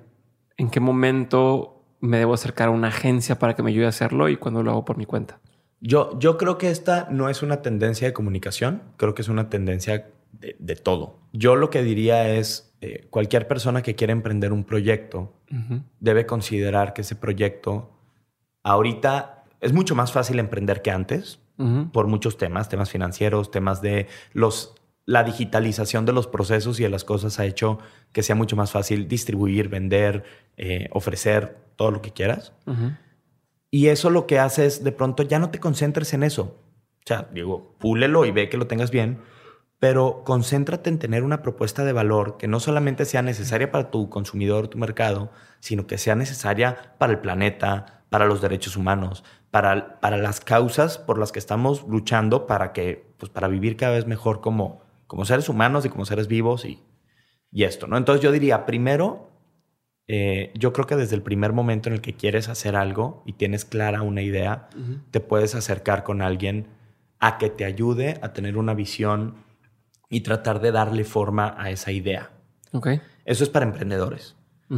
¿en 0.56 0.70
qué 0.70 0.80
momento 0.80 1.84
me 2.00 2.18
debo 2.18 2.34
acercar 2.34 2.70
a 2.70 2.72
una 2.72 2.88
agencia 2.88 3.38
para 3.38 3.56
que 3.56 3.62
me 3.62 3.72
ayude 3.72 3.86
a 3.86 3.90
hacerlo 3.90 4.30
y 4.30 4.38
cuando 4.38 4.64
lo 4.64 4.72
hago 4.72 4.86
por 4.86 4.96
mi 4.98 5.06
cuenta? 5.06 5.42
Yo, 5.82 6.18
yo 6.18 6.38
creo 6.38 6.58
que 6.58 6.72
esta 6.72 7.10
no 7.12 7.28
es 7.28 7.44
una 7.44 7.62
tendencia 7.62 8.08
de 8.08 8.14
comunicación, 8.14 8.84
creo 8.96 9.14
que 9.14 9.22
es 9.22 9.28
una 9.28 9.50
tendencia 9.50 10.08
de, 10.32 10.76
todo. 10.78 11.20
Yo 11.34 11.58
lo 11.58 11.70
que 11.70 11.84
diría 11.84 12.30
es, 12.30 12.74
eh, 12.80 13.06
cualquier 13.10 13.50
persona 13.50 13.82
que 13.82 13.96
quiera 13.96 14.14
emprender 14.14 14.54
un 14.54 14.64
proyecto 14.64 15.34
debe 16.00 16.26
considerar 16.26 16.94
que 16.94 17.02
ese 17.02 17.16
proyecto 17.16 17.92
ahorita 18.64 19.44
es 19.60 19.74
mucho 19.74 19.94
más 19.94 20.14
fácil 20.14 20.40
emprender 20.40 20.82
que 20.82 20.90
antes 20.90 21.40
por 21.92 22.08
muchos 22.08 22.38
temas, 22.38 22.70
temas 22.70 22.90
financieros, 22.90 23.52
temas 23.52 23.82
de 23.82 24.08
los... 24.32 24.74
La 25.06 25.24
digitalización 25.24 26.06
de 26.06 26.14
los 26.14 26.28
procesos 26.28 26.80
y 26.80 26.84
de 26.84 26.90
las 26.90 27.04
cosas 27.04 27.40
ha 27.40 27.46
hecho 27.46 27.80
que 28.12 28.24
sea 28.24 28.36
mucho 28.36 28.56
más 28.56 28.72
fácil 28.72 29.08
distribuir, 29.08 29.68
vender, 29.70 30.24
eh, 30.58 30.88
ofrecer 30.92 31.58
todo 31.76 31.92
lo 31.92 32.02
que 32.02 32.12
quieras. 32.12 32.54
Y 33.70 33.88
eso 33.88 34.10
lo 34.10 34.28
que 34.28 34.40
hace 34.40 34.66
es 34.66 34.84
de 34.84 34.92
pronto 34.92 35.24
ya 35.24 35.40
no 35.40 35.50
te 35.50 35.60
concentres 35.60 36.14
en 36.14 36.24
eso. 36.24 36.58
O 37.00 37.06
sea, 37.06 37.28
digo, 37.34 37.76
púlelo 37.80 38.26
y 38.26 38.32
ve 38.32 38.48
que 38.48 38.58
lo 38.58 38.68
tengas 38.68 38.92
bien, 38.92 39.20
pero 39.80 40.24
concéntrate 40.24 40.90
en 40.90 41.00
tener 41.00 41.24
una 41.24 41.42
propuesta 41.42 41.84
de 41.84 41.92
valor 41.92 42.38
que 42.38 42.48
no 42.48 42.62
solamente 42.62 43.04
sea 43.04 43.22
necesaria 43.22 43.72
para 43.72 43.92
tu 43.92 44.10
consumidor, 44.10 44.70
tu 44.70 44.78
mercado, 44.78 45.32
sino 45.60 45.88
que 45.88 45.98
sea 45.98 46.16
necesaria 46.16 46.94
para 46.98 47.12
el 47.12 47.20
planeta, 47.20 48.04
para 48.10 48.26
los 48.26 48.42
derechos 48.42 48.78
humanos, 48.78 49.26
para, 49.52 50.00
para 50.00 50.18
las 50.18 50.40
causas 50.40 51.00
por 51.00 51.18
las 51.18 51.32
que 51.32 51.40
estamos 51.40 51.86
luchando 51.88 52.48
para 52.48 52.72
que, 52.72 53.12
pues 53.18 53.30
para 53.30 53.48
vivir 53.48 53.76
cada 53.76 53.94
vez 53.94 54.08
mejor 54.08 54.40
como, 54.40 54.83
como 55.14 55.26
seres 55.26 55.48
humanos 55.48 55.86
y 55.86 55.90
como 55.90 56.06
seres 56.06 56.28
vivos 56.28 56.66
y, 56.66 56.80
y 57.52 57.66
esto, 57.66 57.86
¿no? 57.86 57.98
Entonces 57.98 58.24
yo 58.24 58.32
diría, 58.32 58.66
primero, 58.66 59.30
eh, 60.08 60.52
yo 60.56 60.74
creo 60.74 60.88
que 60.88 60.96
desde 60.96 61.16
el 61.16 61.22
primer 61.22 61.54
momento 61.54 61.88
en 61.88 61.94
el 61.94 62.02
que 62.02 62.16
quieres 62.16 62.50
hacer 62.50 62.76
algo 62.76 63.22
y 63.28 63.34
tienes 63.34 63.64
clara 63.64 64.02
una 64.02 64.24
idea, 64.24 64.70
te 65.12 65.20
puedes 65.20 65.54
acercar 65.54 66.04
con 66.04 66.24
alguien 66.24 66.66
a 67.20 67.38
que 67.38 67.52
te 67.52 67.64
ayude 67.64 68.18
a 68.24 68.34
tener 68.34 68.58
una 68.58 68.74
visión 68.74 69.36
y 70.10 70.22
tratar 70.22 70.62
de 70.62 70.72
darle 70.72 71.04
forma 71.04 71.54
a 71.60 71.70
esa 71.70 71.92
idea. 71.92 72.32
Okay. 72.72 73.00
Eso 73.24 73.44
es 73.44 73.52
para 73.52 73.68
emprendedores. 73.68 74.36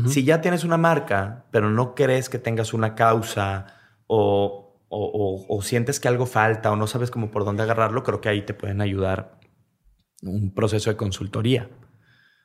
Si 0.07 0.25
ya 0.25 0.41
tienes 0.41 0.65
una 0.65 0.75
marca, 0.75 1.45
pero 1.51 1.69
no 1.69 1.95
crees 1.95 2.27
que 2.27 2.39
tengas 2.39 2.73
una 2.73 2.93
causa 2.95 3.67
o, 4.07 4.81
o, 4.89 5.61
sientes 5.61 6.01
que 6.01 6.09
algo 6.09 6.25
falta 6.25 6.73
o 6.73 6.75
no 6.75 6.87
sabes 6.87 7.09
cómo 7.09 7.31
por 7.31 7.45
dónde 7.45 7.63
agarrarlo, 7.63 8.03
creo 8.03 8.19
que 8.19 8.27
ahí 8.27 8.41
te 8.41 8.53
pueden 8.53 8.81
ayudar 8.81 9.39
un 10.25 10.53
proceso 10.53 10.89
de 10.89 10.97
consultoría. 10.97 11.69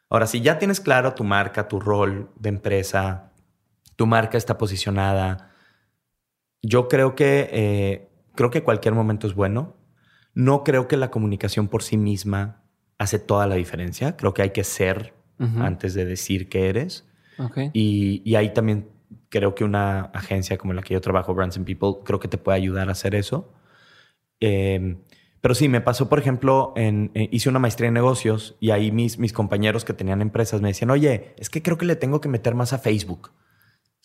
Ahora, 0.09 0.27
si 0.27 0.41
ya 0.41 0.59
tienes 0.59 0.81
claro 0.81 1.15
tu 1.15 1.25
marca, 1.25 1.69
tu 1.69 1.81
rol 1.81 2.31
de 2.39 2.49
empresa, 2.49 3.33
tu 3.97 4.07
marca 4.07 4.39
está 4.39 4.59
posicionada, 4.59 5.51
yo 6.63 6.89
creo 6.89 7.15
que, 7.15 7.49
eh, 7.53 8.09
creo 8.35 8.51
que 8.51 8.63
cualquier 8.63 8.95
momento 8.95 9.27
es 9.27 9.35
bueno. 9.35 9.77
No 10.35 10.65
creo 10.65 10.89
que 10.89 10.97
la 10.97 11.11
comunicación 11.11 11.69
por 11.69 11.83
sí 11.83 11.97
misma 11.97 12.63
hace 12.99 13.19
toda 13.19 13.47
la 13.47 13.55
diferencia. 13.55 14.17
Creo 14.17 14.35
que 14.35 14.43
hay 14.43 14.51
que 14.51 14.65
ser 14.65 15.15
antes 15.59 15.95
de 15.95 16.05
decir 16.05 16.51
que 16.51 16.69
eres. 16.69 17.07
Y, 17.73 18.35
ahí 18.35 18.53
también 18.53 18.91
creo 19.31 19.55
que 19.55 19.65
una 19.65 20.03
agencia 20.13 20.59
como 20.59 20.75
la 20.75 20.83
que 20.83 20.93
yo 20.93 21.01
trabajo, 21.01 21.35
Brands 21.35 21.57
and 21.57 21.65
People, 21.65 22.05
creo 22.05 22.21
que 22.21 22.29
te 22.29 22.37
puede 22.37 22.59
ayudar 22.59 22.91
a 22.91 22.93
hacer 22.93 23.15
eso. 23.15 23.55
Em, 24.39 24.99
pero 25.41 25.55
sí, 25.55 25.69
me 25.69 25.81
pasó, 25.81 26.09
por 26.09 26.19
ejemplo, 26.19 26.73
en, 26.77 27.11
eh, 27.15 27.29
hice 27.33 27.49
una 27.49 27.59
maestría 27.59 27.89
en 27.89 27.95
negocios 27.95 28.57
y 28.61 28.71
ahí 28.71 28.93
mis, 28.93 29.19
mis 29.19 29.33
compañeros 29.33 29.85
que 29.85 29.93
tenían 29.93 30.23
empresas 30.23 30.61
me 30.61 30.69
decían, 30.69 30.91
oye, 30.91 31.35
es 31.39 31.51
que 31.51 31.63
creo 31.63 31.79
que 31.79 31.87
le 31.87 31.97
tengo 31.97 32.21
que 32.21 32.29
meter 32.29 32.55
más 32.55 32.73
a 32.73 32.79
Facebook. 32.79 33.33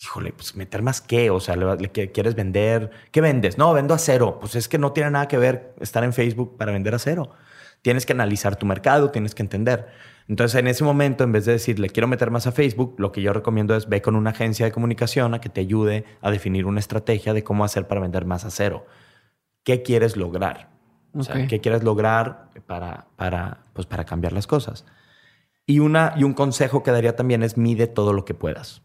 Híjole, 0.00 0.32
pues 0.32 0.56
meter 0.56 0.82
más 0.82 1.00
qué, 1.00 1.30
o 1.30 1.40
sea, 1.40 1.56
le, 1.56 1.90
quieres 1.90 2.34
vender, 2.34 2.90
¿qué 3.10 3.20
vendes? 3.20 3.56
No, 3.56 3.72
vendo 3.72 3.94
a 3.94 3.98
cero. 3.98 4.38
Pues 4.40 4.54
es 4.54 4.68
que 4.68 4.78
no 4.78 4.92
tiene 4.92 5.10
nada 5.10 5.28
que 5.28 5.38
ver 5.38 5.74
estar 5.80 6.04
en 6.04 6.12
Facebook 6.12 6.56
para 6.58 6.72
vender 6.72 6.94
a 6.94 6.98
cero 6.98 7.32
tienes 7.86 8.04
que 8.04 8.12
analizar 8.12 8.56
tu 8.56 8.66
mercado, 8.66 9.12
tienes 9.12 9.32
que 9.32 9.44
entender. 9.44 9.86
Entonces, 10.28 10.58
en 10.58 10.66
ese 10.66 10.82
momento, 10.82 11.22
en 11.22 11.30
vez 11.30 11.44
de 11.44 11.52
decirle 11.52 11.88
quiero 11.88 12.08
meter 12.08 12.32
más 12.32 12.48
a 12.48 12.52
Facebook, 12.52 12.96
lo 12.98 13.12
que 13.12 13.22
yo 13.22 13.32
recomiendo 13.32 13.76
es 13.76 13.88
ve 13.88 14.02
con 14.02 14.16
una 14.16 14.30
agencia 14.30 14.66
de 14.66 14.72
comunicación 14.72 15.34
a 15.34 15.40
que 15.40 15.48
te 15.48 15.60
ayude 15.60 16.04
a 16.20 16.32
definir 16.32 16.66
una 16.66 16.80
estrategia 16.80 17.32
de 17.32 17.44
cómo 17.44 17.64
hacer 17.64 17.86
para 17.86 18.00
vender 18.00 18.24
más 18.24 18.44
a 18.44 18.50
cero. 18.50 18.86
¿Qué 19.62 19.82
quieres 19.82 20.16
lograr? 20.16 20.75
O 21.16 21.22
sea, 21.22 21.46
¿qué 21.46 21.60
quieres 21.60 21.82
lograr 21.82 22.50
para, 22.66 23.06
para, 23.16 23.64
pues, 23.72 23.86
para 23.86 24.04
cambiar 24.04 24.32
las 24.32 24.46
cosas? 24.46 24.84
Y, 25.66 25.80
una, 25.80 26.14
y 26.16 26.24
un 26.24 26.34
consejo 26.34 26.82
que 26.82 26.90
daría 26.90 27.16
también 27.16 27.42
es 27.42 27.56
mide 27.56 27.86
todo 27.86 28.12
lo 28.12 28.24
que 28.24 28.34
puedas. 28.34 28.82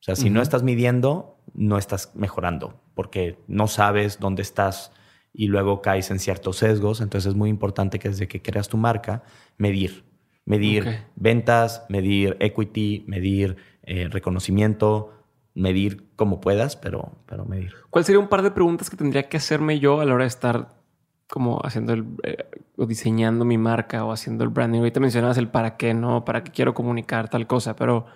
O 0.00 0.04
sea, 0.04 0.16
si 0.16 0.28
no 0.30 0.42
estás 0.42 0.62
midiendo, 0.62 1.38
no 1.54 1.78
estás 1.78 2.14
mejorando, 2.14 2.80
porque 2.94 3.38
no 3.46 3.68
sabes 3.68 4.18
dónde 4.18 4.42
estás 4.42 4.92
y 5.32 5.46
luego 5.46 5.80
caes 5.80 6.10
en 6.10 6.18
ciertos 6.18 6.58
sesgos. 6.58 7.00
Entonces 7.00 7.30
es 7.30 7.34
muy 7.34 7.48
importante 7.50 7.98
que 7.98 8.08
desde 8.08 8.28
que 8.28 8.42
creas 8.42 8.68
tu 8.68 8.76
marca, 8.76 9.22
medir. 9.56 10.04
Medir 10.46 11.06
ventas, 11.16 11.86
medir 11.88 12.36
equity, 12.40 13.04
medir 13.06 13.56
eh, 13.82 14.08
reconocimiento, 14.10 15.14
medir 15.54 16.10
como 16.16 16.40
puedas, 16.40 16.76
pero, 16.76 17.12
pero 17.24 17.46
medir. 17.46 17.72
¿Cuál 17.88 18.04
sería 18.04 18.18
un 18.18 18.28
par 18.28 18.42
de 18.42 18.50
preguntas 18.50 18.90
que 18.90 18.96
tendría 18.96 19.28
que 19.28 19.38
hacerme 19.38 19.78
yo 19.78 20.00
a 20.00 20.04
la 20.04 20.14
hora 20.14 20.24
de 20.24 20.28
estar 20.28 20.83
como 21.28 21.60
haciendo 21.64 21.92
el, 21.92 22.04
eh, 22.22 22.44
o 22.76 22.86
diseñando 22.86 23.44
mi 23.44 23.58
marca 23.58 24.04
o 24.04 24.12
haciendo 24.12 24.44
el 24.44 24.50
branding? 24.50 24.80
Ahorita 24.80 25.00
mencionabas 25.00 25.38
el 25.38 25.48
para 25.48 25.76
qué, 25.76 25.94
¿no? 25.94 26.24
¿Para 26.24 26.44
qué 26.44 26.52
quiero 26.52 26.74
comunicar 26.74 27.28
tal 27.28 27.46
cosa? 27.46 27.76
Pero 27.76 28.06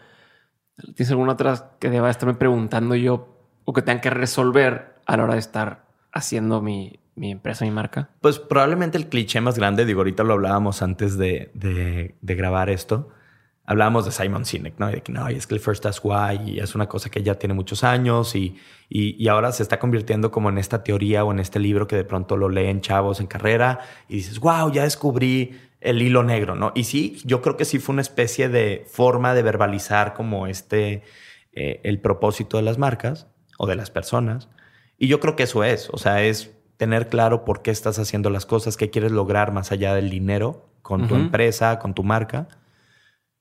¿tienes 0.76 1.10
alguna 1.10 1.32
otra 1.32 1.72
que 1.78 1.90
deba 1.90 2.10
estarme 2.10 2.34
preguntando 2.34 2.94
yo 2.94 3.28
o 3.64 3.72
que 3.72 3.82
tenga 3.82 4.00
que 4.00 4.10
resolver 4.10 4.94
a 5.06 5.16
la 5.16 5.24
hora 5.24 5.34
de 5.34 5.40
estar 5.40 5.84
haciendo 6.12 6.62
mi, 6.62 7.00
mi 7.18 7.32
empresa, 7.32 7.64
mi 7.64 7.70
marca? 7.70 8.08
Pues 8.20 8.38
probablemente 8.38 8.96
el 8.96 9.08
cliché 9.08 9.40
más 9.40 9.58
grande, 9.58 9.84
digo, 9.84 10.00
ahorita 10.00 10.24
lo 10.24 10.34
hablábamos 10.34 10.82
antes 10.82 11.18
de, 11.18 11.50
de, 11.54 12.34
grabar 12.34 12.70
esto. 12.70 13.10
Hablábamos 13.70 14.06
de 14.06 14.12
Simon 14.12 14.46
Sinek, 14.46 14.78
¿no? 14.78 14.86
de 14.86 15.02
que 15.02 15.12
no, 15.12 15.28
es 15.28 15.46
que 15.46 15.54
el 15.54 15.60
First 15.60 15.84
Ask 15.84 16.02
Why 16.02 16.40
y 16.46 16.58
es 16.58 16.74
una 16.74 16.88
cosa 16.88 17.10
que 17.10 17.22
ya 17.22 17.34
tiene 17.34 17.52
muchos 17.52 17.84
años 17.84 18.34
y, 18.34 18.56
y, 18.88 19.28
ahora 19.28 19.52
se 19.52 19.62
está 19.62 19.78
convirtiendo 19.78 20.30
como 20.30 20.48
en 20.48 20.56
esta 20.56 20.82
teoría 20.82 21.22
o 21.22 21.32
en 21.32 21.38
este 21.38 21.58
libro 21.58 21.86
que 21.86 21.94
de 21.94 22.04
pronto 22.04 22.38
lo 22.38 22.48
leen 22.48 22.80
chavos 22.80 23.20
en 23.20 23.26
carrera 23.26 23.80
y 24.08 24.16
dices, 24.16 24.40
wow, 24.40 24.72
ya 24.72 24.84
descubrí 24.84 25.60
el 25.82 26.00
hilo 26.00 26.22
negro, 26.22 26.54
¿no? 26.54 26.72
Y 26.74 26.84
sí, 26.84 27.20
yo 27.26 27.42
creo 27.42 27.58
que 27.58 27.66
sí 27.66 27.78
fue 27.78 27.92
una 27.92 28.00
especie 28.00 28.48
de 28.48 28.86
forma 28.90 29.34
de 29.34 29.42
verbalizar 29.42 30.14
como 30.14 30.46
este, 30.46 31.02
eh, 31.52 31.82
el 31.84 32.00
propósito 32.00 32.56
de 32.56 32.62
las 32.62 32.78
marcas 32.78 33.26
o 33.58 33.66
de 33.66 33.76
las 33.76 33.90
personas. 33.90 34.48
Y 34.96 35.08
yo 35.08 35.20
creo 35.20 35.36
que 35.36 35.42
eso 35.42 35.62
es, 35.62 35.90
o 35.92 35.98
sea, 35.98 36.22
es 36.22 36.56
tener 36.78 37.10
claro 37.10 37.44
por 37.44 37.60
qué 37.60 37.70
estás 37.70 37.98
haciendo 37.98 38.30
las 38.30 38.46
cosas, 38.46 38.78
qué 38.78 38.88
quieres 38.88 39.12
lograr 39.12 39.52
más 39.52 39.72
allá 39.72 39.94
del 39.94 40.08
dinero 40.08 40.70
con 40.80 41.06
tu 41.06 41.16
empresa, 41.16 41.78
con 41.78 41.92
tu 41.92 42.02
marca. 42.02 42.48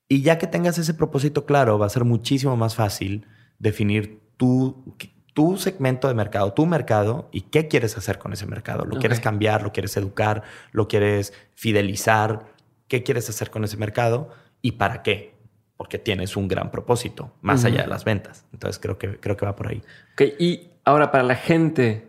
Y 0.10 0.22
ya 0.22 0.38
que 0.38 0.48
tengas 0.48 0.78
ese 0.78 0.94
propósito 0.94 1.46
claro, 1.46 1.78
va 1.78 1.86
a 1.86 1.90
ser 1.90 2.06
muchísimo 2.06 2.56
más 2.56 2.76
fácil 2.76 3.28
definir 3.60 4.22
tu, 4.38 4.96
tu 5.34 5.58
segmento 5.58 6.08
de 6.08 6.14
mercado, 6.14 6.54
tu 6.54 6.66
mercado 6.66 7.28
y 7.32 7.42
qué 7.42 7.68
quieres 7.68 7.98
hacer 7.98 8.18
con 8.18 8.34
ese 8.34 8.46
mercado. 8.46 8.86
¿Lo 8.86 8.98
quieres 8.98 9.20
cambiar? 9.20 9.64
¿Lo 9.64 9.72
quieres 9.72 9.98
educar? 9.98 10.44
¿Lo 10.72 10.88
quieres 10.88 11.34
fidelizar? 11.56 12.46
¿Qué 12.88 13.04
quieres 13.04 13.30
hacer 13.30 13.50
con 13.50 13.64
ese 13.64 13.78
mercado? 13.78 14.30
¿Y 14.62 14.74
para 14.74 15.04
qué? 15.04 15.36
Porque 15.76 16.00
tienes 16.00 16.38
un 16.38 16.48
gran 16.48 16.72
propósito, 16.72 17.34
más 17.42 17.66
allá 17.66 17.84
de 17.84 17.88
las 17.88 18.04
ventas. 18.04 18.46
Entonces 18.54 18.80
creo 18.80 18.98
que, 18.98 19.20
creo 19.20 19.36
que 19.38 19.46
va 19.46 19.56
por 19.56 19.68
ahí. 19.68 19.84
Ok, 20.14 20.22
y 20.40 20.72
ahora 20.86 21.12
para 21.12 21.24
la 21.24 21.36
gente 21.36 22.08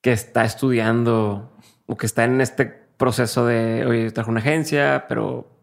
que 0.00 0.12
está 0.12 0.44
estudiando 0.44 1.52
o 1.86 1.96
que 1.96 2.06
está 2.06 2.24
en 2.24 2.40
este 2.40 2.66
proceso 2.66 3.44
de, 3.44 3.84
oye, 3.84 4.10
trajo 4.10 4.30
una 4.30 4.40
agencia, 4.40 5.06
pero 5.08 5.57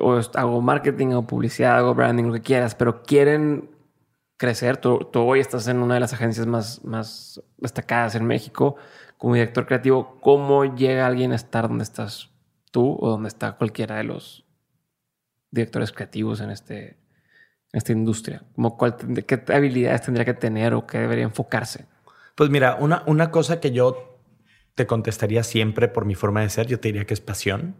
o 0.00 0.20
hago 0.34 0.60
marketing 0.60 1.08
o 1.08 1.26
publicidad, 1.26 1.76
hago 1.76 1.94
branding, 1.94 2.24
lo 2.24 2.32
que 2.32 2.40
quieras, 2.40 2.74
pero 2.74 3.02
quieren 3.02 3.70
crecer. 4.36 4.76
Tú, 4.76 5.08
hoy 5.14 5.40
estás 5.40 5.68
en 5.68 5.78
una 5.78 5.94
de 5.94 6.00
las 6.00 6.12
agencias 6.12 6.46
más, 6.46 6.84
más 6.84 7.40
destacadas 7.58 8.16
en 8.16 8.24
México 8.24 8.76
como 9.16 9.34
director 9.34 9.66
creativo. 9.66 10.18
¿Cómo 10.20 10.64
llega 10.64 11.06
alguien 11.06 11.32
a 11.32 11.36
estar 11.36 11.68
donde 11.68 11.84
estás 11.84 12.30
tú 12.72 12.96
o 13.00 13.10
donde 13.10 13.28
está 13.28 13.52
cualquiera 13.52 13.96
de 13.96 14.04
los 14.04 14.44
directores 15.52 15.92
creativos 15.92 16.40
en, 16.40 16.50
este, 16.50 16.98
esta 17.72 17.92
industria? 17.92 18.42
Como 18.56 18.76
cuál, 18.76 18.96
¿Qué 18.96 19.44
habilidades 19.52 20.02
tendría 20.02 20.24
que 20.24 20.34
tener 20.34 20.74
o 20.74 20.88
qué 20.88 20.98
debería 20.98 21.24
enfocarse? 21.24 21.86
Pues 22.34 22.50
mira, 22.50 22.76
una, 22.80 23.04
una 23.06 23.30
cosa 23.30 23.60
que 23.60 23.70
yo 23.70 24.18
te 24.74 24.88
contestaría 24.88 25.44
siempre 25.44 25.86
por 25.86 26.04
mi 26.04 26.16
forma 26.16 26.40
de 26.40 26.48
ser, 26.48 26.66
yo 26.66 26.80
te 26.80 26.88
diría 26.88 27.04
que 27.04 27.14
es 27.14 27.20
pasión. 27.20 27.76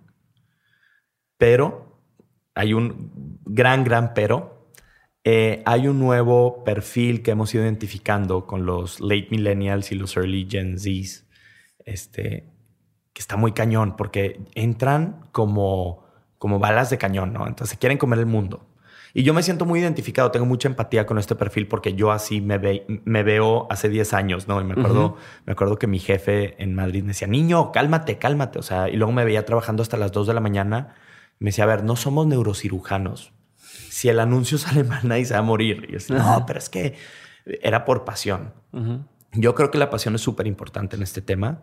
Pero 1.38 1.98
hay 2.54 2.74
un 2.74 3.40
gran, 3.44 3.84
gran 3.84 4.14
pero. 4.14 4.68
Eh, 5.24 5.62
hay 5.66 5.86
un 5.86 6.00
nuevo 6.00 6.64
perfil 6.64 7.22
que 7.22 7.30
hemos 7.30 7.54
ido 7.54 7.62
identificando 7.62 8.46
con 8.46 8.66
los 8.66 9.00
late 9.00 9.28
millennials 9.30 9.92
y 9.92 9.94
los 9.94 10.16
early 10.16 10.48
Gen 10.50 10.78
Zs, 10.78 11.28
este, 11.84 12.48
que 13.12 13.20
está 13.20 13.36
muy 13.36 13.52
cañón 13.52 13.96
porque 13.96 14.40
entran 14.54 15.28
como, 15.30 16.04
como 16.38 16.58
balas 16.58 16.90
de 16.90 16.98
cañón, 16.98 17.32
¿no? 17.32 17.46
Entonces 17.46 17.78
quieren 17.78 17.98
comer 17.98 18.18
el 18.18 18.26
mundo. 18.26 18.66
Y 19.14 19.24
yo 19.24 19.34
me 19.34 19.42
siento 19.42 19.66
muy 19.66 19.80
identificado, 19.80 20.30
tengo 20.30 20.46
mucha 20.46 20.68
empatía 20.68 21.04
con 21.04 21.18
este 21.18 21.34
perfil 21.34 21.68
porque 21.68 21.94
yo 21.94 22.10
así 22.12 22.40
me, 22.40 22.58
me 23.04 23.22
veo 23.22 23.66
hace 23.70 23.90
10 23.90 24.14
años, 24.14 24.48
¿no? 24.48 24.60
Y 24.60 24.64
me 24.64 24.72
acuerdo, 24.72 25.16
me 25.44 25.52
acuerdo 25.52 25.78
que 25.78 25.86
mi 25.86 25.98
jefe 25.98 26.60
en 26.62 26.74
Madrid 26.74 27.02
me 27.02 27.08
decía, 27.08 27.28
niño, 27.28 27.72
cálmate, 27.72 28.16
cálmate. 28.16 28.58
O 28.58 28.62
sea, 28.62 28.88
y 28.88 28.96
luego 28.96 29.12
me 29.12 29.24
veía 29.24 29.44
trabajando 29.44 29.82
hasta 29.82 29.98
las 29.98 30.12
2 30.12 30.28
de 30.28 30.34
la 30.34 30.40
mañana. 30.40 30.94
Me 31.42 31.48
decía, 31.50 31.64
a 31.64 31.68
ver, 31.68 31.84
no 31.84 31.96
somos 31.96 32.26
neurocirujanos. 32.26 33.32
Si 33.56 34.08
el 34.08 34.20
anuncio 34.20 34.58
sale 34.58 34.84
mal, 34.84 35.06
nadie 35.06 35.24
se 35.24 35.34
va 35.34 35.40
a 35.40 35.42
morir. 35.42 35.84
Y 35.88 35.92
yo 35.92 35.94
decía, 35.94 36.18
no, 36.18 36.44
pero 36.46 36.58
es 36.58 36.68
que 36.68 36.94
era 37.44 37.84
por 37.84 38.04
pasión. 38.04 38.52
Yo 39.32 39.54
creo 39.54 39.70
que 39.70 39.78
la 39.78 39.90
pasión 39.90 40.14
es 40.14 40.20
súper 40.20 40.46
importante 40.46 40.96
en 40.96 41.02
este 41.02 41.22
tema, 41.22 41.62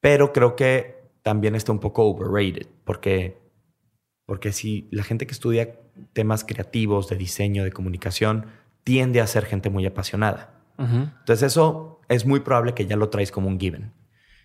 pero 0.00 0.32
creo 0.32 0.56
que 0.56 1.10
también 1.22 1.54
está 1.54 1.72
un 1.72 1.80
poco 1.80 2.04
overrated 2.04 2.68
porque 2.84 3.46
porque 4.26 4.52
si 4.52 4.88
la 4.90 5.04
gente 5.04 5.26
que 5.26 5.32
estudia 5.32 5.78
temas 6.12 6.44
creativos, 6.44 7.08
de 7.08 7.16
diseño, 7.16 7.64
de 7.64 7.72
comunicación, 7.72 8.46
tiende 8.84 9.20
a 9.20 9.26
ser 9.26 9.46
gente 9.46 9.70
muy 9.70 9.86
apasionada. 9.86 10.52
Entonces 10.78 11.42
eso 11.42 12.00
es 12.08 12.26
muy 12.26 12.40
probable 12.40 12.74
que 12.74 12.86
ya 12.86 12.96
lo 12.96 13.08
traes 13.08 13.30
como 13.30 13.48
un 13.48 13.58
given. 13.58 13.92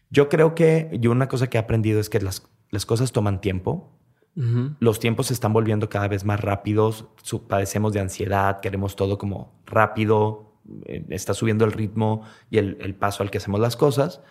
Yo 0.09 0.29
creo 0.29 0.55
que 0.55 0.89
yo 0.99 1.11
una 1.11 1.27
cosa 1.27 1.47
que 1.47 1.57
he 1.57 1.59
aprendido 1.59 1.99
es 1.99 2.09
que 2.09 2.21
las, 2.21 2.47
las 2.69 2.85
cosas 2.85 3.11
toman 3.11 3.41
tiempo. 3.41 3.91
Los 4.33 4.99
tiempos 4.99 5.27
se 5.27 5.33
están 5.33 5.51
volviendo 5.51 5.89
cada 5.89 6.07
vez 6.07 6.23
más 6.23 6.39
rápidos. 6.39 7.05
Padecemos 7.47 7.93
de 7.93 7.99
ansiedad, 7.99 8.61
queremos 8.61 8.95
todo 8.95 9.17
como 9.17 9.53
rápido. 9.65 10.53
Eh, 10.85 11.05
está 11.09 11.33
subiendo 11.33 11.65
el 11.65 11.73
ritmo 11.73 12.23
y 12.49 12.57
el, 12.57 12.77
el 12.79 12.95
paso 12.95 13.23
al 13.23 13.31
que 13.31 13.39
hacemos 13.39 13.59
las 13.59 13.75
cosas. 13.75 14.21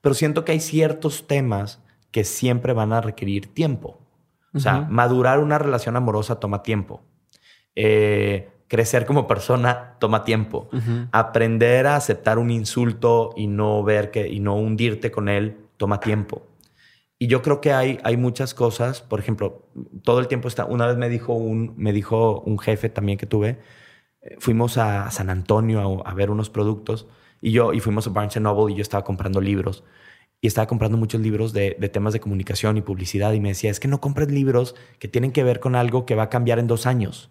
Pero 0.00 0.14
siento 0.14 0.44
que 0.44 0.52
hay 0.52 0.60
ciertos 0.60 1.26
temas 1.26 1.82
que 2.10 2.24
siempre 2.24 2.72
van 2.72 2.92
a 2.92 3.00
requerir 3.00 3.52
tiempo. 3.52 4.00
O 4.52 4.58
sea, 4.58 4.80
madurar 4.90 5.38
una 5.38 5.58
relación 5.58 5.96
amorosa 5.96 6.40
toma 6.40 6.62
tiempo. 6.62 7.02
Eh, 7.76 8.50
crecer 8.66 9.06
como 9.06 9.28
persona 9.28 9.94
toma 10.00 10.24
tiempo. 10.24 10.68
Aprender 11.12 11.86
a 11.86 11.96
aceptar 11.96 12.38
un 12.38 12.50
insulto 12.50 13.30
y 13.36 13.46
no 13.46 13.82
ver 13.84 14.10
que 14.10 14.26
y 14.26 14.40
no 14.40 14.56
hundirte 14.56 15.10
con 15.10 15.28
él 15.28 15.56
toma 15.76 16.00
tiempo. 16.00 16.46
Y 17.22 17.26
yo 17.26 17.42
creo 17.42 17.60
que 17.60 17.72
hay, 17.72 17.98
hay 18.02 18.16
muchas 18.16 18.54
cosas, 18.54 19.02
por 19.02 19.20
ejemplo, 19.20 19.68
todo 20.02 20.20
el 20.20 20.26
tiempo 20.26 20.48
está, 20.48 20.64
una 20.64 20.86
vez 20.86 20.96
me 20.96 21.10
dijo 21.10 21.34
un, 21.34 21.74
me 21.76 21.92
dijo 21.92 22.40
un 22.40 22.58
jefe 22.58 22.88
también 22.88 23.18
que 23.18 23.26
tuve, 23.26 23.60
eh, 24.22 24.36
fuimos 24.38 24.78
a 24.78 25.10
San 25.10 25.28
Antonio 25.28 26.02
a, 26.02 26.10
a, 26.10 26.14
ver 26.14 26.30
unos 26.30 26.48
productos 26.48 27.06
y 27.42 27.52
yo, 27.52 27.74
y 27.74 27.80
fuimos 27.80 28.06
a 28.06 28.10
Barnes 28.10 28.40
Noble 28.40 28.72
y 28.72 28.76
yo 28.76 28.82
estaba 28.82 29.04
comprando 29.04 29.40
libros 29.42 29.84
y 30.40 30.46
estaba 30.46 30.66
comprando 30.66 30.96
muchos 30.96 31.20
libros 31.20 31.52
de, 31.52 31.72
temas 31.92 32.12
de 32.12 32.20
comunicación 32.20 32.76
y 32.76 32.82
publicidad 32.82 33.32
y 33.32 33.40
me 33.40 33.50
decía, 33.50 33.70
es 33.70 33.80
que 33.80 33.88
no 33.88 34.00
compres 34.00 34.30
libros 34.30 34.74
que 34.98 35.08
tienen 35.08 35.32
que 35.32 35.44
ver 35.44 35.60
con 35.60 35.74
algo 35.76 36.06
que 36.06 36.14
va 36.14 36.24
a 36.24 36.30
cambiar 36.30 36.58
en 36.58 36.66
dos 36.66 36.86
años. 36.86 37.30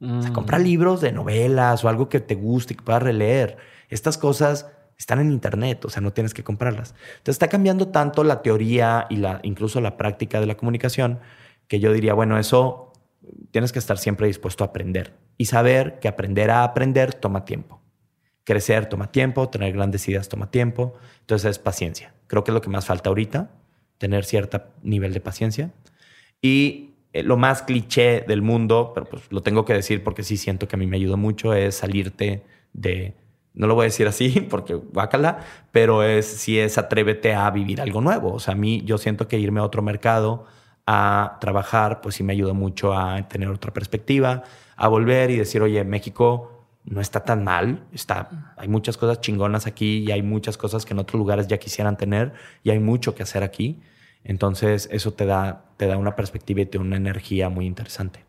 O 0.00 0.22
sea, 0.22 0.32
compra 0.32 0.60
mm. 0.60 0.62
libros 0.62 1.00
de 1.00 1.10
novelas 1.10 1.84
o 1.84 1.88
algo 1.88 2.08
que 2.08 2.20
te 2.20 2.36
guste 2.36 2.74
y 2.74 2.76
que 2.76 2.84
puedas 2.84 3.02
releer. 3.02 3.56
Estas 3.88 4.16
cosas 4.16 4.70
están 4.98 5.20
en 5.20 5.30
internet, 5.30 5.84
o 5.84 5.90
sea, 5.90 6.02
no 6.02 6.12
tienes 6.12 6.34
que 6.34 6.42
comprarlas. 6.42 6.94
Entonces 7.18 7.36
está 7.36 7.48
cambiando 7.48 7.88
tanto 7.88 8.24
la 8.24 8.42
teoría 8.42 9.06
y 9.08 9.16
la, 9.16 9.40
incluso 9.44 9.80
la 9.80 9.96
práctica 9.96 10.40
de 10.40 10.46
la 10.46 10.56
comunicación 10.56 11.20
que 11.68 11.80
yo 11.80 11.92
diría, 11.92 12.14
bueno, 12.14 12.38
eso 12.38 12.92
tienes 13.52 13.72
que 13.72 13.78
estar 13.78 13.98
siempre 13.98 14.26
dispuesto 14.26 14.64
a 14.64 14.68
aprender 14.68 15.14
y 15.36 15.46
saber 15.46 16.00
que 16.00 16.08
aprender 16.08 16.50
a 16.50 16.64
aprender 16.64 17.14
toma 17.14 17.44
tiempo. 17.44 17.80
Crecer 18.44 18.86
toma 18.86 19.12
tiempo, 19.12 19.48
tener 19.48 19.72
grandes 19.72 20.08
ideas 20.08 20.28
toma 20.28 20.50
tiempo, 20.50 20.94
entonces 21.20 21.50
es 21.50 21.58
paciencia. 21.58 22.14
Creo 22.26 22.42
que 22.42 22.50
es 22.50 22.54
lo 22.54 22.60
que 22.60 22.70
más 22.70 22.86
falta 22.86 23.10
ahorita, 23.10 23.50
tener 23.98 24.24
cierto 24.24 24.62
nivel 24.82 25.12
de 25.12 25.20
paciencia. 25.20 25.70
Y 26.40 26.94
eh, 27.12 27.22
lo 27.22 27.36
más 27.36 27.62
cliché 27.62 28.22
del 28.22 28.42
mundo, 28.42 28.92
pero 28.94 29.08
pues 29.08 29.30
lo 29.30 29.42
tengo 29.42 29.64
que 29.64 29.74
decir 29.74 30.02
porque 30.02 30.22
sí 30.22 30.36
siento 30.36 30.66
que 30.66 30.76
a 30.76 30.78
mí 30.78 30.86
me 30.86 30.96
ayudó 30.96 31.16
mucho, 31.16 31.54
es 31.54 31.76
salirte 31.76 32.42
de, 32.72 33.14
no 33.58 33.66
lo 33.66 33.74
voy 33.74 33.82
a 33.82 33.84
decir 33.86 34.06
así 34.06 34.40
porque 34.50 34.74
guácala, 34.74 35.40
pero 35.72 36.02
es 36.02 36.26
si 36.26 36.58
es 36.58 36.78
atrévete 36.78 37.34
a 37.34 37.50
vivir 37.50 37.80
algo 37.80 38.00
nuevo. 38.00 38.32
O 38.32 38.40
sea, 38.40 38.54
a 38.54 38.56
mí 38.56 38.82
yo 38.86 38.96
siento 38.96 39.28
que 39.28 39.38
irme 39.38 39.60
a 39.60 39.64
otro 39.64 39.82
mercado 39.82 40.46
a 40.86 41.36
trabajar, 41.40 42.00
pues 42.00 42.14
sí 42.14 42.22
me 42.22 42.32
ayudó 42.32 42.54
mucho 42.54 42.94
a 42.94 43.28
tener 43.28 43.48
otra 43.48 43.74
perspectiva, 43.74 44.44
a 44.76 44.88
volver 44.88 45.30
y 45.30 45.36
decir, 45.36 45.60
oye, 45.60 45.84
México 45.84 46.66
no 46.84 47.00
está 47.00 47.24
tan 47.24 47.44
mal. 47.44 47.84
Está, 47.92 48.54
hay 48.56 48.68
muchas 48.68 48.96
cosas 48.96 49.20
chingonas 49.20 49.66
aquí 49.66 50.04
y 50.06 50.12
hay 50.12 50.22
muchas 50.22 50.56
cosas 50.56 50.86
que 50.86 50.94
en 50.94 51.00
otros 51.00 51.18
lugares 51.18 51.48
ya 51.48 51.58
quisieran 51.58 51.96
tener 51.96 52.32
y 52.62 52.70
hay 52.70 52.78
mucho 52.78 53.14
que 53.14 53.24
hacer 53.24 53.42
aquí. 53.42 53.82
Entonces, 54.24 54.88
eso 54.92 55.12
te 55.12 55.26
da, 55.26 55.64
te 55.76 55.86
da 55.86 55.96
una 55.98 56.16
perspectiva 56.16 56.60
y 56.60 56.66
te 56.66 56.78
da 56.78 56.84
una 56.84 56.96
energía 56.96 57.48
muy 57.48 57.66
interesante. 57.66 58.27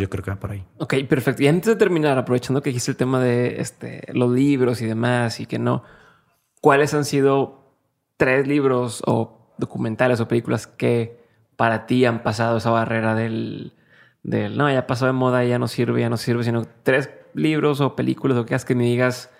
Yo 0.00 0.10
creo 0.10 0.24
que 0.24 0.30
va 0.30 0.40
por 0.40 0.52
ahí. 0.52 0.64
Ok, 0.78 0.94
perfecto. 1.08 1.42
Y 1.42 1.48
antes 1.48 1.66
de 1.66 1.76
terminar, 1.76 2.18
aprovechando 2.18 2.62
que 2.62 2.70
dijiste 2.70 2.90
el 2.90 2.96
tema 2.96 3.20
de 3.20 3.60
este, 3.60 4.02
los 4.12 4.30
libros 4.30 4.80
y 4.82 4.86
demás 4.86 5.40
y 5.40 5.46
que 5.46 5.58
no, 5.58 5.82
¿cuáles 6.60 6.94
han 6.94 7.04
sido 7.04 7.64
tres 8.16 8.46
libros 8.46 9.02
o 9.06 9.54
documentales 9.58 10.20
o 10.20 10.28
películas 10.28 10.66
que 10.66 11.24
para 11.56 11.86
ti 11.86 12.04
han 12.04 12.22
pasado 12.22 12.58
esa 12.58 12.70
barrera 12.70 13.14
del, 13.14 13.74
del 14.22 14.56
no, 14.56 14.70
ya 14.70 14.86
pasó 14.86 15.06
de 15.06 15.12
moda, 15.12 15.44
ya 15.44 15.58
no 15.58 15.68
sirve, 15.68 16.00
ya 16.00 16.10
no 16.10 16.16
sirve, 16.16 16.44
sino 16.44 16.66
tres 16.82 17.10
libros 17.34 17.80
o 17.80 17.94
películas 17.94 18.38
o 18.38 18.46
que 18.46 18.56
que 18.56 18.74
me 18.74 18.84
digas, 18.84 19.30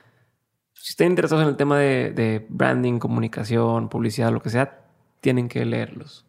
si 0.74 0.90
están 0.90 1.08
interesados 1.08 1.42
en 1.42 1.48
el 1.48 1.56
tema 1.56 1.78
de, 1.78 2.46
branding, 2.48 2.98
comunicación, 2.98 3.88
publicidad, 3.88 4.32
lo 4.32 4.42
que 4.42 4.50
sea, 4.50 4.84
tienen 5.20 5.48
que 5.48 5.64
leerlos. 5.64 6.26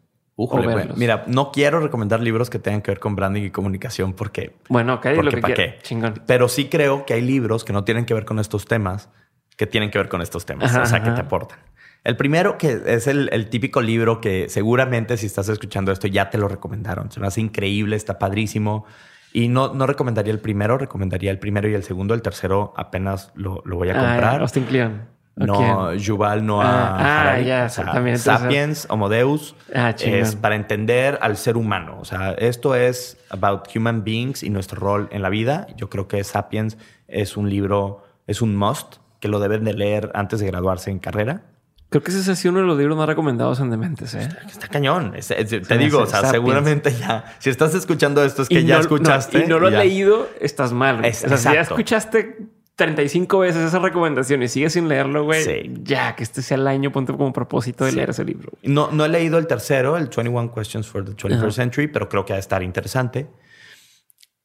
Mira, 0.96 1.24
no 1.26 1.50
quiero 1.50 1.80
recomendar 1.80 2.20
libros 2.20 2.50
que 2.50 2.58
tengan 2.58 2.82
que 2.82 2.90
ver 2.90 2.98
con 2.98 3.16
branding 3.16 3.44
y 3.44 3.50
comunicación 3.50 4.12
porque... 4.12 4.54
Bueno, 4.68 4.94
ok, 4.94 5.06
lo 5.22 5.30
que 5.30 5.38
¿para 5.38 5.54
qué? 5.54 5.78
Pero 6.26 6.48
sí 6.48 6.66
creo 6.66 7.06
que 7.06 7.14
hay 7.14 7.22
libros 7.22 7.64
que 7.64 7.72
no 7.72 7.84
tienen 7.84 8.04
que 8.04 8.12
ver 8.12 8.26
con 8.26 8.38
estos 8.38 8.66
temas, 8.66 9.08
que 9.56 9.66
tienen 9.66 9.90
que 9.90 9.98
ver 9.98 10.10
con 10.10 10.20
estos 10.20 10.44
temas, 10.44 10.76
o 10.76 10.84
sea, 10.84 11.02
que 11.02 11.10
te 11.10 11.22
aportan. 11.22 11.58
El 12.04 12.16
primero 12.16 12.58
que 12.58 12.82
es 12.86 13.06
el, 13.06 13.30
el, 13.32 13.48
típico 13.48 13.80
libro 13.80 14.20
que 14.20 14.48
seguramente 14.48 15.16
si 15.16 15.26
estás 15.26 15.48
escuchando 15.48 15.90
esto 15.90 16.06
ya 16.06 16.30
te 16.30 16.38
lo 16.38 16.46
recomendaron. 16.46 17.10
Se 17.10 17.18
me 17.18 17.26
hace 17.26 17.40
increíble, 17.40 17.96
está 17.96 18.18
padrísimo. 18.18 18.84
Y 19.32 19.48
no, 19.48 19.74
no 19.74 19.86
recomendaría 19.86 20.32
el 20.32 20.38
primero, 20.38 20.78
recomendaría 20.78 21.32
el 21.32 21.40
primero 21.40 21.68
y 21.68 21.74
el 21.74 21.82
segundo. 21.82 22.14
El 22.14 22.22
tercero 22.22 22.72
apenas 22.76 23.32
lo, 23.34 23.60
lo 23.64 23.76
voy 23.76 23.88
a 23.88 23.98
ah, 23.98 24.06
comprar. 24.06 24.40
Austin 24.40 24.64
Kleon. 24.64 25.15
No, 25.36 25.94
Yuval 25.94 26.46
Noah 26.46 26.64
ah, 26.64 27.32
ah 27.34 27.40
ya. 27.40 27.68
Sapiens, 27.68 28.86
Homo 28.88 29.10
Deus, 29.10 29.54
ah, 29.74 29.90
es 29.90 30.34
para 30.34 30.56
entender 30.56 31.18
al 31.20 31.36
ser 31.36 31.58
humano. 31.58 31.98
O 32.00 32.06
sea, 32.06 32.32
esto 32.32 32.74
es 32.74 33.18
about 33.28 33.68
human 33.74 34.02
beings 34.02 34.42
y 34.42 34.48
nuestro 34.48 34.80
rol 34.80 35.08
en 35.12 35.20
la 35.20 35.28
vida. 35.28 35.66
Yo 35.76 35.90
creo 35.90 36.08
que 36.08 36.24
Sapiens 36.24 36.78
es 37.06 37.36
un 37.36 37.50
libro, 37.50 38.02
es 38.26 38.40
un 38.40 38.56
must 38.56 38.96
que 39.20 39.28
lo 39.28 39.38
deben 39.38 39.64
de 39.64 39.74
leer 39.74 40.10
antes 40.14 40.40
de 40.40 40.46
graduarse 40.46 40.90
en 40.90 41.00
carrera. 41.00 41.42
Creo 41.90 42.02
que 42.02 42.10
ese 42.10 42.32
es 42.32 42.44
uno 42.46 42.60
de 42.60 42.66
los 42.66 42.78
libros 42.78 42.96
más 42.96 43.06
recomendados 43.06 43.60
en 43.60 43.70
Dementes, 43.70 44.14
¿eh? 44.14 44.28
Está, 44.48 44.68
cañón. 44.68 45.12
te 45.12 45.78
digo, 45.78 46.00
o 46.00 46.06
sea, 46.06 46.24
seguramente 46.30 46.92
ya. 46.92 47.36
Si 47.38 47.50
estás 47.50 47.74
escuchando 47.74 48.24
esto, 48.24 48.42
es 48.42 48.48
que 48.48 48.64
ya 48.64 48.78
escuchaste. 48.78 49.44
y 49.44 49.46
no 49.46 49.58
lo 49.58 49.68
has 49.68 49.74
leído, 49.74 50.28
estás 50.40 50.72
mal. 50.72 51.04
o 51.04 51.12
sea, 51.12 51.36
si 51.36 51.52
ya 51.52 51.60
escuchaste 51.60 52.55
35 52.76 53.38
veces 53.38 53.62
esa 53.64 53.78
recomendación 53.78 54.42
y 54.42 54.48
sigues 54.48 54.74
sin 54.74 54.88
leerlo, 54.88 55.24
güey. 55.24 55.72
Ya, 55.82 56.14
que 56.14 56.22
este 56.22 56.42
sea 56.42 56.56
el 56.56 56.66
año, 56.66 56.92
ponte 56.92 57.12
como 57.12 57.32
propósito 57.32 57.84
de 57.84 57.92
leer 57.92 58.10
ese 58.10 58.24
libro. 58.24 58.52
No, 58.62 58.90
no 58.92 59.04
he 59.04 59.08
leído 59.08 59.38
el 59.38 59.46
tercero, 59.46 59.96
el 59.96 60.08
21 60.08 60.54
Questions 60.54 60.86
for 60.86 61.04
the 61.04 61.12
21st 61.12 61.50
Century, 61.50 61.88
pero 61.88 62.08
creo 62.08 62.24
que 62.24 62.32
va 62.32 62.36
a 62.36 62.40
estar 62.40 62.62
interesante. 62.62 63.26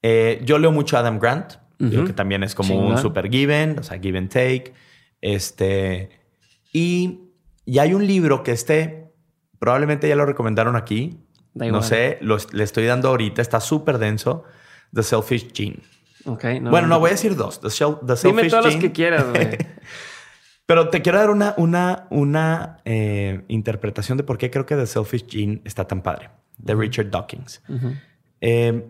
Eh, 0.02 0.42
yo 0.44 0.58
leo 0.58 0.72
mucho 0.72 0.98
Adam 0.98 1.20
Grant, 1.20 1.54
que 1.78 2.14
también 2.14 2.44
es 2.44 2.56
como 2.56 2.88
un 2.88 2.98
super 2.98 3.30
given, 3.30 3.80
o 3.80 3.84
sea, 3.84 4.00
give 4.00 4.18
and 4.18 4.30
take. 4.30 4.74
Este. 5.20 6.10
Y 6.74 7.32
y 7.66 7.80
hay 7.80 7.94
un 7.94 8.06
libro 8.06 8.44
que 8.44 8.52
este, 8.52 9.14
probablemente 9.60 10.08
ya 10.08 10.16
lo 10.16 10.26
recomendaron 10.26 10.76
aquí. 10.76 11.20
No 11.54 11.84
sé, 11.84 12.20
le 12.22 12.64
estoy 12.64 12.86
dando 12.86 13.10
ahorita, 13.10 13.42
está 13.42 13.60
súper 13.60 13.98
denso. 13.98 14.44
The 14.94 15.04
Selfish 15.04 15.54
Gene. 15.54 15.80
Ok, 16.26 16.44
bueno, 16.70 16.88
no, 16.88 17.00
voy 17.00 17.10
a 17.10 17.12
decir 17.14 17.36
dos. 17.36 17.60
The, 17.62 17.70
shell, 17.70 17.96
the 18.06 18.16
Dime 18.28 18.44
las 18.50 18.66
Gene. 18.66 18.80
que 18.80 18.92
quieras, 18.92 19.30
güey. 19.30 19.58
Pero 20.66 20.90
te 20.90 21.02
quiero 21.02 21.18
dar 21.18 21.30
una, 21.30 21.54
una, 21.58 22.08
una 22.12 22.78
eh, 22.86 23.44
interpretación 23.50 24.18
de 24.18 24.24
por 24.24 24.38
qué 24.38 24.50
creo 24.50 24.66
que 24.66 24.76
The 24.76 24.86
Selfish 24.88 25.26
Gene 25.30 25.62
está 25.66 25.86
tan 25.86 26.02
padre. 26.02 26.30
De 26.58 26.76
Richard 26.76 27.10
Dawkins. 27.10 27.62
Eh, 28.40 28.88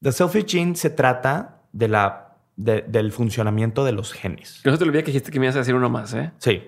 The 0.00 0.12
Selfish 0.12 0.46
Gene 0.50 0.76
se 0.76 0.88
trata 0.90 1.62
de 1.72 1.88
la, 1.88 2.36
de- 2.56 2.82
del 2.82 3.12
funcionamiento 3.12 3.84
de 3.84 3.92
los 3.92 4.12
genes. 4.12 4.60
Que 4.62 4.70
no 4.70 4.78
te 4.78 4.84
olvide 4.84 5.02
que 5.02 5.08
dijiste 5.12 5.30
que 5.30 5.38
me 5.40 5.46
ibas 5.46 5.56
a 5.56 5.58
decir 5.58 5.74
uno 5.74 5.90
más, 5.90 6.14
¿eh? 6.14 6.30
Sí. 6.38 6.62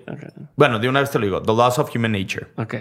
Bueno, 0.55 0.77
de 0.77 0.89
una 0.89 0.99
vez 0.99 1.09
te 1.09 1.17
lo 1.17 1.25
digo. 1.25 1.41
The 1.41 1.53
Laws 1.53 1.79
of 1.79 1.89
Human 1.95 2.11
Nature. 2.11 2.47
Ok. 2.57 2.75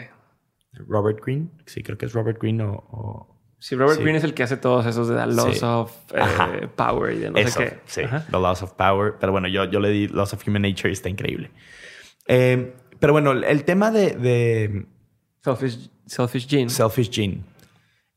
Robert 0.89 1.20
Greene. 1.24 1.49
Sí, 1.66 1.83
creo 1.83 1.97
que 1.97 2.07
es 2.07 2.12
Robert 2.12 2.39
Greene 2.41 2.64
o... 2.64 2.72
o- 2.74 3.32
Sí, 3.63 3.77
Robert 3.77 3.99
Sí. 3.99 4.03
Greene 4.03 4.19
es 4.19 4.25
el 4.25 4.35
que 4.35 4.43
hace 4.43 4.57
todos 4.57 4.85
esos 4.87 5.07
de 5.07 5.15
The 5.15 5.27
Loss 5.29 5.59
Sí. 5.59 5.65
of 5.65 5.93
eh. 6.15 6.67
Power 6.75 7.13
y 7.15 7.19
de 7.21 7.31
no 7.31 7.39
Eso, 7.39 7.61
sé 7.61 7.65
qué. 7.69 7.79
sí. 7.87 8.01
Ajá. 8.03 8.27
The 8.29 8.39
Laws 8.41 8.63
of 8.65 8.73
Power. 8.73 9.15
Pero 9.21 9.31
bueno, 9.31 9.47
yo, 9.47 9.65
yo 9.67 9.79
le 9.79 9.91
di 9.91 10.09
Laws 10.09 10.33
of 10.35 10.43
Human 10.49 10.63
Nature 10.63 10.89
y 10.89 10.93
está 10.95 11.09
increíble. 11.09 11.53
Eh, 12.27 12.75
pero 12.99 13.13
bueno, 13.13 13.31
el, 13.31 13.65
tema 13.65 13.93
de- 13.93 14.17
de, 14.17 14.87
Selfish, 15.45 15.91
selfish 16.07 16.49
Gene. 16.49 16.71
Selfish 16.71 17.11
Gene. 17.13 17.43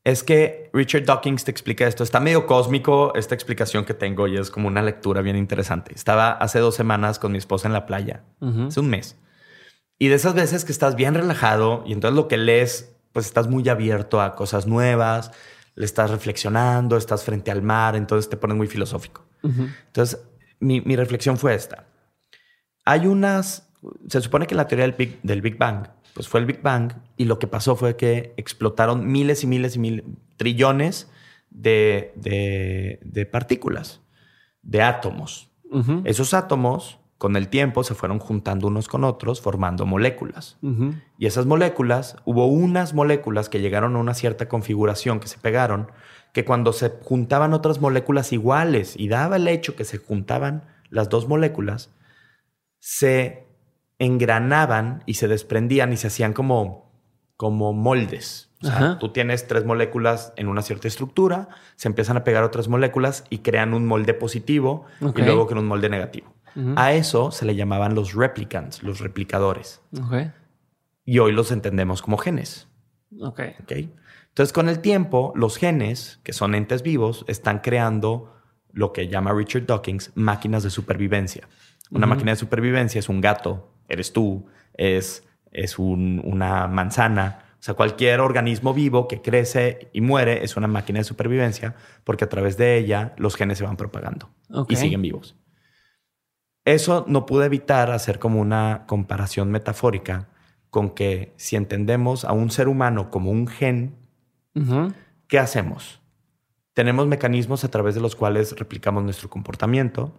Es 0.02 0.22
que 0.24 0.68
Richard 0.72 1.04
Dawkins 1.04 1.44
te 1.44 1.50
explica 1.52 1.86
esto. 1.86 2.02
Está 2.02 2.18
medio 2.20 2.46
cósmico 2.46 3.12
esta 3.14 3.34
explicación 3.36 3.84
que 3.84 3.94
tengo 3.94 4.26
y 4.28 4.36
es 4.36 4.50
como 4.50 4.66
una 4.68 4.82
lectura 4.82 5.22
bien 5.22 5.36
interesante. 5.36 5.92
Estaba 5.94 6.30
hace 6.32 6.58
dos 6.58 6.74
semanas 6.74 7.18
con 7.20 7.30
mi 7.32 7.38
esposa 7.38 7.68
en 7.68 7.72
la 7.72 7.86
playa, 7.86 8.22
Ujú. 8.40 8.64
hace 8.66 8.80
un 8.80 8.88
mes. 8.88 9.16
Y 9.98 10.08
de 10.08 10.16
esas 10.16 10.34
veces 10.34 10.64
que 10.64 10.72
estás 10.72 10.94
bien 10.96 11.14
relajado 11.14 11.82
y 11.86 11.92
entonces 11.92 12.16
lo 12.16 12.26
que 12.28 12.36
lees, 12.36 12.95
pues 13.16 13.24
estás 13.24 13.48
muy 13.48 13.66
abierto 13.66 14.20
a 14.20 14.34
cosas 14.34 14.66
nuevas, 14.66 15.30
le 15.74 15.86
estás 15.86 16.10
reflexionando, 16.10 16.98
estás 16.98 17.24
frente 17.24 17.50
al 17.50 17.62
mar, 17.62 17.96
entonces 17.96 18.28
te 18.28 18.36
pones 18.36 18.58
muy 18.58 18.66
filosófico. 18.66 19.24
Entonces, 19.42 20.20
mi, 20.60 20.82
mi 20.82 20.96
reflexión 20.96 21.38
fue 21.38 21.54
esta. 21.54 21.86
Hay 22.84 23.06
unas, 23.06 23.72
se 24.06 24.20
supone 24.20 24.46
que 24.46 24.54
la 24.54 24.68
teoría 24.68 24.84
del 24.84 24.94
Big, 24.98 25.18
del 25.22 25.40
Big 25.40 25.56
Bang, 25.56 25.86
pues 26.12 26.28
fue 26.28 26.40
el 26.40 26.44
Big 26.44 26.60
Bang 26.60 26.92
y 27.16 27.24
lo 27.24 27.38
que 27.38 27.46
pasó 27.46 27.74
fue 27.74 27.96
que 27.96 28.34
explotaron 28.36 29.10
miles 29.10 29.42
y 29.42 29.46
miles 29.46 29.76
y 29.76 29.78
miles, 29.78 30.04
trillones 30.36 31.10
de, 31.48 32.12
de, 32.16 33.00
de 33.02 33.24
partículas, 33.24 34.02
de 34.60 34.82
átomos. 34.82 35.48
Esos 36.04 36.34
átomos, 36.34 36.98
con 37.18 37.36
el 37.36 37.48
tiempo, 37.48 37.82
se 37.82 37.94
fueron 37.94 38.18
juntando 38.18 38.68
unos 38.68 38.88
con 38.88 39.02
otros, 39.04 39.40
formando 39.40 39.86
moléculas. 39.86 40.58
Y 41.18 41.26
esas 41.26 41.46
moléculas, 41.46 42.16
hubo 42.24 42.46
unas 42.46 42.92
moléculas 42.92 43.48
que 43.48 43.60
llegaron 43.60 43.96
a 43.96 43.98
una 43.98 44.14
cierta 44.14 44.48
configuración, 44.48 45.18
que 45.18 45.28
se 45.28 45.38
pegaron, 45.38 45.90
que 46.32 46.44
cuando 46.44 46.74
se 46.74 46.90
juntaban 47.02 47.54
otras 47.54 47.80
moléculas 47.80 48.32
iguales 48.32 48.94
y 48.98 49.08
daba 49.08 49.36
el 49.36 49.48
hecho 49.48 49.76
que 49.76 49.84
se 49.84 49.96
juntaban 49.96 50.64
las 50.90 51.08
dos 51.08 51.26
moléculas, 51.26 51.90
se 52.78 53.46
engranaban 53.98 55.02
y 55.06 55.14
se 55.14 55.28
desprendían 55.28 55.94
y 55.94 55.96
se 55.96 56.08
hacían 56.08 56.34
como, 56.34 56.92
como 57.38 57.72
moldes. 57.72 58.50
O 58.62 58.66
sea, 58.66 58.76
Ajá. 58.76 58.98
tú 58.98 59.12
tienes 59.12 59.46
tres 59.46 59.64
moléculas 59.64 60.34
en 60.36 60.48
una 60.48 60.60
cierta 60.60 60.88
estructura, 60.88 61.48
se 61.76 61.88
empiezan 61.88 62.18
a 62.18 62.24
pegar 62.24 62.44
otras 62.44 62.68
moléculas 62.68 63.24
y 63.30 63.38
crean 63.38 63.72
un 63.72 63.86
molde 63.86 64.12
positivo 64.12 64.84
y 65.00 65.22
luego 65.22 65.46
crean 65.46 65.60
un 65.60 65.68
molde 65.68 65.88
negativo. 65.88 66.35
A 66.76 66.92
eso 66.94 67.30
se 67.30 67.44
le 67.44 67.54
llamaban 67.54 67.94
los 67.94 68.14
replicants, 68.14 68.82
los 68.82 69.00
replicadores 69.00 69.80
y 71.04 71.18
hoy 71.18 71.32
los 71.32 71.52
entendemos 71.52 72.00
como 72.02 72.16
genes. 72.16 72.68
Ok. 73.20 73.40
¿ok? 73.62 73.72
Entonces, 74.28 74.52
con 74.52 74.68
el 74.68 74.80
tiempo, 74.80 75.32
los 75.36 75.56
genes, 75.56 76.20
que 76.22 76.32
son 76.32 76.54
entes 76.54 76.82
vivos, 76.82 77.24
están 77.28 77.60
creando 77.60 78.34
lo 78.72 78.92
que 78.92 79.08
llama 79.08 79.32
Richard 79.32 79.66
Dawkins 79.66 80.12
máquinas 80.14 80.62
de 80.62 80.70
supervivencia. 80.70 81.48
Una 81.90 82.06
máquina 82.06 82.32
de 82.32 82.36
supervivencia 82.36 82.98
es 82.98 83.08
un 83.08 83.20
gato, 83.20 83.70
eres 83.88 84.12
tú, 84.12 84.46
es, 84.74 85.24
es 85.52 85.78
un- 85.78 86.20
una 86.24 86.66
manzana. 86.68 87.42
O 87.58 87.62
sea, 87.66 87.74
cualquier 87.74 88.20
organismo 88.20 88.74
vivo 88.74 89.08
que 89.08 89.22
crece 89.22 89.88
y 89.92 90.00
muere 90.02 90.44
es 90.44 90.56
una 90.56 90.66
máquina 90.68 90.98
de 91.00 91.04
supervivencia 91.04 91.74
porque 92.04 92.24
a 92.24 92.28
través 92.28 92.56
de 92.58 92.76
ella 92.76 93.14
los 93.16 93.36
genes 93.36 93.58
se 93.58 93.64
van 93.64 93.76
propagando 93.76 94.28
y 94.68 94.76
siguen 94.76 95.00
vivos. 95.02 95.36
Eso 96.66 97.04
no 97.06 97.26
pude 97.26 97.46
evitar 97.46 97.92
hacer 97.92 98.18
como 98.18 98.40
una 98.40 98.84
comparación 98.86 99.52
metafórica 99.52 100.28
con 100.68 100.90
que 100.90 101.32
si 101.36 101.54
entendemos 101.54 102.24
a 102.24 102.32
un 102.32 102.50
ser 102.50 102.66
humano 102.68 103.10
como 103.10 103.30
un 103.30 103.46
gen. 103.46 103.94
¿qué 105.28 105.38
hacemos? 105.38 106.00
Tenemos 106.74 107.06
mecanismos 107.06 107.62
a 107.62 107.70
través 107.70 107.94
de 107.94 108.00
los 108.00 108.16
cuales 108.16 108.58
replicamos 108.58 109.04
nuestro 109.04 109.30
comportamiento 109.30 110.18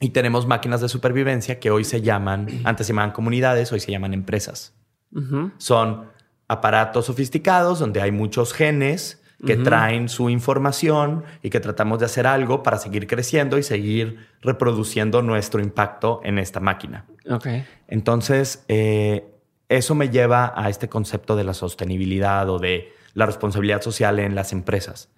y 0.00 0.10
tenemos 0.10 0.46
máquinas 0.46 0.80
de 0.82 0.88
supervivencia 0.88 1.60
que 1.60 1.70
hoy 1.70 1.84
se 1.84 2.02
llaman, 2.02 2.48
antes 2.64 2.86
se 2.86 2.92
llamaban 2.92 3.12
comunidades, 3.12 3.72
hoy 3.72 3.80
se 3.80 3.90
llaman 3.90 4.12
empresas. 4.12 4.74
Son 5.56 6.10
aparatos 6.46 7.06
sofisticados 7.06 7.78
donde 7.78 8.02
hay 8.02 8.12
muchos 8.12 8.52
genes 8.52 9.19
que 9.46 9.56
traen 9.56 10.08
su 10.08 10.28
información 10.28 11.24
y 11.42 11.50
que 11.50 11.60
tratamos 11.60 11.98
de 11.98 12.06
hacer 12.06 12.26
algo 12.26 12.62
para 12.62 12.76
seguir 12.76 13.06
creciendo 13.06 13.58
y 13.58 13.62
seguir 13.62 14.26
reproduciendo 14.42 15.22
nuestro 15.22 15.60
impacto 15.60 16.20
en 16.24 16.38
esta 16.38 16.60
máquina. 16.60 17.06
Ok. 17.28 17.46
Entonces, 17.88 18.64
eh, 18.68 19.24
eso 19.68 19.94
me 19.94 20.10
lleva 20.10 20.52
a 20.56 20.68
este 20.68 20.88
concepto 20.88 21.36
de 21.36 21.44
la 21.44 21.54
sostenibilidad 21.54 22.48
o 22.50 22.58
de 22.58 22.92
la 23.14 23.26
responsabilidad 23.26 23.82
social 23.82 24.18
en 24.18 24.34
las 24.34 24.52
empresas. 24.52 25.10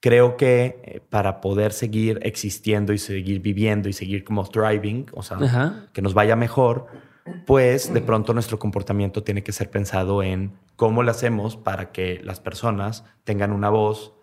Creo 0.00 0.36
que 0.36 0.80
eh, 0.84 1.00
para 1.08 1.40
poder 1.40 1.72
seguir 1.72 2.20
existiendo 2.22 2.92
y 2.92 2.98
seguir 2.98 3.40
viviendo 3.40 3.88
y 3.88 3.92
seguir 3.92 4.24
como 4.24 4.48
thriving, 4.48 5.06
o 5.12 5.22
sea, 5.22 5.88
que 5.92 6.02
nos 6.02 6.14
vaya 6.14 6.36
mejor, 6.36 6.86
pues 7.46 7.92
de 7.92 8.00
pronto 8.00 8.34
nuestro 8.34 8.58
comportamiento 8.58 9.22
tiene 9.22 9.42
que 9.42 9.52
ser 9.52 9.70
pensado 9.70 10.22
en 10.22 10.52
cómo 10.76 11.02
lo 11.02 11.10
hacemos 11.10 11.56
para 11.56 11.92
que 11.92 12.20
las 12.24 12.40
personas 12.40 13.04
tengan 13.24 13.52
una 13.52 13.68
voz 13.70 14.14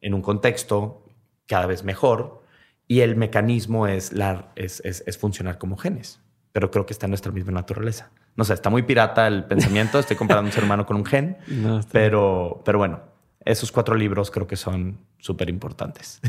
en 0.00 0.14
un 0.14 0.22
contexto 0.22 1.04
cada 1.46 1.66
vez 1.66 1.84
mejor 1.84 2.42
y 2.88 3.00
el 3.00 3.16
mecanismo 3.16 3.86
es, 3.86 4.12
la, 4.12 4.52
es, 4.56 4.80
es- 4.84 5.02
es 5.06 5.18
funcionar 5.18 5.58
como 5.58 5.76
genes. 5.76 6.20
Pero 6.52 6.70
creo 6.70 6.84
que 6.84 6.92
está 6.92 7.06
en 7.06 7.10
nuestra 7.10 7.32
misma 7.32 7.52
naturaleza. 7.52 8.10
No 8.36 8.44
sé, 8.44 8.52
está 8.54 8.68
muy 8.68 8.82
pirata 8.82 9.26
el 9.26 9.44
pensamiento, 9.44 9.98
estoy 9.98 10.16
comparando 10.16 10.48
un 10.48 10.52
ser 10.52 10.64
humano 10.64 10.84
con 10.86 10.96
un 10.96 11.04
gen, 11.04 11.38
No, 11.48 11.80
pero, 11.92 12.62
pero 12.64 12.78
bueno, 12.78 13.00
esos 13.44 13.72
cuatro 13.72 13.94
libros 13.94 14.30
creo 14.30 14.46
que 14.46 14.56
son 14.56 14.98
súper 15.18 15.48
importantes. 15.48 16.20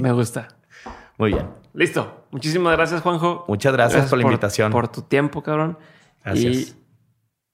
Me 0.00 0.12
gusta. 0.12 0.48
Muy 1.18 1.32
bien. 1.32 1.48
Listo. 1.74 2.26
Muchísimas 2.30 2.76
gracias, 2.76 3.02
Juanjo. 3.02 3.44
Muchas 3.48 3.72
gracias, 3.72 4.08
por 4.08 4.18
la 4.18 4.24
invitación. 4.24 4.72
Por 4.72 4.88
tu 4.88 5.02
tiempo, 5.02 5.42
cabrón. 5.42 5.78
Gracias. 6.24 6.54
Y 6.54 6.74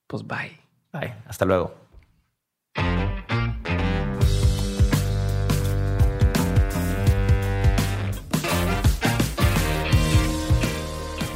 pues 0.07 0.27
bye. 0.27 0.59
Bye. 0.93 1.15
Hasta 1.27 1.45
luego. 1.45 1.88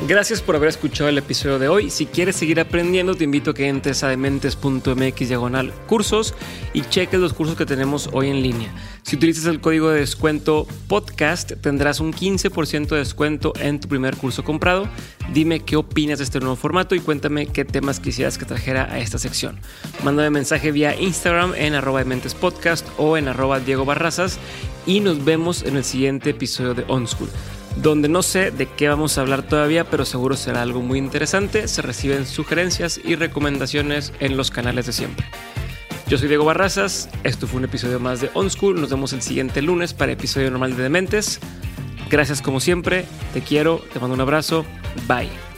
Gracias 0.09 0.43
por 0.43 0.57
haber 0.57 0.69
escuchado 0.69 1.09
el 1.09 1.17
episodio 1.17 1.61
de 1.61 1.69
hoy. 1.69 1.89
Si 1.89 2.07
quieres 2.07 2.35
seguir 2.35 2.59
aprendiendo, 2.59 3.15
te 3.15 3.23
invito 3.23 3.53
a 3.53 3.55
que 3.55 3.69
entres 3.69 4.03
a 4.03 4.09
dementes.mx 4.09 5.29
diagonal 5.29 5.73
cursos 5.87 6.35
y 6.75 6.81
cheques 6.83 7.21
los 7.21 7.33
cursos 7.33 7.57
que 7.57 7.67
tenemos 7.67 8.11
hoy 8.13 8.29
en 8.29 8.43
línea. 8.43 8.75
Si 9.05 9.15
utilizas 9.15 9.47
el 9.47 9.61
código 9.61 9.91
de 9.91 10.01
descuento 10.01 10.67
podcast, 10.89 11.53
tendrás 11.61 12.01
un 12.01 12.13
15% 12.13 12.89
de 12.89 12.99
descuento 12.99 13.53
en 13.61 13.79
tu 13.79 13.87
primer 13.87 14.17
curso 14.17 14.43
comprado. 14.43 14.89
Dime 15.33 15.61
qué 15.61 15.77
opinas 15.77 16.19
de 16.19 16.25
este 16.25 16.41
nuevo 16.41 16.57
formato 16.57 16.97
y 16.97 17.01
cuéntame 17.01 17.47
qué 17.47 17.65
temas 17.65 18.01
quisieras 18.01 18.39
que 18.39 18.45
trajera 18.45 18.93
a 18.93 18.99
esta 18.99 19.19
sección. 19.19 19.61
Mándame 20.03 20.31
mensaje 20.31 20.73
vía 20.73 21.01
Instagram 21.01 21.55
en 21.55 21.77
arroba 21.77 22.01
dementes 22.01 22.35
podcast 22.35 22.85
o 22.99 23.17
en 23.17 23.29
arroba 23.29 23.61
Diego 23.61 23.85
Barrazas 23.85 24.41
y 24.85 24.99
nos 24.99 25.25
vemos 25.25 25.63
en 25.63 25.77
el 25.77 25.85
siguiente 25.85 26.31
episodio 26.31 26.75
de 26.75 26.85
On 26.89 27.07
School 27.07 27.31
donde 27.77 28.09
no 28.09 28.23
sé 28.23 28.51
de 28.51 28.67
qué 28.67 28.89
vamos 28.89 29.17
a 29.17 29.23
hablar 29.23 29.43
todavía, 29.43 29.85
pero 29.85 30.05
seguro 30.05 30.37
será 30.37 30.63
algo 30.63 30.81
muy 30.81 30.99
interesante. 30.99 31.69
Se 31.69 31.83
reciben 31.83 32.27
sugerencias 32.27 33.01
y 33.03 33.15
recomendaciones 33.15 34.13
en 34.21 34.37
los 34.37 34.51
canales 34.51 34.87
de 34.87 34.93
siempre. 34.93 35.27
Yo 36.09 36.19
soy 36.19 36.29
Diego 36.29 36.45
Barrazas, 36.45 37.09
esto 37.25 37.47
fue 37.47 37.59
un 37.59 37.65
episodio 37.65 37.99
más 37.99 38.21
de 38.21 38.31
On 38.35 38.51
School, 38.51 38.79
nos 38.81 38.91
vemos 38.91 39.15
el 39.15 39.23
siguiente 39.23 39.63
lunes 39.63 39.95
para 39.95 40.13
episodio 40.13 40.51
normal 40.51 40.77
de 40.77 40.83
Dementes. 40.83 41.41
Gracias 42.11 42.43
como 42.43 42.61
siempre, 42.61 43.07
te 43.33 43.41
quiero, 43.41 43.83
te 43.93 43.99
mando 43.99 44.15
un 44.15 44.21
abrazo, 44.21 44.67
bye. 45.09 45.52